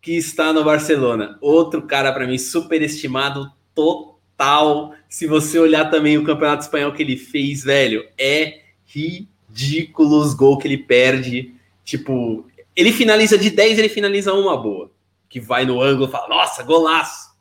[0.02, 1.38] que está no Barcelona.
[1.42, 4.94] Outro cara, para mim, superestimado total.
[5.08, 10.62] Se você olhar também o campeonato espanhol que ele fez, velho, é ridículo os gols
[10.62, 11.54] que ele perde.
[11.84, 12.46] Tipo,
[12.76, 14.92] ele finaliza de 10, ele finaliza uma boa.
[15.30, 17.32] Que vai no ângulo e fala: nossa, golaço.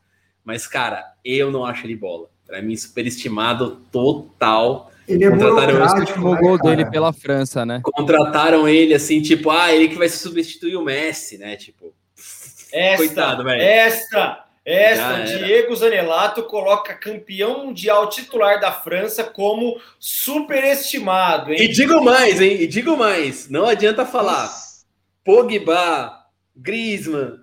[0.44, 2.28] Mas, cara, eu não acho ele bola.
[2.46, 4.90] Para mim, superestimado total.
[5.06, 7.80] Ele é Contrataram o né, gol dele pela França, né?
[7.82, 11.56] Contrataram ele assim, tipo, ah, ele que vai substituir o Messi, né?
[11.56, 11.92] Tipo,
[12.72, 13.60] esta, coitado, velho.
[13.60, 21.62] Esta, esta, Diego Zanelato coloca campeão mundial titular da França como superestimado, hein?
[21.62, 22.56] E digo mais, hein?
[22.60, 24.48] E digo mais, não adianta falar.
[25.30, 26.26] Pogba,
[26.56, 27.38] Griezmann,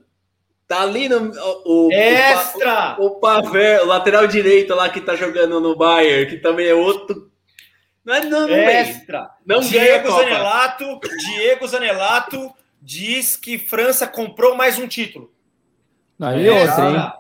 [0.68, 1.32] Tá ali no.
[1.66, 2.98] O, Extra!
[3.00, 6.74] O, o, Paver, o lateral direito lá que tá jogando no Bayern, que também é
[6.74, 7.32] outro.
[8.04, 9.30] Não, é, não, não Extra!
[9.46, 15.32] Não Diego Zanelato, Diego Zanelato diz que França comprou mais um título.
[16.20, 17.12] Aí outra, hein?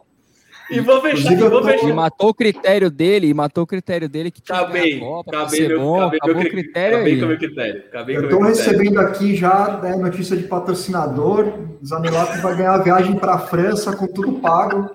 [0.69, 1.87] E vou fechar, e vou fechar.
[1.87, 5.67] E matou o critério dele, e matou o critério dele que tinha acabei, Copa, acabei,
[5.67, 7.19] meu, bom, acabei acabou meu, o critério acabei aí.
[7.19, 7.83] com meu critério.
[7.87, 11.53] Acabei Eu estou recebendo aqui já né, notícia de patrocinador,
[11.85, 14.91] Zanilato vai ganhar a viagem para a França com tudo pago.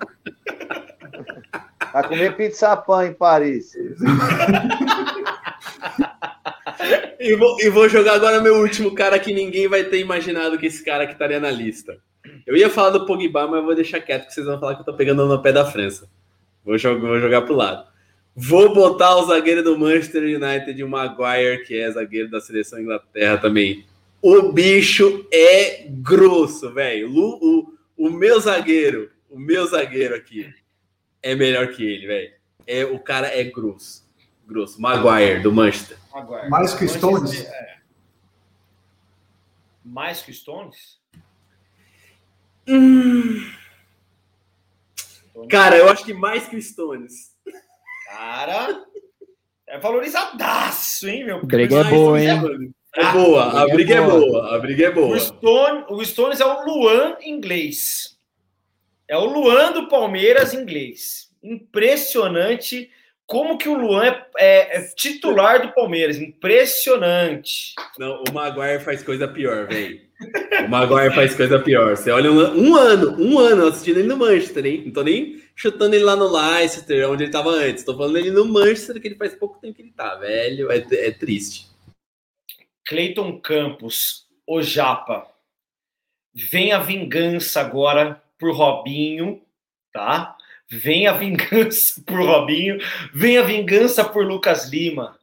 [1.93, 3.75] Vai comer pizza pan em Paris.
[7.21, 10.67] e, vou, e vou jogar agora meu último cara que ninguém vai ter imaginado que
[10.67, 11.97] esse cara que estaria na lista.
[12.47, 14.83] Eu ia falar do Pogba, mas eu vou deixar quieto, porque vocês vão falar que
[14.83, 16.09] eu tô pegando no pé da França.
[16.65, 17.87] Vou jogar, vou jogar pro lado.
[18.35, 23.37] Vou botar o zagueiro do Manchester United, o Maguire, que é zagueiro da seleção Inglaterra
[23.39, 23.85] também.
[24.23, 27.13] O bicho é grosso, velho.
[27.13, 27.69] O,
[27.99, 30.49] o, o meu zagueiro, o meu zagueiro aqui,
[31.23, 32.33] é melhor que ele, velho.
[32.67, 34.03] É, o cara é grosso.
[34.47, 34.81] Grosso.
[34.81, 35.99] Maguire, do Manchester.
[36.15, 36.49] Maguire.
[36.49, 37.45] Mais que Stones?
[37.45, 37.77] É.
[39.85, 41.02] Mais que Stones?
[42.69, 43.53] Hum...
[45.49, 47.33] Cara, eu acho que mais que o Stones.
[48.07, 48.85] Cara,
[49.67, 51.45] é valorizadaço, hein, meu?
[51.45, 52.75] Briga é boa, hein?
[52.95, 55.17] É, é boa, a briga é boa, a briga é boa.
[55.17, 58.19] O, Stone, o Stones é o Luan inglês.
[59.09, 61.31] É o Luan do Palmeiras inglês.
[61.43, 62.91] Impressionante
[63.27, 66.19] como que o Luan é, é, é titular do Palmeiras.
[66.19, 67.75] Impressionante.
[67.99, 70.01] Não, o Maguire faz coisa pior, velho.
[70.65, 71.97] O Maguire faz coisa pior.
[71.97, 74.83] Você olha um, um, ano, um ano assistindo ele no Manchester, hein?
[74.87, 77.85] Não tô nem chutando ele lá no Leicester, onde ele tava antes.
[77.85, 80.71] Tô falando ele no Manchester, que ele faz pouco tempo que ele tá, velho.
[80.71, 81.67] É, é triste.
[82.87, 85.27] Cleiton Campos, o Japa.
[86.35, 89.43] Vem a vingança agora por Robinho,
[89.93, 90.37] tá?
[90.69, 92.79] Vem a vingança por Robinho.
[93.13, 95.19] Vem a vingança por Lucas Lima.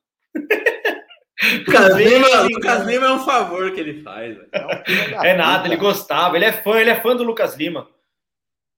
[1.41, 4.37] Lucas Lima, Lucas Lima é um favor que ele faz.
[4.51, 7.87] É, é nada, ele gostava, ele é fã, ele é fã do Lucas Lima.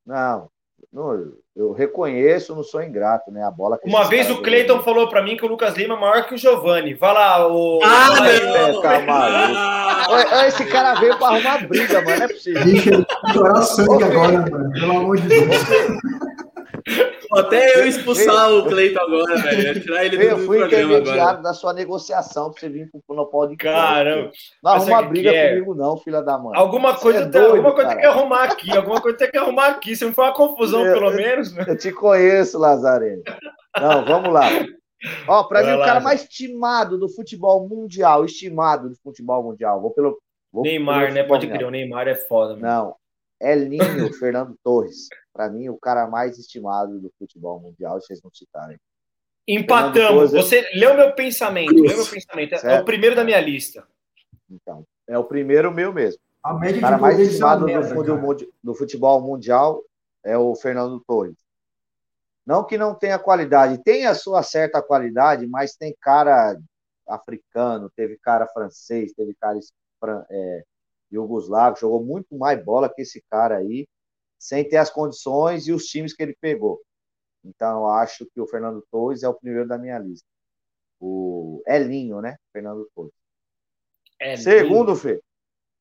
[0.06, 0.50] Não,
[0.92, 3.44] não eu reconheço, não sou ingrato, né?
[3.44, 3.78] A bola.
[3.84, 6.38] Uma vez o Cleiton falou para mim que o Lucas Lima é maior que o
[6.38, 6.94] Giovani.
[6.94, 7.80] Vai lá, o.
[7.84, 10.46] Ah, não, tá maluco.
[10.48, 12.18] Esse cara veio para arrumar briga, mano.
[12.18, 12.64] Não é possível.
[12.64, 14.72] Deixa ele chorar sangue agora, mano.
[14.72, 15.56] Pelo amor de Deus.
[17.34, 19.82] Até eu expulsar o Cleiton agora, velho.
[19.82, 23.58] Tirar ele eu do, fui intermediário da sua negociação pra você vir pro Monopólio de
[23.58, 24.32] Caramba.
[24.64, 25.54] Não arruma briga quer?
[25.54, 26.54] comigo, não, filha da mãe.
[26.56, 28.76] Alguma coisa, é doido, alguma coisa tem que arrumar aqui.
[28.76, 29.96] Alguma coisa tem que arrumar aqui.
[29.96, 31.54] Se não for uma confusão, eu, pelo menos.
[31.54, 31.66] Né?
[31.68, 33.24] Eu te conheço, Lazareno.
[33.80, 34.48] Não, vamos lá.
[35.28, 39.44] Ó, pra Vai mim, lá, o cara mais estimado do futebol mundial, estimado do futebol
[39.44, 39.82] mundial.
[39.82, 40.20] Vou pelo.
[40.52, 41.24] Vou Neymar, pelo né?
[41.24, 42.56] Pode crer, o Neymar é foda.
[42.56, 42.62] Mano.
[42.62, 42.96] Não,
[43.42, 45.08] Elinho Fernando Torres.
[45.34, 48.78] Para mim, o cara mais estimado do futebol mundial, vocês não citarem.
[49.48, 50.32] Empatamos.
[50.32, 51.74] Você leu meu pensamento.
[51.74, 52.50] Leu meu pensamento.
[52.52, 52.68] Certo.
[52.68, 53.88] É o primeiro da minha lista.
[54.50, 56.20] Então, é o primeiro meu mesmo.
[56.44, 59.82] A média o cara mais estimado do, do futebol mundial
[60.24, 61.38] é o Fernando Torres.
[62.46, 66.58] Não que não tenha qualidade, tem a sua certa qualidade, mas tem cara
[67.08, 69.60] africano, teve cara francês, teve cara
[70.30, 70.64] é,
[71.14, 73.88] Yugoslavo, jogou muito mais bola que esse cara aí,
[74.42, 76.82] sem ter as condições e os times que ele pegou.
[77.46, 80.26] Então, eu acho que o Fernando Torres é o primeiro da minha lista.
[81.00, 82.38] O Elinho, né?
[82.52, 83.14] Fernando Torres.
[84.20, 84.38] Elinho.
[84.38, 85.22] Segundo, Fê.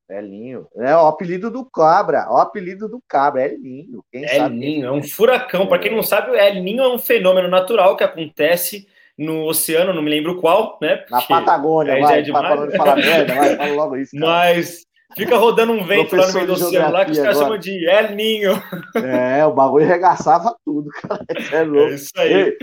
[0.07, 0.67] Elinho.
[0.75, 2.27] É o apelido do Cabra.
[2.29, 3.45] O apelido do Cabra.
[3.45, 4.03] Elinho.
[4.11, 4.85] Quem Elinho.
[4.85, 5.65] É um furacão.
[5.65, 10.03] Para quem não sabe, o Elinho é um fenômeno natural que acontece no oceano, não
[10.03, 10.97] me lembro qual, né?
[10.97, 12.75] Porque Na Patagônia, vai, é demais.
[12.75, 14.11] falar merda, vai, fala logo isso.
[14.11, 14.25] Cara.
[14.25, 14.85] Mas
[15.15, 17.85] Fica rodando um vento lá no meio do oceano lá que os caras chamam de
[17.87, 18.53] El Ninho.
[18.95, 21.25] É, o bagulho regaçava tudo, cara.
[21.51, 21.91] É louco.
[21.91, 22.57] É isso aí.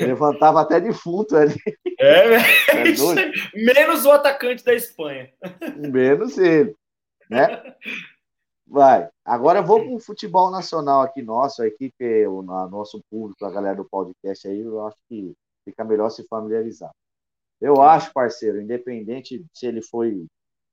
[0.00, 1.56] levantava até defunto ali.
[1.98, 3.32] É, é, é isso aí.
[3.54, 5.30] Menos o atacante da Espanha.
[5.76, 6.74] Menos ele,
[7.28, 7.74] né?
[8.66, 9.08] Vai.
[9.24, 13.50] Agora eu vou para o futebol nacional aqui nosso, a equipe, o nosso público, a
[13.50, 15.32] galera do podcast aí, eu acho que
[15.64, 16.90] fica melhor se familiarizar.
[17.60, 20.26] Eu acho, parceiro, independente se ele foi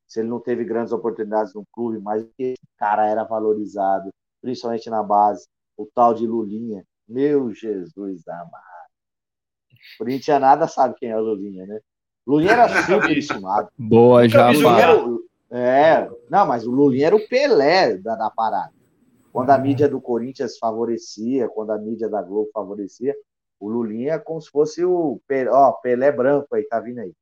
[0.08, 4.10] se ele não teve grandes oportunidades no clube, mas esse cara era valorizado,
[4.42, 6.84] principalmente na base, o tal de Lulinha.
[7.08, 8.64] Meu Jesus amado.
[9.72, 11.80] O Corinthians nada sabe quem é o Lulinha, né?
[12.26, 13.70] Lulinha era super estimado.
[13.78, 14.52] Boa, já.
[15.50, 18.74] É, não, mas o Lulinha era o Pelé da, da parada.
[19.32, 19.62] Quando a uhum.
[19.62, 23.16] mídia do Corinthians favorecia, quando a mídia da Globo favorecia,
[23.60, 27.14] o Lulinha é como se fosse o Pelé, ó, Pelé branco aí, tá vindo aí.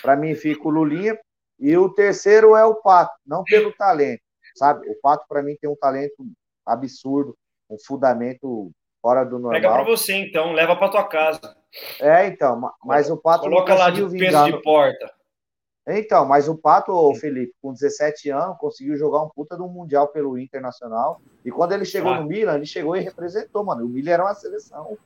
[0.00, 1.18] Para mim fica o Lulinha,
[1.58, 4.22] e o terceiro é o Pato, não pelo talento,
[4.54, 4.88] sabe?
[4.88, 6.24] O Pato, para mim, tem um talento
[6.64, 7.36] absurdo,
[7.68, 8.70] um fundamento
[9.02, 9.60] fora do normal.
[9.60, 11.56] Pega para você, então, leva para tua casa.
[12.00, 15.12] É, então, mas o Pato Coloca lá de peso de porta.
[15.90, 20.38] Então, mas o Pato, Felipe, com 17 anos, conseguiu jogar um puta do Mundial pelo
[20.38, 21.20] Internacional.
[21.42, 22.20] E quando ele chegou ah.
[22.20, 23.86] no Milan, ele chegou e representou, mano.
[23.86, 24.98] O Milan era uma seleção.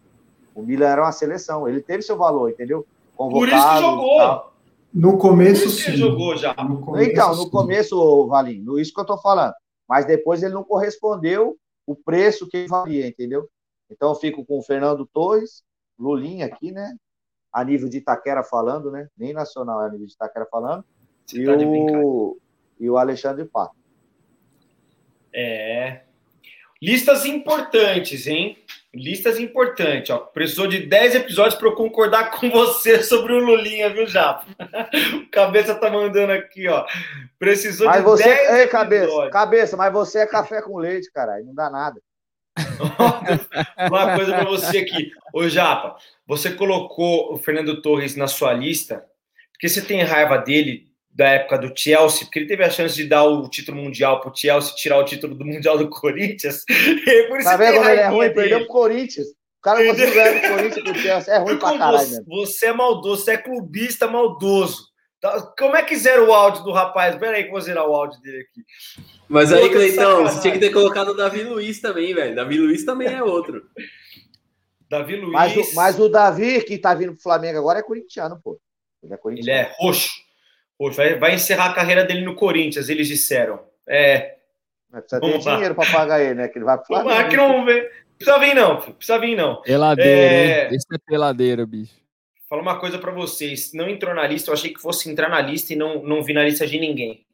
[0.53, 1.69] O Milan era uma seleção.
[1.69, 2.85] Ele teve seu valor, entendeu?
[3.17, 4.52] Convocado, Por isso que jogou.
[4.93, 5.97] No começo, sim.
[5.97, 6.55] jogou já.
[6.55, 7.51] No começo, então, no sim.
[7.51, 9.55] começo, Valinho, isso que eu tô falando.
[9.89, 11.57] Mas depois ele não correspondeu
[11.87, 13.49] o preço que valia, entendeu?
[13.91, 15.63] Então eu fico com o Fernando Torres,
[15.99, 16.95] Lulinha aqui, né?
[17.53, 19.09] A nível de Itaquera falando, né?
[19.17, 20.85] Nem nacional, é a nível de Itaquera falando.
[21.33, 21.53] e, tá
[21.99, 22.39] o...
[22.79, 23.77] e o Alexandre Pato.
[25.35, 26.03] É.
[26.83, 28.59] Listas importantes, hein?
[28.93, 30.19] Listas importantes, ó.
[30.19, 34.45] Precisou de 10 episódios para eu concordar com você sobre o Lulinha, viu, Japa?
[35.15, 36.85] o Cabeça tá mandando aqui, ó.
[37.39, 38.25] Precisou mas de você...
[38.25, 41.47] 10 Ei, cabeça, cabeça, mas você é café com leite, caralho.
[41.47, 42.01] Não dá nada.
[43.89, 45.13] Uma coisa para você aqui.
[45.33, 45.97] Ô, Japa,
[46.27, 49.07] você colocou o Fernando Torres na sua lista
[49.53, 53.05] porque você tem raiva dele da época do Chelsea, porque ele teve a chance de
[53.05, 56.65] dar o título mundial pro Chelsea, tirar o título do mundial do Corinthians.
[57.29, 58.19] Por isso tá vendo como ele é ruim?
[58.21, 58.35] Dele.
[58.35, 59.27] Perdeu pro Corinthians.
[59.29, 61.35] O cara conseguiu ganhar do Corinthians pro Chelsea.
[61.35, 64.91] É ruim pra caralho você, Você é maldoso, você é clubista maldoso.
[65.21, 67.15] Tá, como é que zera o áudio do rapaz?
[67.15, 68.61] Pera aí que eu vou zerar o áudio dele aqui.
[69.29, 72.35] Mas aí, Cleitão, você tinha que ter colocado o Davi Luiz também, velho.
[72.35, 73.63] Davi Luiz também é outro.
[74.91, 75.33] Davi Luiz.
[75.33, 78.61] Mas o, mas o Davi, que tá vindo pro Flamengo agora, é corintiano, pô.
[79.03, 79.61] Ele é corintiano.
[79.61, 80.11] Ele é roxo.
[80.83, 83.61] Poxa, vai, vai encerrar a carreira dele no Corinthians, eles disseram.
[83.87, 84.35] É.
[84.91, 86.49] Mas precisa ter dinheiro para pagar ele, né?
[86.49, 87.15] Que ele vai pro Flamengo.
[87.15, 87.85] Mas que não vem.
[88.19, 88.81] Precisa vir, não.
[88.81, 89.63] Precisa vir, não.
[89.63, 90.65] Peladeira, é...
[90.65, 90.75] hein?
[90.75, 91.95] Esse é peladeira, bicho.
[92.49, 93.73] Fala uma coisa para vocês.
[93.73, 96.33] Não entrou na lista, eu achei que fosse entrar na lista e não, não vi
[96.33, 97.25] na lista de ninguém.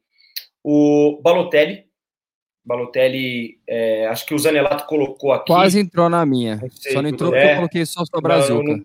[0.62, 1.86] O Balotelli.
[2.62, 5.46] Balotelli, é, acho que o Zanelato colocou aqui.
[5.46, 6.60] Quase entrou na minha.
[6.70, 8.62] Só não entrou é, porque eu coloquei só o Brasil.
[8.62, 8.84] Eu,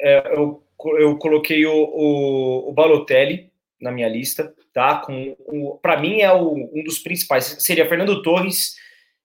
[0.00, 0.64] é, eu,
[0.98, 3.54] eu, coloquei o, o, o Balotelli
[3.86, 4.98] na minha lista, tá?
[4.98, 7.56] Com, com para mim é o, um dos principais.
[7.60, 8.74] Seria Fernando Torres,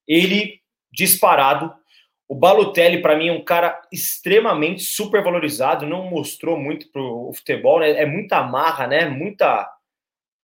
[0.08, 0.62] ele
[0.92, 1.74] disparado.
[2.28, 7.80] O Balotelli para mim é um cara extremamente super valorizado, não mostrou muito pro futebol,
[7.80, 7.92] né?
[7.92, 9.10] É muita marra, né?
[9.10, 9.70] Muita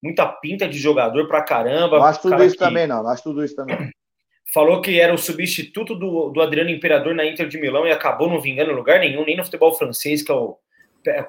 [0.02, 1.98] muita pinta de jogador pra caramba.
[1.98, 2.64] Não acho tudo isso que...
[2.64, 3.90] também não, não acho tudo isso também.
[4.52, 8.30] Falou que era o substituto do, do Adriano Imperador na Inter de Milão e acabou
[8.30, 10.56] não vingando em lugar nenhum, nem no futebol francês, que é o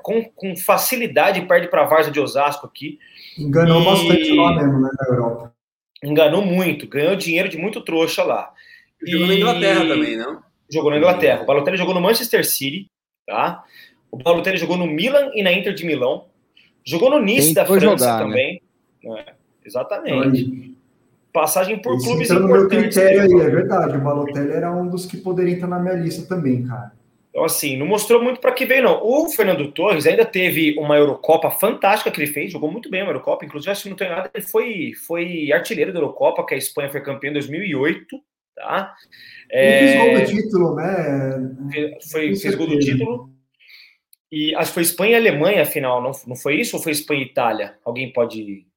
[0.02, 3.00] com, com facilidade perde para a Varsa de Osasco aqui.
[3.38, 3.86] Enganou e...
[3.86, 5.54] bastante lá mesmo, né, na Europa.
[6.04, 8.52] Enganou muito, ganhou dinheiro de muito trouxa lá.
[9.06, 9.30] Jogou e...
[9.30, 10.42] na Inglaterra também, não?
[10.72, 11.42] Jogou na Inglaterra.
[11.42, 12.88] O Balotelli jogou no Manchester City,
[13.26, 13.64] tá?
[14.12, 16.26] O Balotelli jogou no Milan e na Inter de Milão.
[16.86, 18.24] Jogou no Nice da França jogar, né?
[18.24, 18.62] também.
[19.04, 19.26] Né?
[19.28, 19.34] É,
[19.66, 20.76] exatamente.
[21.32, 22.50] Passagem por Esse clubes importantes.
[22.50, 23.98] No meu critério aí, é verdade.
[23.98, 26.92] O Balotelli era um dos que poderia entrar na minha lista também, cara.
[27.40, 29.02] Então, assim, não mostrou muito para que veio, não.
[29.02, 33.06] O Fernando Torres ainda teve uma Eurocopa fantástica que ele fez, jogou muito bem a
[33.06, 36.58] Eurocopa, inclusive, acho que não tem nada, ele foi, foi artilheiro da Eurocopa, que a
[36.58, 38.22] Espanha foi campeã em 2008,
[38.58, 38.94] tá?
[39.50, 39.70] É...
[39.70, 41.98] Ele fez gol do título, né?
[42.12, 43.30] Foi, fez gol do título.
[44.30, 46.76] E acho que foi Espanha e Alemanha, afinal, não, não foi isso?
[46.76, 47.78] Ou foi Espanha e Itália?
[47.86, 48.68] Alguém pode,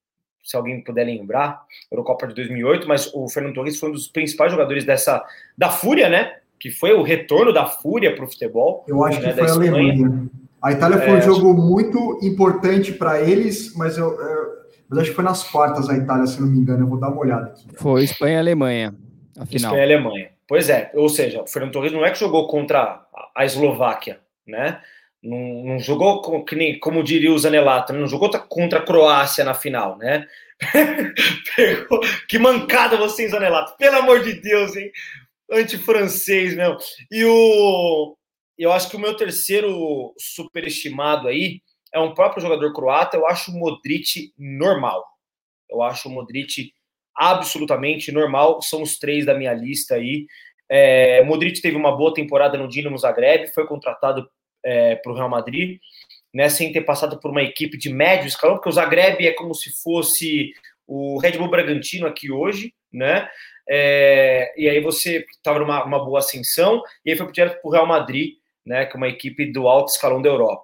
[0.45, 4.53] se alguém puder lembrar, Eurocopa de 2008, mas o Fernando Torres foi um dos principais
[4.53, 5.21] jogadores dessa,
[5.59, 6.41] da Fúria, né?
[6.63, 8.85] Que foi o retorno da fúria para o futebol.
[8.87, 10.31] Eu acho né, que foi a Alemanha.
[10.63, 14.47] A Itália foi é, um jogo muito importante para eles, mas eu, eu,
[14.89, 16.85] mas acho que foi nas quartas a Itália, se não me engano.
[16.85, 17.67] Eu vou dar uma olhada aqui.
[17.75, 18.95] Foi Espanha e Alemanha.
[19.37, 19.73] Afinal.
[19.73, 20.31] Espanha e Alemanha.
[20.47, 24.79] Pois é, ou seja, o Fernando Torres não é que jogou contra a Eslováquia, né?
[25.21, 27.99] Não, não jogou como, nem, como diria o Zanelato, né?
[27.99, 30.29] não jogou contra a Croácia na final, né?
[32.29, 33.77] que mancada você, Zanelato.
[33.77, 34.93] Pelo amor de Deus, hein?
[35.53, 36.77] Anti-francês mesmo.
[37.11, 38.16] E o.
[38.59, 41.61] Eu acho que o meu terceiro superestimado aí
[41.93, 43.16] é um próprio jogador croata.
[43.16, 45.05] Eu acho o Modric normal.
[45.70, 46.73] Eu acho o Modric
[47.15, 48.62] absolutamente normal.
[48.62, 50.27] São os três da minha lista aí.
[50.69, 54.27] É, Modric teve uma boa temporada no Dinamo Zagreb, foi contratado
[54.65, 55.79] é, para o Real Madrid,
[56.33, 59.55] né, sem ter passado por uma equipe de médio escalão, porque o Zagreb é como
[59.55, 60.53] se fosse
[60.87, 63.29] o Red Bull Bragantino aqui hoje, né?
[63.69, 67.73] É, e aí você estava numa uma boa ascensão, e aí foi direto para o
[67.73, 68.35] Real Madrid,
[68.65, 70.63] né, que é uma equipe do alto escalão da Europa.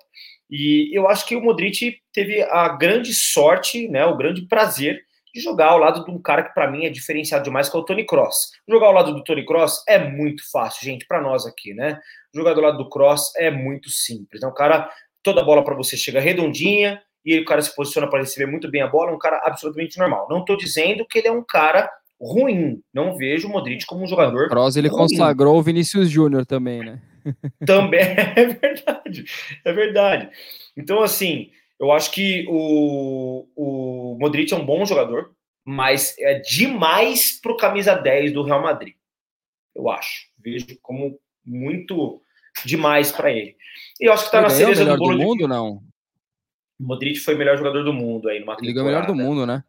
[0.51, 5.01] E eu acho que o Modric teve a grande sorte, né, o grande prazer
[5.35, 7.81] de jogar ao lado de um cara que para mim é diferenciado demais, que é
[7.81, 8.53] o Tony Cross.
[8.67, 12.01] Jogar ao lado do Tony Cross é muito fácil, gente, para nós aqui, né?
[12.35, 14.43] Jogar do lado do Cross é muito simples.
[14.43, 14.91] É um cara,
[15.23, 18.81] toda bola para você chega redondinha, e o cara se posiciona para receber muito bem
[18.81, 20.27] a bola, é um cara absolutamente normal.
[20.31, 22.83] Não estou dizendo que ele é um cara ruim.
[22.93, 24.47] Não vejo o Modric como um jogador.
[24.47, 24.99] O Kroos ele ruim.
[24.99, 27.01] consagrou o Vinícius Júnior também, né?
[27.67, 28.01] também
[28.37, 29.25] é verdade,
[29.65, 30.31] é verdade.
[30.77, 35.31] Então, assim, eu acho que o, o Modric é um bom jogador,
[35.65, 38.95] mas é demais para o camisa 10 do Real Madrid.
[39.75, 40.27] Eu acho.
[40.39, 42.23] Vejo como muito
[42.65, 43.57] demais para ele.
[44.01, 45.19] E eu acho que está na cereja do bolo.
[45.19, 45.47] Do mundo, de...
[45.47, 45.83] não?
[46.81, 49.63] O Modric foi o melhor jogador do mundo aí numa Liga melhor do mundo, né?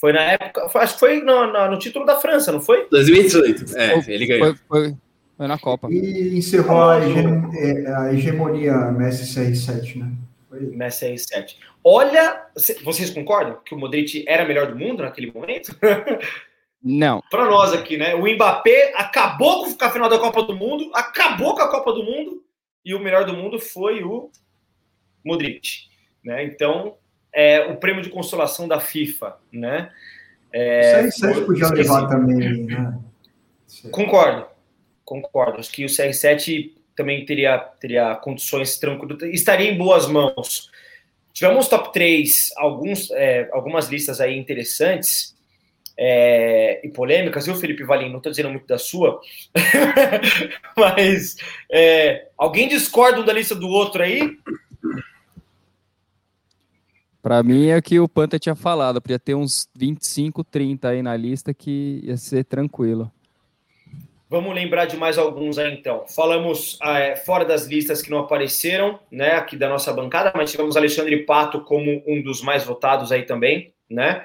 [0.00, 2.88] Foi na época, foi, acho que foi no, no, no, título da França, não foi?
[2.90, 4.56] 2018, é, ele ganhou.
[4.66, 4.96] Foi, foi,
[5.36, 5.88] foi na Copa.
[5.90, 10.10] E encerrou a, hege a hegemonia Messi CR7, né?
[10.48, 10.60] Foi.
[10.74, 11.56] Messi CR7.
[11.84, 12.46] Olha,
[12.82, 15.76] vocês concordam que o Modric era melhor do mundo naquele momento?
[16.82, 17.22] Não.
[17.30, 18.14] Para nós aqui, né?
[18.14, 22.02] O Mbappé acabou com a final da Copa do Mundo, acabou com a Copa do
[22.02, 22.42] Mundo,
[22.82, 24.30] e o melhor do mundo foi o
[25.22, 25.90] Modric.
[26.24, 26.44] Né?
[26.44, 26.96] Então,
[27.32, 29.90] é o prêmio de consolação da FIFA, né?
[30.52, 31.82] É, o CR7 podia esqueci.
[31.82, 32.98] levar também, né?
[33.92, 34.46] Concordo,
[35.04, 35.60] concordo.
[35.60, 40.70] Acho que o CR7 também teria, teria condições tranquilas, estaria em boas mãos.
[41.32, 45.36] Tivemos top 3, alguns, é, algumas listas aí interessantes
[45.96, 48.10] é, e polêmicas, viu, Felipe Valim?
[48.10, 49.20] Não estou dizendo muito da sua,
[50.76, 51.36] mas
[51.70, 54.36] é, alguém discorda um da lista do outro aí?
[57.22, 61.16] Para mim é que o Panta tinha falado, podia ter uns 25, 30 aí na
[61.16, 63.10] lista que ia ser tranquilo.
[64.28, 66.04] Vamos lembrar de mais alguns aí então.
[66.08, 70.76] Falamos é, fora das listas que não apareceram, né, aqui da nossa bancada, mas tivemos
[70.76, 74.24] Alexandre Pato como um dos mais votados aí também, né?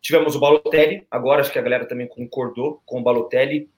[0.00, 3.68] Tivemos o Balotelli, agora acho que a galera também concordou com o Balotelli.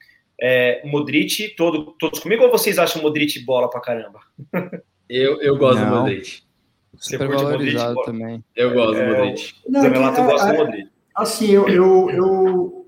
[0.41, 4.21] É, Modric, todo, todos comigo ou vocês acham Modric bola pra caramba?
[5.09, 5.89] Eu, eu gosto não.
[5.89, 6.43] do Modric.
[6.97, 8.45] Super valorizado Modric, também.
[8.57, 9.55] Eu gosto do é, Modric.
[9.69, 10.89] Não, é, gosta do é, Modric.
[11.15, 12.87] Assim, eu, eu, eu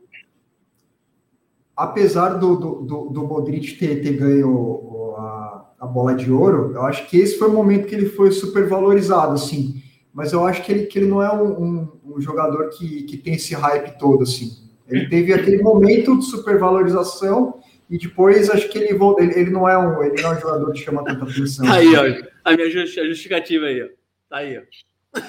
[1.76, 7.08] apesar do, do, do, Modric ter, ter ganho a, a, bola de ouro, eu acho
[7.08, 9.82] que esse foi o momento que ele foi super valorizado, assim.
[10.12, 13.16] Mas eu acho que ele, que ele não é um, um, um jogador que, que
[13.16, 14.50] tem esse hype todo, assim.
[14.88, 19.78] Ele teve aquele momento de supervalorização e depois acho que ele, ele, ele não é
[19.78, 21.70] um ele não é um jogador que chama tanta atenção.
[21.70, 22.04] Aí, ó,
[22.44, 23.86] a minha justificativa aí, ó.
[24.28, 24.62] Tá aí, ó.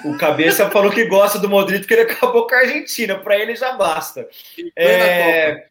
[0.04, 3.18] O Cabeça falou que gosta do Modric porque ele acabou com a Argentina.
[3.18, 4.28] Para ele já basta.
[4.76, 5.66] É...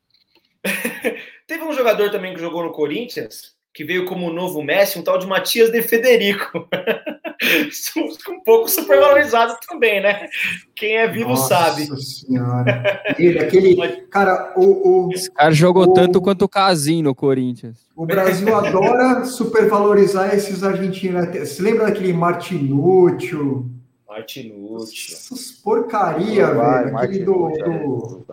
[1.48, 5.18] Teve um jogador também que jogou no Corinthians, que veio como novo Messi, um tal
[5.18, 6.68] de Matias de Federico.
[8.30, 10.28] um pouco supervalorizado também, né?
[10.76, 12.02] Quem é vivo Nossa sabe.
[12.02, 13.02] Senhora.
[13.18, 14.02] Ele, aquele.
[14.08, 15.08] Cara, o.
[15.08, 17.80] o Esse cara jogou o, tanto quanto o Casim no Corinthians.
[17.96, 21.28] O Brasil adora supervalorizar esses argentinos.
[21.28, 23.70] Você lembra daquele Martinúcio?
[24.08, 25.16] Martinúcio.
[25.16, 26.98] Essas porcaria, velho.
[26.98, 27.50] Aquele do.
[27.50, 28.26] do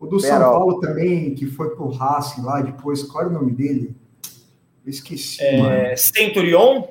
[0.00, 3.02] o do São Paulo também, que foi pro Racing lá depois.
[3.04, 3.94] Qual era o nome dele?
[4.84, 5.42] Esqueci.
[5.42, 6.88] É, Centurion?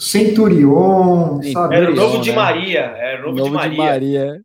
[0.00, 1.76] Centurion, sabe?
[1.76, 2.22] Era o novo né?
[2.22, 2.80] de Maria.
[2.80, 3.76] Era o novo, novo de, Maria.
[3.76, 4.40] de Maria.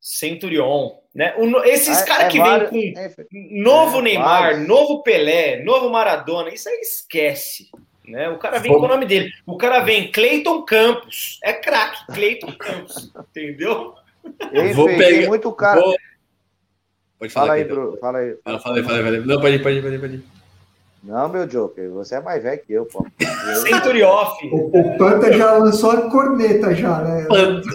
[0.00, 0.90] Centurion.
[1.12, 1.34] Né?
[1.36, 3.12] O, esses é, caras é que vários, vêm com é,
[3.60, 4.68] novo é, Neymar, vários.
[4.68, 7.68] novo Pelé, novo Maradona, isso aí esquece.
[8.06, 8.28] Né?
[8.28, 8.80] O cara vem Vou...
[8.80, 9.30] com o nome dele.
[9.44, 11.40] O cara vem Cleiton Campos.
[11.42, 13.12] É craque, Cleiton Campos.
[13.30, 13.94] Entendeu?
[14.52, 15.80] Ei, Vou pegar muito cara.
[15.80, 15.96] Vou...
[17.18, 17.46] Pode falar.
[17.48, 17.96] Fala aí, Bruno.
[17.98, 18.36] Fala aí.
[18.44, 19.26] Fala, fala aí, fala aí, fala aí.
[19.26, 19.98] Não, pode ir, pode ir, pode ir.
[19.98, 20.39] Pode ir.
[21.02, 23.06] Não, meu Joker, você é mais velho que eu, pô.
[23.66, 24.46] Century off.
[24.52, 27.26] O, o Panta já lançou a corneta já, né?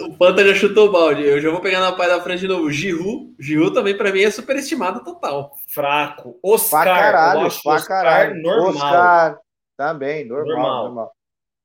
[0.07, 1.23] O Panta já chutou o balde.
[1.23, 2.69] Eu já vou pegar na parte da frente de novo.
[2.72, 5.53] Giru, Giru também para mim é superestimado total.
[5.68, 6.38] Fraco.
[6.43, 8.41] Oscar, pra caralho, pra caralho.
[8.41, 8.69] normal.
[8.69, 9.39] Oscar
[9.76, 10.84] também, normal, normal.
[10.85, 11.11] normal.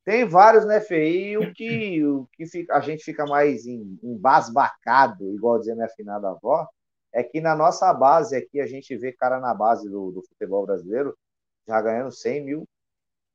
[0.05, 1.11] Tem vários, né, Fê?
[1.11, 6.31] E o que, o que fica, a gente fica mais embasbacado, igual dizia minha afinada
[6.31, 6.67] avó,
[7.13, 10.65] é que na nossa base aqui, a gente vê cara na base do, do futebol
[10.65, 11.15] brasileiro
[11.71, 12.69] já ganhando 100 mil,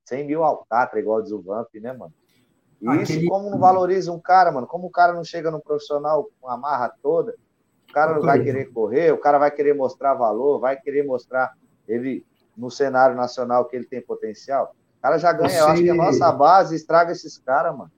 [0.06, 2.14] 100 mil alcatra, igual diz o Vamp, né, mano?
[2.82, 3.20] E Aquele...
[3.20, 4.68] isso como não valoriza um cara, mano?
[4.68, 7.34] Como o cara não chega no profissional com a marra toda,
[7.90, 11.54] o cara não vai querer correr, o cara vai querer mostrar valor, vai querer mostrar
[11.88, 12.26] ele
[12.56, 14.76] no cenário nacional que ele tem potencial.
[15.00, 15.62] O cara já ganha, você...
[15.62, 17.92] eu acho que a nossa base estraga esses caras, mano.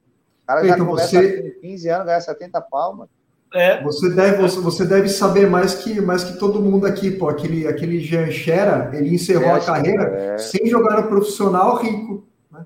[0.43, 1.51] O cara já começa você...
[1.51, 3.09] com 15 anos, ganha 70 pau, mano.
[3.53, 3.81] É.
[3.83, 7.29] Você, deve, você, você, deve saber mais que, mais que todo mundo aqui, pô.
[7.29, 10.37] Aquele, aquele Jean Xera, ele encerrou a carreira é.
[10.37, 12.27] sem jogar no profissional rico.
[12.51, 12.65] Né?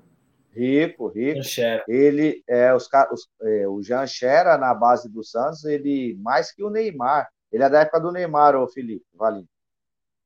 [0.52, 1.40] Rico, rico.
[1.86, 6.64] Ele, é, os, os, é, o Jean Xera, na base do Santos, ele mais que
[6.64, 7.28] o Neymar.
[7.52, 9.46] Ele é da época do Neymar, o Felipe Valim.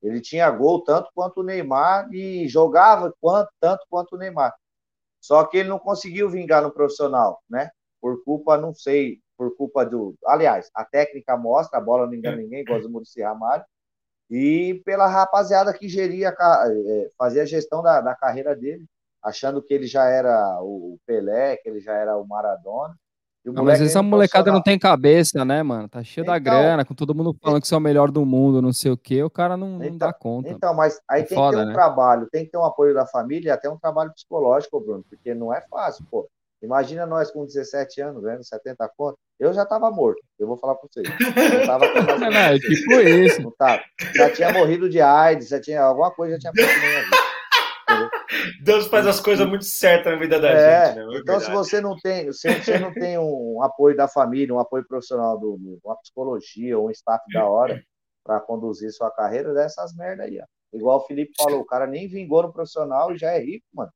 [0.03, 4.55] Ele tinha gol tanto quanto o Neymar e jogava quanto, tanto quanto o Neymar.
[5.21, 7.69] Só que ele não conseguiu vingar no profissional, né?
[8.01, 10.15] Por culpa, não sei, por culpa do.
[10.27, 13.65] Aliás, a técnica mostra, a bola não engana ninguém, igual o Murici Ramalho,
[14.31, 18.85] e pela rapaziada que geria, é, fazia a gestão da, da carreira dele,
[19.23, 22.95] achando que ele já era o Pelé, que ele já era o Maradona.
[23.45, 25.89] Não, mas essa molecada não tem cabeça, né, mano?
[25.89, 28.27] Tá cheio então, da grana, com todo mundo falando que você é o melhor do
[28.27, 30.49] mundo, não sei o quê, o cara não, então, dá conta.
[30.51, 31.73] Então, mas aí é tem foda, que ter um né?
[31.73, 35.33] trabalho, tem que ter um apoio da família e até um trabalho psicológico, Bruno, porque
[35.33, 36.29] não é fácil, pô.
[36.63, 39.19] Imagina nós com 17 anos, ganhando 70 contas.
[39.39, 41.07] Eu já estava morto, eu vou falar para vocês.
[41.53, 43.43] Eu tava com não, não, é tipo isso.
[43.43, 43.83] Não tava.
[44.15, 47.17] Já tinha morrido de AIDS, já tinha alguma coisa, já tinha feito na minha vida.
[48.63, 50.97] Deus faz as coisas muito certas na vida da é, gente.
[50.97, 51.15] Né?
[51.15, 54.59] É então, se você não tem, se você não tem um apoio da família, um
[54.59, 57.83] apoio profissional, do, uma psicologia, um staff da hora
[58.25, 60.41] para conduzir sua carreira, dessas merda aí.
[60.41, 60.45] Ó.
[60.77, 63.91] Igual o Felipe falou, o cara nem vingou no profissional e já é rico, mano.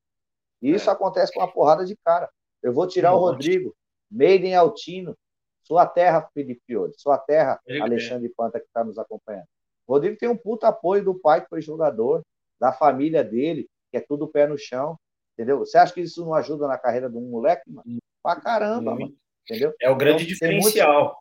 [0.62, 0.92] E isso é.
[0.92, 2.28] acontece com uma porrada de cara.
[2.62, 3.74] Eu vou tirar o Rodrigo,
[4.10, 5.16] Maiden Altino,
[5.62, 9.46] sua terra, Felipe Pioli, sua terra, Alexandre Panta, que está nos acompanhando.
[9.86, 12.22] O Rodrigo tem um puta apoio do pai, que foi jogador,
[12.60, 14.98] da família dele, que é tudo pé no chão,
[15.34, 15.58] entendeu?
[15.58, 17.84] Você acha que isso não ajuda na carreira de um moleque, mano?
[18.22, 19.14] Pra caramba, mano,
[19.44, 19.72] entendeu?
[19.80, 20.92] É o grande então, diferencial.
[20.92, 21.18] Tem muitos,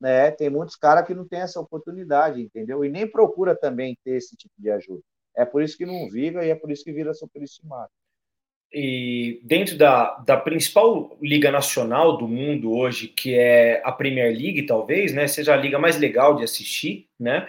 [0.00, 2.84] né, tem muitos caras que não têm essa oportunidade, entendeu?
[2.84, 5.02] E nem procura também ter esse tipo de ajuda.
[5.34, 7.90] É por isso que não vive e é por isso que vira superestimado
[8.72, 14.64] e dentro da, da principal liga nacional do mundo hoje, que é a Premier League,
[14.64, 17.46] talvez, né, seja a liga mais legal de assistir, né,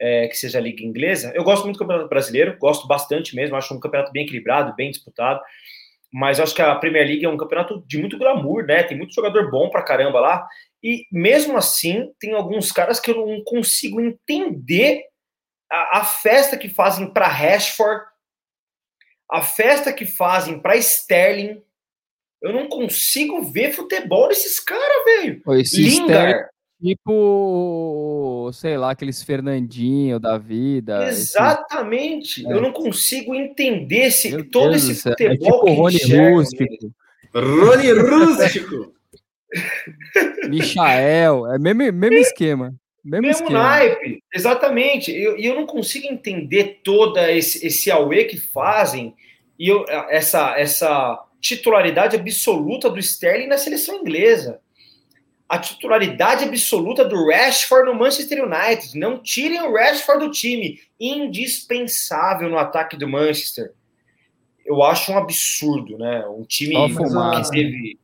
[0.00, 1.32] é, que seja a liga inglesa.
[1.34, 4.90] Eu gosto muito do Campeonato Brasileiro, gosto bastante mesmo, acho um campeonato bem equilibrado, bem
[4.90, 5.40] disputado,
[6.12, 9.14] mas acho que a Premier League é um campeonato de muito glamour, né, tem muito
[9.14, 10.44] jogador bom pra caramba lá,
[10.82, 15.02] e mesmo assim, tem alguns caras que eu não consigo entender
[15.70, 18.04] a, a festa que fazem para Rashford
[19.30, 21.62] a festa que fazem para Sterling.
[22.42, 25.42] Eu não consigo ver futebol desses caras, velho.
[25.72, 26.48] Lingard.
[26.82, 31.08] Tipo, sei lá, aqueles Fernandinho da vida.
[31.08, 32.42] Exatamente.
[32.42, 32.50] Esse...
[32.50, 35.32] Eu não consigo entender esse, todo Deus esse futebol.
[35.32, 36.94] É tipo que Rony Rústico.
[37.34, 38.94] Rony Rústico.
[40.50, 41.46] Michael.
[41.54, 42.74] É mesmo, mesmo esquema.
[43.02, 45.12] Mesmo, mesmo naipe, exatamente.
[45.12, 49.14] E eu, eu, não consigo entender toda esse, esse auê que fazem
[49.58, 54.60] e eu, essa, essa titularidade absoluta do Sterling na seleção inglesa.
[55.48, 58.98] A titularidade absoluta do Rashford no Manchester United.
[58.98, 60.80] Não tirem o Rashford do time.
[60.98, 63.72] Indispensável no ataque do Manchester.
[64.64, 66.26] Eu acho um absurdo, né?
[66.26, 67.98] Um time que teve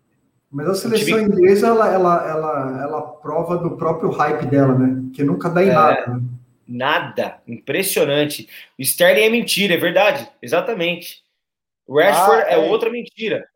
[0.51, 1.22] mas a seleção time...
[1.22, 5.10] inglesa, ela, ela, ela, ela prova do próprio hype dela, né?
[5.14, 6.06] Que nunca dá em é, nada.
[6.09, 6.22] Né?
[6.66, 7.43] Nada.
[7.47, 8.48] Impressionante.
[8.78, 10.28] O Sterling é mentira, é verdade.
[10.43, 11.22] Exatamente.
[11.86, 12.55] O Rashford ah, é.
[12.55, 12.70] é.
[12.70, 13.48] outra mentira.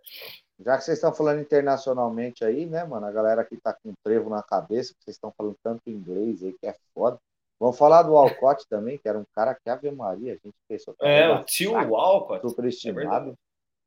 [0.65, 3.07] Já que vocês estão falando internacionalmente aí, né, mano?
[3.07, 6.55] A galera que tá com trevo na cabeça, que vocês estão falando tanto inglês aí,
[6.61, 7.19] que é foda.
[7.59, 10.95] Vamos falar do Alcott também, que era um cara que Ave Maria, a gente pensou.
[11.01, 12.49] É, o tio Alcott.
[12.49, 13.35] Superestimado.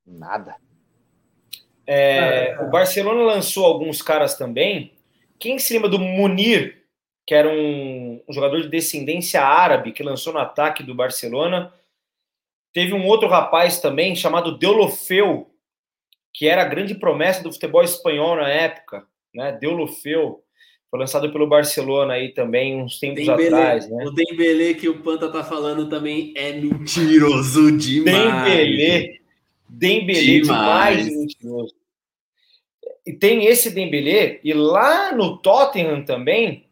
[0.06, 0.56] Nada.
[1.88, 4.92] É, é, o Barcelona lançou alguns caras também.
[5.40, 6.84] Quem se lembra do Munir,
[7.26, 11.74] que era um, um, jogador de descendência árabe, que lançou no ataque do Barcelona?
[12.74, 15.50] Teve um outro rapaz também, chamado Deulofeu,
[16.34, 19.58] que era a grande promessa do futebol espanhol na época, né?
[19.60, 20.44] Deulofeu.
[20.90, 24.06] Foi lançado pelo Barcelona aí também uns tempos Dembélé, atrás, né?
[24.06, 28.46] O Dembélé que o Panta tá falando também é mentiroso demais.
[28.46, 29.20] Dembélé,
[29.68, 31.77] Dembélé demais, demais mentiroso.
[33.08, 36.66] E tem esse Dembélé e lá no Tottenham também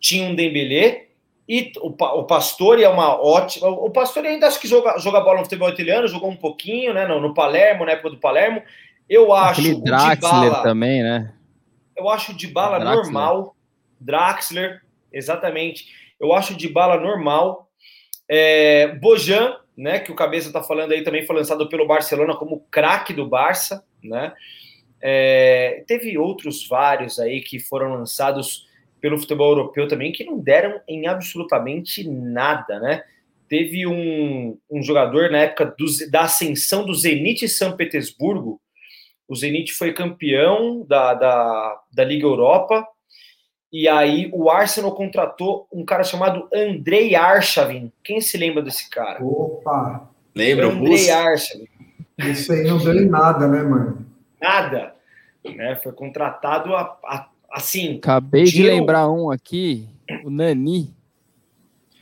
[0.00, 1.08] tinha um Dembélé
[1.46, 3.68] e o, o Pastore é uma ótima.
[3.68, 7.06] O Pastore ainda acho que joga, joga bola no futebol italiano, jogou um pouquinho, né?
[7.06, 8.62] No, no Palermo, na época do Palermo.
[9.06, 11.34] Eu acho Aquele Draxler também, né?
[11.94, 13.54] Eu acho de bala normal.
[14.00, 14.80] Draxler,
[15.12, 15.88] exatamente.
[16.18, 17.68] Eu acho de bala normal.
[18.26, 22.66] É, Bojan, né, que o Cabeça está falando aí, também foi lançado pelo Barcelona como
[22.70, 24.32] craque do Barça, né?
[25.00, 28.66] É, teve outros vários aí que foram lançados
[29.00, 33.02] pelo futebol europeu também que não deram em absolutamente nada, né?
[33.48, 38.60] Teve um, um jogador na época do, da ascensão do Zenit São Petersburgo,
[39.28, 42.86] o Zenit foi campeão da, da, da Liga Europa.
[43.72, 47.92] E aí o Arsenal contratou um cara chamado Andrei Arshavin.
[48.04, 49.22] Quem se lembra desse cara?
[49.22, 50.08] Opa!
[50.34, 50.68] Lembra?
[50.68, 51.66] Andrei Arshavin.
[52.18, 54.06] Isso aí não deu em nada, né, mano?
[54.40, 54.94] Nada.
[55.44, 55.76] Né?
[55.82, 57.98] Foi contratado a, a, assim.
[57.98, 59.88] Acabei de lembrar um aqui,
[60.24, 60.94] o Nani.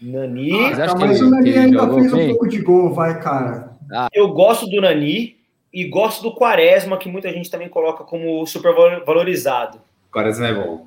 [0.01, 0.53] Nani.
[0.75, 3.77] Ah, mas o Nani ainda fez um pouco de gol, vai, cara.
[3.93, 4.09] Ah.
[4.13, 5.37] Eu gosto do Nani.
[5.75, 8.73] E gosto do Quaresma, que muita gente também coloca como super
[9.05, 9.81] valorizado.
[10.09, 10.87] Quaresma é bom.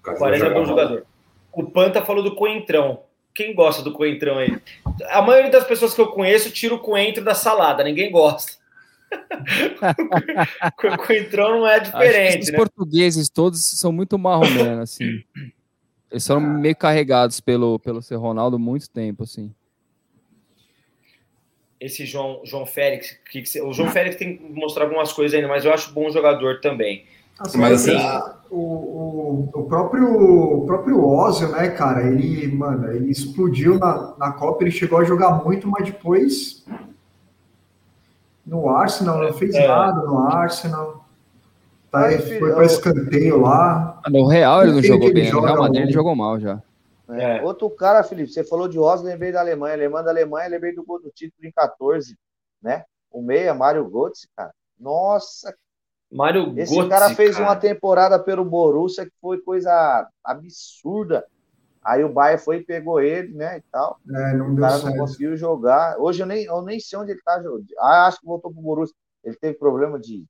[0.00, 1.06] Quaresma, Quaresma é bom jogador.
[1.52, 3.00] O Panta falou do Coentrão.
[3.34, 4.56] Quem gosta do Coentrão aí?
[5.10, 8.52] A maioria das pessoas que eu conheço tira o coentro da salada, ninguém gosta.
[10.94, 12.44] o coentrão não é diferente.
[12.44, 12.56] Os né?
[12.56, 15.22] portugueses todos são muito marromenos, assim.
[16.10, 19.52] Eles são meio carregados pelo, pelo ser Ronaldo muito tempo, assim
[21.84, 23.18] esse João, João Félix.
[23.30, 26.10] Que, que, o João Félix tem que mostrar algumas coisas ainda, mas eu acho bom
[26.10, 27.04] jogador também.
[27.38, 27.96] Assim, mas assim,
[28.48, 34.32] o, o, o, próprio o próprio Ozil, né, cara, ele, mano, ele explodiu na, na
[34.32, 36.64] Copa, ele chegou a jogar muito, mas depois
[38.46, 39.66] no Arsenal não fez é.
[39.66, 41.04] nada no Arsenal.
[41.90, 44.02] Tá, foi para escanteio lá.
[44.08, 46.60] No Real ele não jogou bem, no Real Madrid ele jogou mal já.
[47.08, 47.42] É.
[47.42, 49.74] Outro cara, Felipe, você falou de Oslo, lembrei da Alemanha.
[49.74, 52.16] Alemã da Alemanha, lembrei do gol do título em 14,
[52.62, 52.84] né?
[53.10, 54.52] O meia, Mário Götze, cara.
[54.78, 55.54] Nossa.
[56.10, 57.48] Mário Esse Götze, cara fez cara.
[57.48, 61.24] uma temporada pelo Borussia que foi coisa absurda.
[61.84, 64.00] Aí o Bayern foi e pegou ele, né, e tal.
[64.08, 65.96] É, não o cara não conseguiu jogar.
[65.98, 67.66] Hoje eu nem, eu nem sei onde ele tá jogando.
[67.78, 68.94] Ah, acho que voltou pro Borussia.
[69.22, 70.24] Ele teve problema de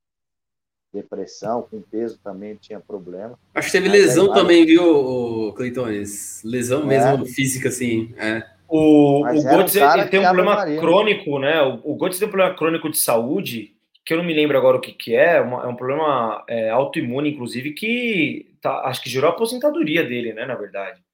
[0.93, 3.37] depressão, com peso também tinha problema.
[3.53, 6.41] Acho que teve lesão aí, também, viu, Cleitones?
[6.43, 6.85] Lesão é.
[6.85, 8.13] mesmo física, assim.
[8.17, 8.43] É.
[8.67, 11.61] O, o Götze um tem um problema crônico, né?
[11.61, 13.75] O, o Götze tem um problema crônico de saúde,
[14.05, 16.69] que eu não me lembro agora o que, que é, uma, é um problema é,
[16.69, 21.04] autoimune, inclusive, que tá, acho que gerou a aposentadoria dele, né, na verdade.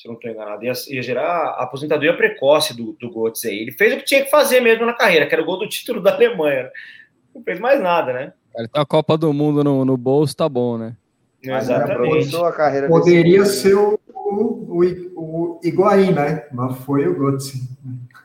[0.00, 0.64] Se eu não estou enganado.
[0.64, 3.58] Ia, ia, gerar a aposentadoria precoce do, do Götze aí.
[3.58, 5.68] Ele fez o que tinha que fazer mesmo na carreira, que era o gol do
[5.68, 6.62] título da Alemanha.
[6.62, 6.70] Né?
[7.34, 8.32] Não fez mais nada, né?
[8.56, 10.96] Ele tem a Copa do Mundo no, no bolso, tá bom, né?
[11.42, 12.34] Exatamente.
[12.34, 14.80] A carreira Poderia ser o, o,
[15.16, 16.46] o, Higuaín, né?
[16.50, 17.60] Mas foi o Götze.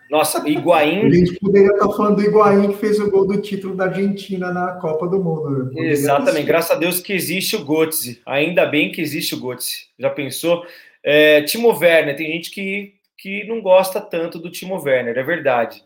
[0.10, 1.08] Nossa, Higuaín.
[1.08, 4.54] A gente poderia estar falando do Higuaín que fez o gol do título da Argentina
[4.54, 5.72] na Copa do Mundo.
[5.78, 6.46] Exatamente.
[6.46, 8.22] Graças a Deus que existe o Götze.
[8.26, 9.88] Ainda bem que existe o Götze.
[10.00, 10.64] Já pensou?
[11.06, 12.18] É, Timo Werner.
[12.18, 15.82] Tem gente que, que não gosta tanto do Timo Werner, é verdade.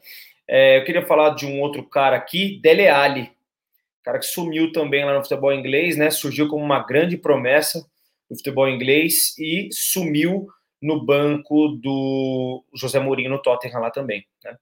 [0.48, 3.30] É, eu queria falar de um outro cara aqui, Dele Alli
[4.10, 6.10] cara que sumiu também lá no futebol inglês, né?
[6.10, 7.86] Surgiu como uma grande promessa
[8.30, 10.48] no futebol inglês e sumiu
[10.82, 14.56] no banco do José Mourinho no Tottenham lá também, né?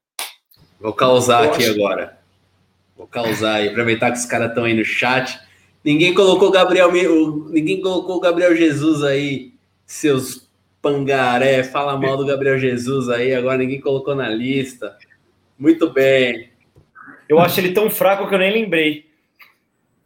[0.78, 1.72] Vou causar Eu aqui acho...
[1.72, 2.18] agora.
[2.96, 5.40] Vou causar aí, aproveitar que os caras estão aí no chat.
[5.84, 9.54] Ninguém colocou Gabriel, ninguém colocou Gabriel Jesus aí,
[9.86, 10.47] seus
[10.88, 14.96] pangaré, fala mal do Gabriel Jesus aí, agora ninguém colocou na lista.
[15.58, 16.50] Muito bem.
[17.28, 19.06] Eu acho ele tão fraco que eu nem lembrei.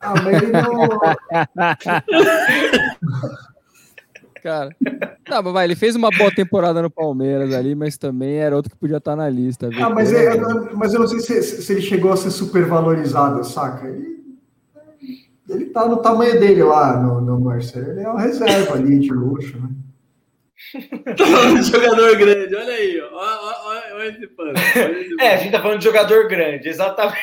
[0.01, 0.89] Ah, mas ele não.
[4.43, 4.75] Cara,
[5.25, 8.73] tá, mas vai, ele fez uma boa temporada no Palmeiras ali, mas também era outro
[8.73, 9.69] que podia estar na lista.
[9.69, 9.85] Viu?
[9.85, 10.37] Ah, mas, é,
[10.75, 13.87] mas eu não sei se, se, ele chegou a ser super valorizado, saca?
[13.87, 14.21] Ele,
[15.49, 17.93] ele tá no tamanho dele lá no, no Marcelo.
[17.93, 19.69] Ele é uma reserva ali de luxo, né?
[21.63, 23.15] jogador grande, olha aí, ó.
[23.15, 24.53] Olha, olha, olha esse pano.
[25.21, 27.19] É, a gente tá falando de jogador grande, exatamente.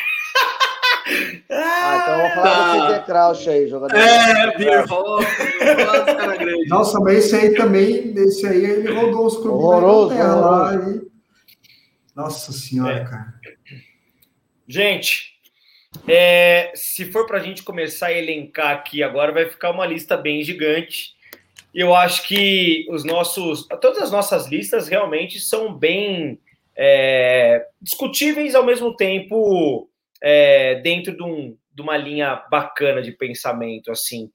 [1.49, 2.73] Ah, então vamos falar tá.
[2.73, 3.97] do Peter Crouch aí, jogador.
[3.97, 5.19] É, Beer Hall.
[6.67, 10.75] Nossa, mas esse aí também, esse aí ele rodou os clubes horroroso, da lá.
[10.75, 11.01] E...
[12.15, 13.03] Nossa senhora, é.
[13.03, 13.33] cara.
[14.67, 15.33] Gente,
[16.07, 20.15] é, se for para a gente começar a elencar aqui agora, vai ficar uma lista
[20.15, 21.15] bem gigante.
[21.73, 26.39] Eu acho que os nossos, todas as nossas listas realmente são bem
[26.75, 29.89] é, discutíveis ao mesmo tempo
[30.21, 34.31] é, dentro de, um, de, uma linha bacana de pensamento assim.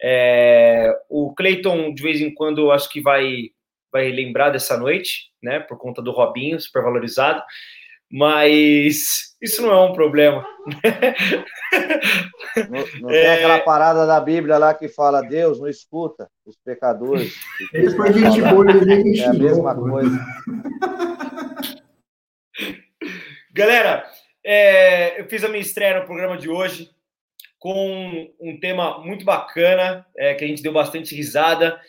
[0.00, 3.50] É, o Clayton de vez em quando acho que vai
[3.90, 5.60] vai lembrar dessa noite, né?
[5.60, 7.42] Por conta do Robinho, super valorizado
[8.10, 10.44] mas isso não é um problema.
[12.70, 13.22] Não, não é...
[13.22, 17.34] tem aquela parada da Bíblia lá que fala Deus não escuta os pecadores.
[17.94, 20.18] Foi gente boa, ele É a mesma coisa.
[23.52, 24.04] Galera,
[24.44, 26.90] é, eu fiz a minha estreia no programa de hoje
[27.58, 31.80] com um tema muito bacana, é, que a gente deu bastante risada.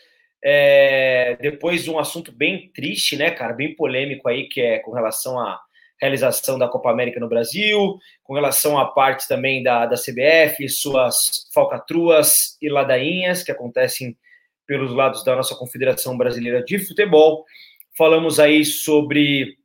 [0.42, 4.92] É, depois de um assunto bem triste, né, cara, bem polêmico aí, que é com
[4.92, 5.60] relação a
[6.00, 11.48] realização da Copa América no Brasil, com relação à parte também da, da CBF, suas
[11.52, 14.16] falcatruas e ladainhas que acontecem
[14.66, 17.44] pelos lados da nossa Confederação Brasileira de Futebol.
[17.96, 19.56] Falamos aí sobre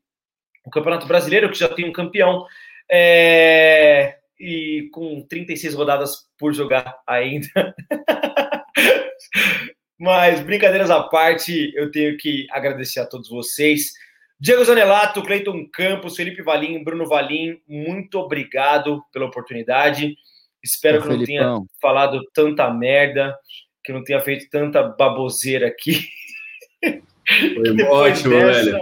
[0.65, 2.45] o Campeonato Brasileiro, que já tem um campeão,
[2.91, 7.47] é, e com 36 rodadas por jogar ainda.
[9.97, 13.93] Mas, brincadeiras à parte, eu tenho que agradecer a todos vocês.
[14.39, 20.15] Diego Zanelato, Cleiton Campos, Felipe Valim, Bruno Valim, muito obrigado pela oportunidade.
[20.63, 23.35] Espero Ô, que não tenha falado tanta merda,
[23.83, 26.07] que não tenha feito tanta baboseira aqui.
[26.81, 28.79] Foi ótimo, dessa, velho.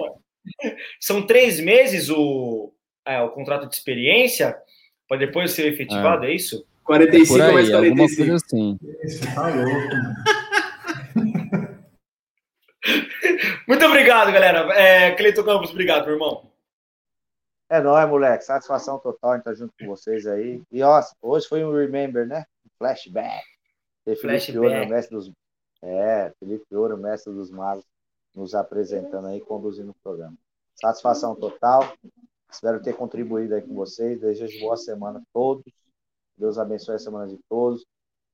[1.00, 2.74] São três meses o,
[3.06, 4.56] é, o contrato de experiência
[5.08, 6.66] para depois ser efetivado, é, é isso?
[6.84, 8.34] 45 é aí, mais 45.
[8.34, 8.80] Assim.
[9.04, 10.14] Esse tá louco, mano.
[13.68, 14.74] Muito obrigado, galera.
[14.74, 16.52] É, Cleiton Campos, obrigado, meu irmão.
[17.70, 18.44] É nóis, moleque.
[18.44, 20.62] Satisfação total em estar junto com vocês aí.
[20.72, 22.46] E ó, hoje foi um remember, né?
[22.78, 23.44] flashback.
[24.06, 25.32] Ter Felipe Ouro, mestre dos.
[25.82, 27.86] É, Felipe Ouro, mestre dos magos,
[28.36, 30.38] nos apresentando aí, conduzindo o programa.
[30.76, 31.94] Satisfação total.
[32.52, 34.20] Espero ter contribuído aí com vocês.
[34.20, 35.64] Desejo boa semana a todos.
[36.38, 37.86] Deus abençoe a semana de todos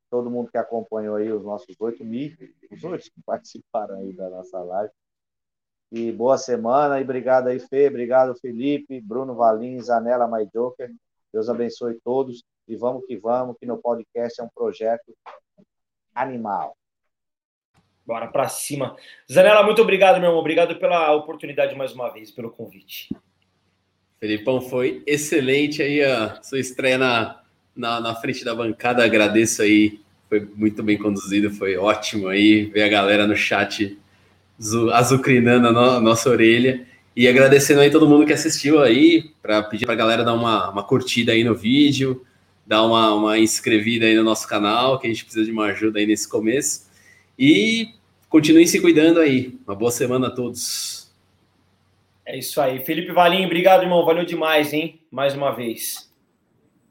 [0.10, 2.36] todo mundo que acompanhou aí os nossos oito mil,
[2.72, 4.92] os oito que participaram aí da nossa live.
[5.92, 10.92] E boa semana e obrigado aí, Fê, obrigado, Felipe, Bruno Valim, Zanella My Joker.
[11.34, 15.16] Deus abençoe todos e vamos que vamos, que no podcast é um projeto
[16.14, 16.76] animal.
[18.06, 18.96] Bora para cima.
[19.32, 20.40] Zanella, muito obrigado, meu irmão.
[20.40, 23.10] Obrigado pela oportunidade mais uma vez, pelo convite.
[24.20, 27.42] Felipão, foi excelente aí a sua estreia na,
[27.76, 29.04] na, na frente da bancada.
[29.04, 33.98] Agradeço aí, foi muito bem conduzido, foi ótimo aí ver a galera no chat
[34.94, 36.86] azucrinando a no, nossa orelha.
[37.16, 40.70] E agradecendo aí todo mundo que assistiu aí, para pedir para a galera dar uma,
[40.70, 42.26] uma curtida aí no vídeo,
[42.66, 46.00] dar uma, uma inscrevida aí no nosso canal, que a gente precisa de uma ajuda
[46.00, 46.88] aí nesse começo.
[47.38, 47.90] E
[48.30, 49.58] continuem se cuidando aí.
[49.66, 51.12] Uma boa semana a todos.
[52.26, 52.80] É isso aí.
[52.86, 54.06] Felipe Valim, obrigado, irmão.
[54.06, 55.00] Valeu demais, hein?
[55.12, 56.09] Mais uma vez.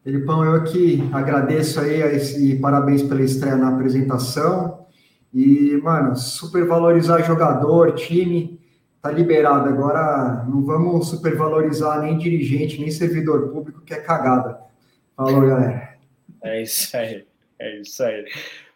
[0.09, 2.01] Felipão, eu aqui agradeço aí
[2.39, 4.87] e parabéns pela estreia na apresentação.
[5.35, 8.59] E, mano, supervalorizar jogador, time,
[9.03, 9.69] tá liberado.
[9.69, 14.59] Agora não vamos supervalorizar nem dirigente, nem servidor público, que é cagada.
[15.15, 15.99] Falou, galera.
[16.43, 17.27] É isso aí.
[17.59, 18.25] É isso aí.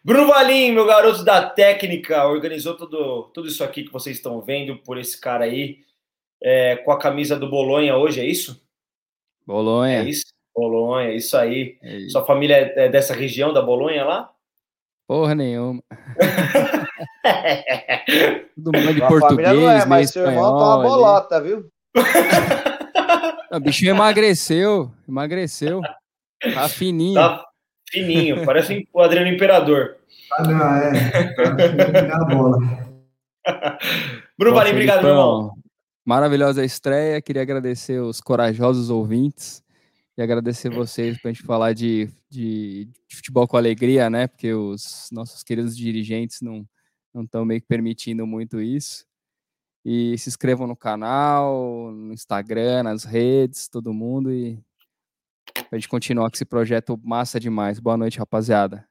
[0.03, 4.77] Bruno Valim, meu garoto da técnica, organizou tudo, tudo isso aqui que vocês estão vendo
[4.77, 5.79] por esse cara aí,
[6.39, 8.61] é, com a camisa do Bolonha hoje, é isso?
[9.47, 10.03] Bolonha.
[10.03, 10.32] É isso?
[10.55, 11.77] Bolonha, isso aí.
[11.81, 12.11] É isso.
[12.11, 14.29] Sua família é dessa região da Bolonha lá?
[15.07, 15.83] Porra nenhuma.
[18.55, 21.69] Todo mundo de Sua português, não é, mas seu irmão tá uma bolota, viu?
[23.51, 25.81] o bichinho emagreceu, emagreceu.
[26.53, 27.15] Tá fininho.
[27.15, 27.43] Tá
[27.89, 29.97] fininho, parece o Adriano Imperador.
[30.33, 31.33] Ah, não, é.
[32.07, 32.57] Tá a bola.
[34.37, 35.53] Bruno Valim, obrigado, meu irmão.
[36.05, 37.21] Maravilhosa estreia.
[37.21, 39.63] Queria agradecer os corajosos ouvintes
[40.17, 44.27] e agradecer vocês para a gente falar de, de, de, futebol com alegria, né?
[44.27, 46.67] Porque os nossos queridos dirigentes não
[47.13, 49.05] não estão meio que permitindo muito isso.
[49.85, 54.57] E se inscrevam no canal, no Instagram, nas redes, todo mundo e
[55.71, 57.79] a gente continuar com esse projeto massa demais.
[57.79, 58.87] Boa noite, rapaziada.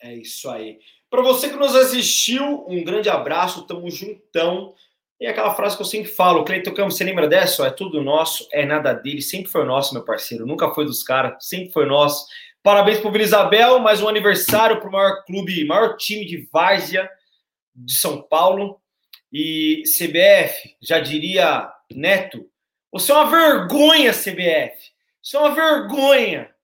[0.00, 0.78] É isso aí.
[1.08, 4.74] Para você que nos assistiu, um grande abraço, tamo juntão.
[5.20, 7.66] E aquela frase que eu sempre falo, Cleiton Campos, você lembra dessa?
[7.66, 11.46] É tudo nosso, é nada dele, sempre foi nosso, meu parceiro, nunca foi dos caras,
[11.46, 12.26] sempre foi nosso.
[12.62, 16.48] Parabéns para o Vila Isabel, mais um aniversário para o maior clube, maior time de
[16.52, 17.08] várzea
[17.74, 18.80] de São Paulo.
[19.32, 22.48] E CBF, já diria Neto,
[22.92, 24.92] você é uma vergonha, CBF.
[25.22, 26.54] Isso é uma vergonha,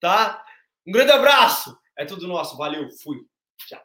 [0.00, 0.44] tá?
[0.86, 1.76] Um grande abraço.
[1.96, 2.56] É tudo nosso.
[2.56, 3.18] Valeu, fui.
[3.66, 3.80] Tchau.